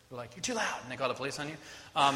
They're 0.09 0.17
like, 0.17 0.35
you're 0.35 0.43
too 0.43 0.53
loud, 0.53 0.77
and 0.83 0.91
they 0.91 0.95
call 0.95 1.07
the 1.07 1.15
police 1.15 1.39
on 1.39 1.47
you. 1.47 1.55
Um, 1.95 2.15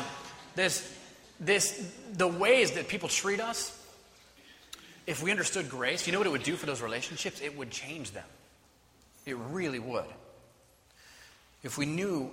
this, 0.55 0.95
this, 1.39 1.91
the 2.13 2.27
ways 2.27 2.71
that 2.73 2.87
people 2.87 3.09
treat 3.09 3.39
us 3.39 3.79
if 5.05 5.21
we 5.21 5.31
understood 5.31 5.69
grace, 5.69 6.07
you 6.07 6.13
know 6.13 6.19
what 6.19 6.27
it 6.27 6.31
would 6.31 6.43
do 6.43 6.55
for 6.55 6.65
those 6.65 6.81
relationships? 6.81 7.41
It 7.41 7.57
would 7.57 7.71
change 7.71 8.11
them. 8.11 8.25
It 9.25 9.37
really 9.51 9.79
would. 9.79 10.05
If 11.63 11.77
we 11.77 11.85
knew, 11.85 12.31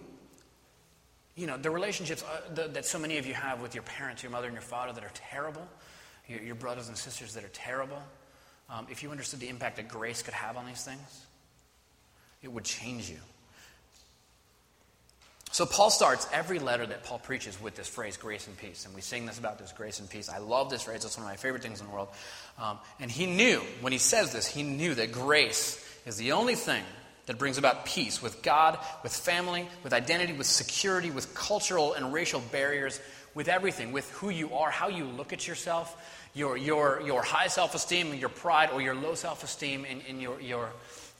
you 1.37 1.47
know, 1.47 1.57
the 1.57 1.71
relationships 1.71 2.25
uh, 2.25 2.67
that 2.69 2.85
so 2.85 2.99
many 2.99 3.19
of 3.19 3.27
you 3.27 3.35
have 3.35 3.61
with 3.61 3.75
your 3.75 3.85
parents, 3.85 4.23
your 4.23 4.33
mother 4.33 4.47
and 4.47 4.55
your 4.55 4.63
father 4.63 4.93
that 4.93 5.05
are 5.05 5.13
terrible, 5.15 5.67
your, 6.29 6.43
your 6.43 6.55
brothers 6.55 6.89
and 6.89 6.97
sisters 6.97 7.35
that 7.35 7.45
are 7.45 7.51
terrible, 7.53 8.03
um, 8.69 8.87
if 8.91 9.03
you 9.03 9.11
understood 9.11 9.41
the 9.41 9.49
impact 9.49 9.77
that 9.77 9.89
grace 9.89 10.23
could 10.23 10.35
have 10.35 10.57
on 10.57 10.67
these 10.67 10.85
things, 10.85 11.27
it 12.43 12.53
would 12.53 12.65
change 12.65 13.11
you. 13.11 13.19
So 15.53 15.67
Paul 15.67 15.91
starts 15.91 16.29
every 16.33 16.61
letter 16.61 16.87
that 16.87 17.03
Paul 17.03 17.19
preaches 17.19 17.61
with 17.61 17.75
this 17.75 17.89
phrase, 17.89 18.17
grace 18.17 18.47
and 18.47 18.57
peace. 18.57 18.87
And 18.87 18.95
we 18.95 19.01
sing 19.01 19.27
this 19.27 19.39
about 19.39 19.59
this 19.59 19.73
grace 19.73 19.99
and 19.99 20.09
peace. 20.09 20.29
I 20.29 20.39
love 20.39 20.71
this 20.71 20.83
phrase. 20.83 21.05
It's 21.05 21.17
one 21.17 21.27
of 21.27 21.31
my 21.31 21.37
favorite 21.37 21.63
things 21.63 21.81
in 21.81 21.87
the 21.87 21.93
world. 21.93 22.09
Um, 22.57 22.79
and 23.01 23.11
he 23.11 23.27
knew, 23.27 23.61
when 23.81 23.93
he 23.93 23.99
says 23.99 24.33
this, 24.33 24.47
he 24.47 24.63
knew 24.63 24.95
that 24.95 25.11
grace 25.11 25.85
is 26.07 26.17
the 26.17 26.33
only 26.33 26.55
thing 26.55 26.85
that 27.27 27.37
brings 27.37 27.59
about 27.59 27.85
peace 27.85 28.23
with 28.23 28.43
God, 28.43 28.79
with 29.03 29.13
family, 29.13 29.69
with 29.83 29.93
identity, 29.93 30.33
with 30.35 30.47
security, 30.47 31.11
with 31.11 31.35
cultural 31.35 31.95
and 31.95 32.13
racial 32.13 32.41
barriers, 32.53 33.01
with 33.35 33.49
everything, 33.49 33.91
with 33.91 34.09
who 34.13 34.31
you 34.31 34.55
are, 34.55 34.71
how 34.71 34.89
you 34.89 35.05
look 35.05 35.33
at 35.33 35.49
yourself, 35.49 35.97
your, 36.33 36.57
your, 36.57 37.03
your 37.05 37.23
high 37.23 37.49
self 37.49 37.75
esteem, 37.75 38.15
your 38.15 38.29
pride, 38.29 38.71
or 38.73 38.81
your 38.81 38.95
low 38.95 39.17
self 39.17 39.43
esteem, 39.43 39.85
and, 39.89 40.01
and 40.09 40.23
your, 40.23 40.41
your, 40.41 40.71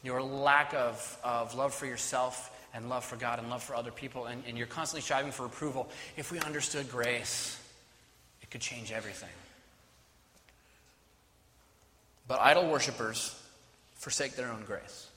your 0.05 0.23
lack 0.23 0.73
of, 0.73 1.19
of 1.25 1.57
love 1.57 1.75
for 1.75 1.87
yourself 1.87 2.57
and 2.75 2.89
love 2.89 3.05
for 3.05 3.17
God 3.17 3.39
and 3.39 3.51
love 3.51 3.63
for 3.63 3.75
other 3.75 3.91
people, 3.91 4.27
and, 4.27 4.43
and 4.47 4.57
you're 4.57 4.67
constantly 4.67 5.03
striving 5.03 5.33
for 5.33 5.45
approval. 5.45 5.89
If 6.17 6.31
we 6.31 6.39
understood 6.41 6.91
grace, 6.91 7.61
it 8.43 8.51
could 8.51 8.61
change 8.61 8.93
everything. 8.93 9.29
But 12.29 12.41
idol 12.41 12.69
worshippers 12.69 13.35
forsake 13.95 14.37
their 14.37 14.51
own 14.51 14.63
grace. 14.67 15.09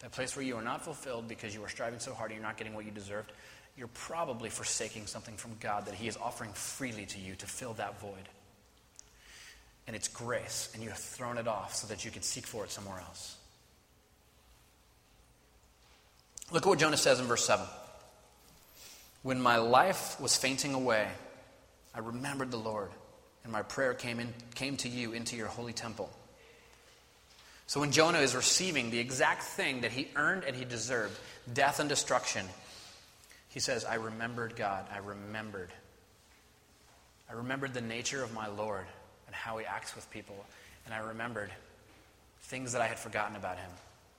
That 0.00 0.12
place 0.12 0.36
where 0.36 0.44
you 0.44 0.56
are 0.56 0.62
not 0.62 0.84
fulfilled 0.84 1.28
because 1.28 1.54
you 1.54 1.62
are 1.64 1.68
striving 1.68 1.98
so 1.98 2.14
hard 2.14 2.30
and 2.30 2.38
you're 2.38 2.46
not 2.46 2.56
getting 2.56 2.74
what 2.74 2.84
you 2.84 2.90
deserved, 2.90 3.32
you're 3.76 3.88
probably 3.88 4.50
forsaking 4.50 5.06
something 5.06 5.36
from 5.36 5.52
God 5.60 5.86
that 5.86 5.94
He 5.94 6.08
is 6.08 6.16
offering 6.16 6.52
freely 6.52 7.06
to 7.06 7.18
you 7.18 7.34
to 7.36 7.46
fill 7.46 7.74
that 7.74 8.00
void. 8.00 8.28
And 9.86 9.96
it's 9.96 10.08
grace, 10.08 10.70
and 10.74 10.82
you 10.82 10.90
have 10.90 10.98
thrown 10.98 11.38
it 11.38 11.48
off 11.48 11.74
so 11.74 11.86
that 11.88 12.04
you 12.04 12.10
can 12.10 12.22
seek 12.22 12.46
for 12.46 12.64
it 12.64 12.70
somewhere 12.70 12.98
else. 12.98 13.37
Look 16.50 16.64
at 16.64 16.68
what 16.68 16.78
Jonah 16.78 16.96
says 16.96 17.20
in 17.20 17.26
verse 17.26 17.44
7. 17.44 17.66
When 19.22 19.40
my 19.40 19.56
life 19.56 20.18
was 20.20 20.36
fainting 20.36 20.74
away, 20.74 21.06
I 21.94 21.98
remembered 21.98 22.50
the 22.50 22.58
Lord, 22.58 22.90
and 23.44 23.52
my 23.52 23.62
prayer 23.62 23.92
came, 23.92 24.20
in, 24.20 24.32
came 24.54 24.76
to 24.78 24.88
you 24.88 25.12
into 25.12 25.36
your 25.36 25.48
holy 25.48 25.72
temple. 25.72 26.10
So 27.66 27.80
when 27.80 27.92
Jonah 27.92 28.20
is 28.20 28.34
receiving 28.34 28.90
the 28.90 28.98
exact 28.98 29.42
thing 29.42 29.82
that 29.82 29.92
he 29.92 30.08
earned 30.16 30.44
and 30.44 30.56
he 30.56 30.64
deserved, 30.64 31.18
death 31.52 31.80
and 31.80 31.88
destruction, 31.88 32.46
he 33.50 33.60
says, 33.60 33.84
I 33.84 33.96
remembered 33.96 34.56
God. 34.56 34.86
I 34.90 34.98
remembered. 34.98 35.70
I 37.28 37.34
remembered 37.34 37.74
the 37.74 37.82
nature 37.82 38.22
of 38.22 38.32
my 38.32 38.46
Lord 38.46 38.86
and 39.26 39.34
how 39.34 39.58
he 39.58 39.66
acts 39.66 39.94
with 39.94 40.10
people. 40.10 40.46
And 40.86 40.94
I 40.94 40.98
remembered 40.98 41.50
things 42.42 42.72
that 42.72 42.80
I 42.80 42.86
had 42.86 42.98
forgotten 42.98 43.36
about 43.36 43.58
him. 43.58 43.70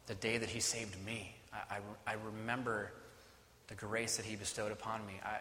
The 0.06 0.16
day 0.16 0.38
that 0.38 0.50
he 0.50 0.60
saved 0.60 0.96
me. 1.04 1.34
I, 1.70 1.80
I, 2.08 2.16
remember 2.26 2.92
the 3.68 3.76
grace 3.76 4.18
that 4.18 4.26
he 4.26 4.36
bestowed 4.36 4.72
upon 4.72 5.06
me. 5.06 5.14
I, 5.24 5.38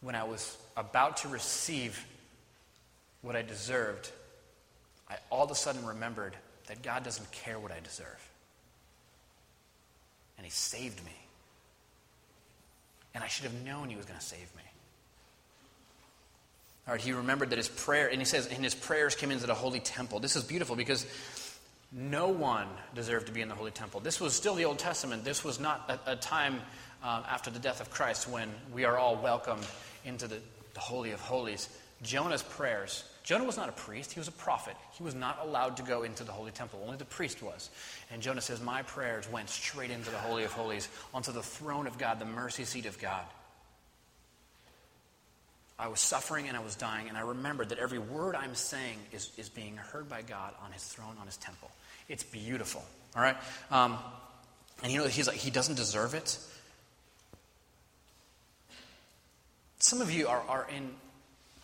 when 0.00 0.14
I 0.14 0.24
was 0.24 0.56
about 0.76 1.18
to 1.18 1.28
receive 1.28 2.04
what 3.22 3.36
I 3.36 3.42
deserved, 3.42 4.10
I 5.08 5.16
all 5.30 5.44
of 5.44 5.50
a 5.50 5.54
sudden 5.54 5.84
remembered 5.84 6.36
that 6.66 6.82
God 6.82 7.02
doesn't 7.02 7.30
care 7.32 7.58
what 7.58 7.72
I 7.72 7.80
deserve. 7.80 8.28
And 10.36 10.44
He 10.44 10.50
saved 10.50 11.04
me. 11.04 11.16
And 13.14 13.24
I 13.24 13.26
should 13.26 13.44
have 13.44 13.64
known 13.64 13.88
He 13.88 13.96
was 13.96 14.04
going 14.04 14.18
to 14.18 14.24
save 14.24 14.54
me. 14.56 14.62
All 16.88 16.94
right, 16.94 17.02
he 17.02 17.12
remembered 17.12 17.50
that 17.50 17.58
his 17.58 17.68
prayer, 17.68 18.08
and 18.08 18.18
he 18.18 18.24
says, 18.24 18.46
and 18.46 18.64
his 18.64 18.74
prayers 18.74 19.14
came 19.14 19.30
into 19.30 19.46
the 19.46 19.52
holy 19.52 19.78
temple. 19.78 20.20
This 20.20 20.36
is 20.36 20.42
beautiful 20.42 20.74
because 20.74 21.04
no 21.92 22.28
one 22.28 22.66
deserved 22.94 23.26
to 23.26 23.32
be 23.32 23.40
in 23.40 23.48
the 23.48 23.54
Holy 23.54 23.70
Temple. 23.70 24.00
This 24.00 24.20
was 24.20 24.34
still 24.34 24.54
the 24.54 24.64
Old 24.64 24.78
Testament. 24.78 25.24
This 25.24 25.42
was 25.42 25.58
not 25.58 26.00
a, 26.06 26.12
a 26.12 26.16
time 26.16 26.60
um, 27.02 27.22
after 27.28 27.50
the 27.50 27.58
death 27.58 27.80
of 27.80 27.90
Christ 27.90 28.28
when 28.28 28.50
we 28.74 28.84
are 28.84 28.98
all 28.98 29.16
welcomed 29.16 29.66
into 30.04 30.26
the, 30.26 30.38
the 30.74 30.80
Holy 30.80 31.12
of 31.12 31.20
Holies. 31.20 31.68
Jonah's 32.02 32.42
prayers. 32.42 33.04
Jonah 33.24 33.44
was 33.44 33.56
not 33.56 33.68
a 33.68 33.72
priest, 33.72 34.12
he 34.12 34.20
was 34.20 34.28
a 34.28 34.32
prophet. 34.32 34.74
He 34.92 35.02
was 35.02 35.14
not 35.14 35.40
allowed 35.42 35.76
to 35.78 35.82
go 35.82 36.02
into 36.02 36.24
the 36.24 36.32
Holy 36.32 36.50
Temple. 36.50 36.80
Only 36.84 36.96
the 36.96 37.04
priest 37.04 37.42
was. 37.42 37.70
And 38.10 38.22
Jonah 38.22 38.40
says, 38.40 38.60
My 38.60 38.82
prayers 38.82 39.30
went 39.30 39.50
straight 39.50 39.90
into 39.90 40.10
the 40.10 40.18
Holy 40.18 40.44
of 40.44 40.52
Holies, 40.52 40.88
onto 41.12 41.32
the 41.32 41.42
throne 41.42 41.86
of 41.86 41.98
God, 41.98 42.20
the 42.20 42.24
mercy 42.24 42.64
seat 42.64 42.86
of 42.86 42.98
God. 42.98 43.24
I 45.78 45.88
was 45.88 46.00
suffering 46.00 46.48
and 46.48 46.56
I 46.56 46.60
was 46.60 46.74
dying, 46.74 47.08
and 47.08 47.16
I 47.16 47.20
remembered 47.20 47.68
that 47.68 47.78
every 47.78 48.00
word 48.00 48.34
I'm 48.34 48.54
saying 48.54 48.98
is, 49.12 49.30
is 49.36 49.48
being 49.48 49.76
heard 49.76 50.08
by 50.08 50.22
God 50.22 50.54
on 50.64 50.72
his 50.72 50.82
throne, 50.82 51.14
on 51.20 51.26
his 51.26 51.36
temple. 51.36 51.70
It's 52.08 52.22
beautiful. 52.22 52.84
All 53.16 53.22
right? 53.22 53.36
Um, 53.70 53.98
and 54.82 54.92
you 54.92 54.98
know, 54.98 55.06
he's 55.06 55.26
like, 55.26 55.36
he 55.36 55.50
doesn't 55.50 55.74
deserve 55.74 56.14
it. 56.14 56.38
Some 59.78 60.00
of 60.00 60.10
you 60.10 60.28
are, 60.28 60.42
are 60.48 60.66
in 60.74 60.90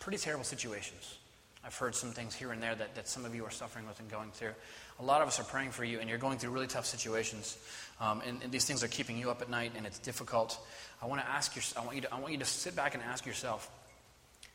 pretty 0.00 0.18
terrible 0.18 0.44
situations. 0.44 1.18
I've 1.64 1.76
heard 1.76 1.94
some 1.94 2.10
things 2.10 2.34
here 2.34 2.52
and 2.52 2.62
there 2.62 2.74
that, 2.74 2.94
that 2.94 3.08
some 3.08 3.24
of 3.24 3.34
you 3.34 3.44
are 3.44 3.50
suffering 3.50 3.86
with 3.86 3.98
and 3.98 4.10
going 4.10 4.30
through. 4.32 4.52
A 5.00 5.04
lot 5.04 5.22
of 5.22 5.28
us 5.28 5.40
are 5.40 5.44
praying 5.44 5.70
for 5.70 5.82
you, 5.82 5.98
and 5.98 6.08
you're 6.08 6.18
going 6.18 6.38
through 6.38 6.50
really 6.50 6.66
tough 6.66 6.84
situations. 6.84 7.56
Um, 8.00 8.22
and, 8.26 8.42
and, 8.42 8.52
these 8.52 8.66
things 8.66 8.84
are 8.84 8.88
keeping 8.88 9.16
you 9.16 9.30
up 9.30 9.40
at 9.40 9.48
night, 9.48 9.72
and 9.76 9.86
it's 9.86 9.98
difficult. 9.98 10.58
I 11.02 11.06
want 11.06 11.22
to 11.22 11.28
ask 11.28 11.56
you, 11.56 11.62
I 11.76 11.84
want 11.84 11.96
you 11.96 12.02
to, 12.02 12.14
I 12.14 12.20
want 12.20 12.32
you 12.32 12.38
to 12.38 12.44
sit 12.44 12.76
back 12.76 12.94
and 12.94 13.02
ask 13.02 13.24
yourself, 13.24 13.70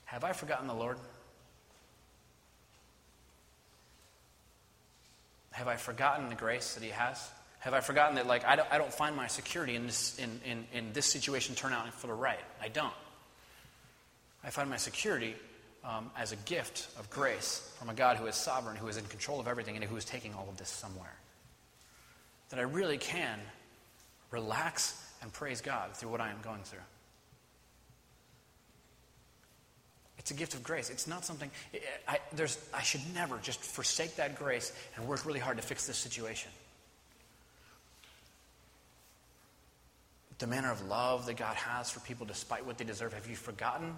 have 0.06 0.24
I 0.24 0.34
forgotten 0.34 0.68
the 0.68 0.74
Lord? 0.74 0.98
Have 5.60 5.68
I 5.68 5.76
forgotten 5.76 6.30
the 6.30 6.36
grace 6.36 6.76
that 6.76 6.84
He 6.84 6.90
has? 6.90 7.30
Have 7.60 7.74
I 7.74 7.82
forgotten 7.82 8.16
that, 8.16 8.26
like, 8.26 8.46
I 8.46 8.56
don't, 8.56 8.72
I 8.72 8.78
don't 8.78 8.94
find 8.94 9.14
my 9.14 9.28
security 9.28 9.76
in 9.76 9.88
this, 9.88 10.18
in, 10.18 10.40
in, 10.50 10.66
in 10.72 10.94
this 10.94 11.06
situation 11.06 11.54
turn 11.54 11.74
out 11.74 11.94
for 11.94 12.08
the 12.08 12.14
right? 12.14 12.40
I 12.62 12.70
don't. 12.70 12.94
I 14.42 14.52
find 14.52 14.70
my 14.70 14.78
security 14.78 15.36
um, 15.84 16.12
as 16.18 16.32
a 16.32 16.38
gift 16.38 16.88
of 16.98 17.10
grace 17.10 17.76
from 17.78 17.90
a 17.90 17.94
God 17.94 18.16
who 18.16 18.26
is 18.28 18.36
sovereign, 18.36 18.78
who 18.78 18.88
is 18.88 18.96
in 18.96 19.04
control 19.04 19.42
of 19.42 19.50
everything, 19.50 19.76
and 19.76 19.84
who 19.84 19.98
is 19.98 20.06
taking 20.06 20.34
all 20.34 20.48
of 20.48 20.56
this 20.56 20.70
somewhere. 20.70 21.18
That 22.52 22.60
I 22.60 22.64
really 22.64 22.98
can 22.98 23.38
relax 24.32 25.06
and 25.22 25.34
praise 25.34 25.60
God 25.60 25.94
through 25.94 26.12
what 26.12 26.22
I 26.22 26.30
am 26.30 26.40
going 26.42 26.64
through. 26.64 26.80
It's 30.20 30.32
a 30.32 30.34
gift 30.34 30.54
of 30.54 30.64
grace. 30.64 30.90
It's 30.90 31.08
not 31.08 31.26
something, 31.26 31.50
I, 32.08 32.20
there's, 32.34 32.60
I 32.74 32.82
should 32.82 33.02
never 33.16 33.38
just 33.38 33.62
forsake 33.62 34.18
that 34.18 34.38
grace 34.38 34.74
and 34.96 35.08
work 35.08 35.26
really 35.26 35.40
hard 35.40 35.58
to 35.58 35.64
fix 35.64 35.88
this 35.88 35.98
situation. 35.98 36.52
The 40.38 40.48
manner 40.48 40.72
of 40.72 40.86
love 40.88 41.26
that 41.26 41.38
God 41.38 41.56
has 41.56 41.90
for 41.90 42.02
people 42.02 42.26
despite 42.26 42.66
what 42.66 42.78
they 42.78 42.86
deserve, 42.86 43.14
have 43.14 43.28
you 43.28 43.36
forgotten 43.36 43.96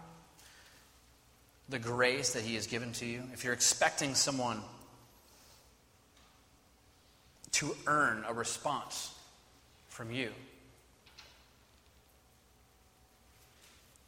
the 1.70 1.80
grace 1.80 2.34
that 2.34 2.44
He 2.44 2.56
has 2.56 2.68
given 2.68 2.94
to 2.94 3.06
you? 3.06 3.24
If 3.34 3.44
you're 3.44 3.54
expecting 3.54 4.14
someone 4.14 4.62
to 7.54 7.76
earn 7.88 8.24
a 8.28 8.34
response 8.34 9.14
from 9.90 10.12
you, 10.12 10.30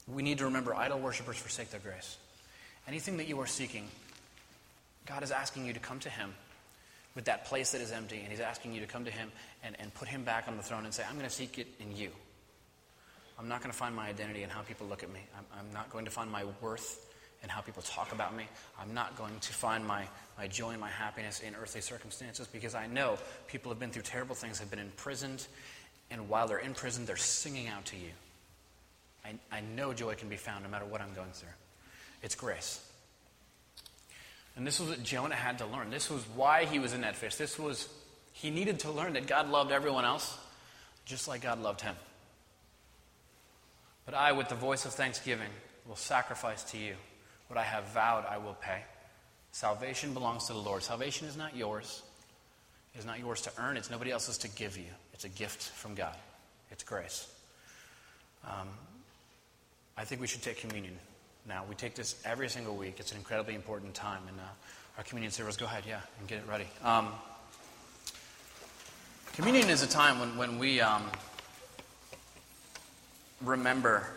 We 0.08 0.24
need 0.24 0.40
to 0.40 0.46
remember 0.46 0.76
idol 0.76 1.00
worshippers 1.00 1.38
forsake 1.38 1.72
their 1.72 1.80
grace. 1.80 2.18
Anything 2.88 3.18
that 3.18 3.28
you 3.28 3.40
are 3.40 3.48
seeking, 3.48 3.88
God 5.06 5.24
is 5.24 5.32
asking 5.32 5.66
you 5.66 5.74
to 5.74 5.80
come 5.80 6.00
to 6.00 6.10
Him 6.10 6.34
with 7.16 7.26
that 7.26 7.46
place 7.46 7.72
that 7.72 7.82
is 7.82 7.92
empty, 7.92 8.20
and 8.20 8.28
He's 8.28 8.40
asking 8.40 8.74
you 8.74 8.82
to 8.82 8.88
come 8.88 9.06
to 9.06 9.12
Him 9.12 9.32
and, 9.64 9.76
and 9.80 9.94
put 9.94 10.08
Him 10.08 10.24
back 10.24 10.48
on 10.48 10.58
the 10.58 10.64
throne 10.64 10.84
and 10.86 10.94
say, 10.94 11.04
I'm 11.08 11.16
going 11.16 11.28
to 11.28 11.34
seek 11.34 11.58
it 11.58 11.68
in 11.80 11.96
you. 11.96 12.10
I'm 13.40 13.48
not 13.48 13.62
going 13.62 13.72
to 13.72 13.78
find 13.78 13.96
my 13.96 14.08
identity 14.08 14.44
in 14.44 14.50
how 14.50 14.62
people 14.62 14.88
look 14.88 15.04
at 15.04 15.12
me. 15.12 15.22
I'm, 15.38 15.46
I'm 15.60 15.74
not 15.74 15.90
going 15.90 16.06
to 16.06 16.12
find 16.12 16.30
my 16.30 16.44
worth 16.62 17.10
in 17.42 17.50
how 17.50 17.62
people 17.62 17.82
talk 17.84 18.12
about 18.12 18.36
me. 18.36 18.46
I'm 18.80 18.94
not 18.94 19.18
going 19.18 19.38
to 19.40 19.54
find 19.54 19.86
my, 19.86 20.06
my 20.38 20.48
joy 20.48 20.72
and 20.72 20.80
my 20.80 20.90
happiness 20.90 21.42
in 21.42 21.56
earthly 21.56 21.82
circumstances 21.82 22.48
because 22.48 22.74
I 22.74 22.88
know 22.88 23.18
people 23.48 23.72
have 23.72 23.80
been 23.80 23.90
through 23.90 24.04
terrible 24.04 24.36
things, 24.36 24.60
have 24.60 24.70
been 24.70 24.80
imprisoned, 24.80 25.46
and 26.10 26.30
while 26.30 26.48
they're 26.48 26.60
in 26.60 26.74
prison, 26.74 27.06
they're 27.06 27.18
singing 27.18 27.68
out 27.68 27.86
to 27.86 27.98
you. 27.98 28.12
I, 29.26 29.36
I 29.52 29.62
know 29.62 29.94
joy 29.94 30.16
can 30.16 30.30
be 30.30 30.36
found 30.36 30.64
no 30.64 30.70
matter 30.70 30.86
what 30.86 31.02
I'm 31.02 31.14
going 31.14 31.32
through. 31.32 31.50
It's 32.22 32.36
grace. 32.36 32.86
And 34.56 34.68
this 34.68 34.80
was 34.80 34.90
what 34.90 35.04
Jonah 35.04 35.36
had 35.36 35.58
to 35.60 35.66
learn. 35.66 35.90
This 35.90 36.10
was 36.10 36.24
why 36.36 36.66
he 36.66 36.80
was 36.80 36.94
in 36.94 37.02
that 37.02 37.16
fish. 37.16 37.36
This 37.36 37.58
was, 37.58 37.90
he 38.34 38.50
needed 38.50 38.80
to 38.82 38.92
learn 38.92 39.14
that 39.14 39.28
God 39.28 39.50
loved 39.50 39.72
everyone 39.72 40.06
else 40.06 40.38
just 41.06 41.28
like 41.28 41.42
God 41.42 41.62
loved 41.62 41.82
him. 41.82 41.96
But 44.06 44.16
I, 44.16 44.34
with 44.34 44.50
the 44.50 44.56
voice 44.56 44.86
of 44.86 44.94
thanksgiving, 44.94 45.50
will 45.88 45.96
sacrifice 45.96 46.64
to 46.72 46.78
you 46.78 46.96
what 47.48 47.58
I 47.58 47.64
have 47.64 47.86
vowed 47.94 48.26
I 48.26 48.38
will 48.38 48.56
pay. 48.56 48.82
Salvation 49.52 50.14
belongs 50.14 50.48
to 50.48 50.54
the 50.54 50.60
Lord. 50.60 50.84
Salvation 50.84 51.28
is 51.28 51.38
not 51.38 51.56
yours. 51.56 52.02
It 52.96 53.00
is 53.00 53.06
not 53.06 53.20
yours 53.20 53.42
to 53.42 53.52
earn. 53.58 53.78
It's 53.78 53.90
nobody 53.90 54.12
else's 54.12 54.38
to 54.40 54.50
give 54.50 54.78
you. 54.78 54.90
It's 55.14 55.26
a 55.26 55.30
gift 55.30 55.62
from 55.62 55.96
God. 55.96 56.16
It's 56.72 56.84
grace. 56.84 57.28
Um, 58.46 58.70
I 59.98 60.06
think 60.06 60.22
we 60.22 60.28
should 60.28 60.42
take 60.42 60.58
communion 60.58 60.98
now. 61.48 61.64
We 61.70 61.76
take 61.76 61.96
this 61.96 62.16
every 62.26 62.50
single 62.50 62.76
week. 62.76 62.96
It's 63.00 63.12
an 63.12 63.18
incredibly 63.18 63.54
important 63.56 63.94
time. 63.94 64.22
And 64.28 64.40
uh, 64.40 64.44
our 64.98 65.04
communion 65.04 65.32
service, 65.32 65.56
go 65.58 65.66
ahead, 65.66 65.84
yeah, 65.88 66.02
and 66.20 66.28
get 66.28 66.40
it 66.40 66.48
ready. 66.48 66.66
Um, 66.84 67.10
communion 69.34 69.70
is 69.70 69.84
a 69.84 69.88
time 69.88 70.20
when, 70.20 70.38
when 70.38 70.60
we 70.60 70.82
um, 70.82 71.04
remember 73.42 74.08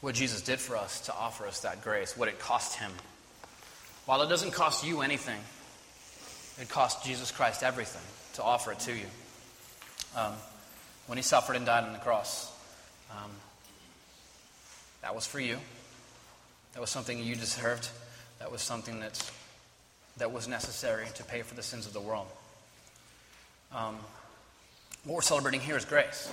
what 0.00 0.14
Jesus 0.14 0.42
did 0.42 0.58
for 0.58 0.76
us 0.76 1.00
to 1.02 1.14
offer 1.14 1.46
us 1.46 1.60
that 1.60 1.82
grace, 1.82 2.16
what 2.16 2.28
it 2.28 2.38
cost 2.38 2.78
him. 2.78 2.90
While 4.04 4.22
it 4.22 4.28
doesn't 4.28 4.50
cost 4.50 4.84
you 4.84 5.00
anything, 5.00 5.38
it 6.60 6.68
cost 6.68 7.04
Jesus 7.04 7.30
Christ 7.30 7.62
everything 7.62 8.02
to 8.34 8.42
offer 8.42 8.72
it 8.72 8.80
to 8.80 8.92
you. 8.92 9.06
Um, 10.16 10.32
when 11.06 11.16
he 11.18 11.22
suffered 11.22 11.56
and 11.56 11.64
died 11.64 11.84
on 11.84 11.92
the 11.92 11.98
cross, 11.98 12.52
um, 13.10 13.30
that 15.02 15.14
was 15.14 15.26
for 15.26 15.40
you. 15.40 15.58
That 16.72 16.80
was 16.80 16.90
something 16.90 17.22
you 17.22 17.34
deserved. 17.34 17.88
That 18.38 18.50
was 18.50 18.62
something 18.62 19.00
that, 19.00 19.30
that 20.16 20.32
was 20.32 20.48
necessary 20.48 21.06
to 21.14 21.24
pay 21.24 21.42
for 21.42 21.54
the 21.54 21.62
sins 21.62 21.86
of 21.86 21.92
the 21.92 22.00
world. 22.00 22.26
Um, 23.74 23.96
what 25.04 25.16
we're 25.16 25.22
celebrating 25.22 25.60
here 25.60 25.76
is 25.76 25.84
grace. 25.84 26.30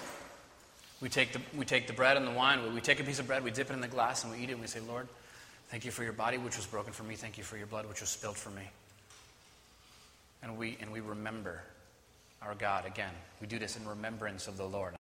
We 1.02 1.10
take, 1.10 1.34
the, 1.34 1.42
we 1.58 1.66
take 1.66 1.88
the 1.88 1.94
bread 1.94 2.18
and 2.18 2.28
the 2.28 2.32
wine, 2.32 2.74
we 2.74 2.82
take 2.82 3.00
a 3.00 3.04
piece 3.04 3.20
of 3.20 3.28
bread, 3.28 3.44
we 3.44 3.52
dip 3.52 3.70
it 3.70 3.74
in 3.74 3.82
the 3.82 3.88
glass, 3.88 4.24
and 4.24 4.34
we 4.34 4.40
eat 4.40 4.50
it, 4.50 4.54
and 4.54 4.62
we 4.62 4.68
say, 4.68 4.82
Lord, 4.82 5.08
thank 5.70 5.86
you 5.86 5.92
for 5.92 6.04
your 6.04 6.14
body, 6.14 6.38
which 6.38 6.58
was 6.58 6.66
broken 6.66 6.92
for 6.92 7.04
me. 7.04 7.16
Thank 7.16 7.38
you 7.38 7.44
for 7.44 7.58
your 7.58 7.68
blood, 7.68 7.88
which 7.88 8.02
was 8.02 8.10
spilled 8.10 8.38
for 8.38 8.50
me. 8.50 8.70
And 10.44 10.58
we, 10.58 10.78
and 10.82 10.92
we 10.92 11.00
remember 11.00 11.62
our 12.42 12.56
God 12.56 12.86
again. 12.86 13.12
We 13.42 13.48
do 13.48 13.60
this 13.60 13.78
in 13.78 13.88
remembrance 13.88 14.48
of 14.48 14.58
the 14.58 14.66
Lord. 14.66 14.96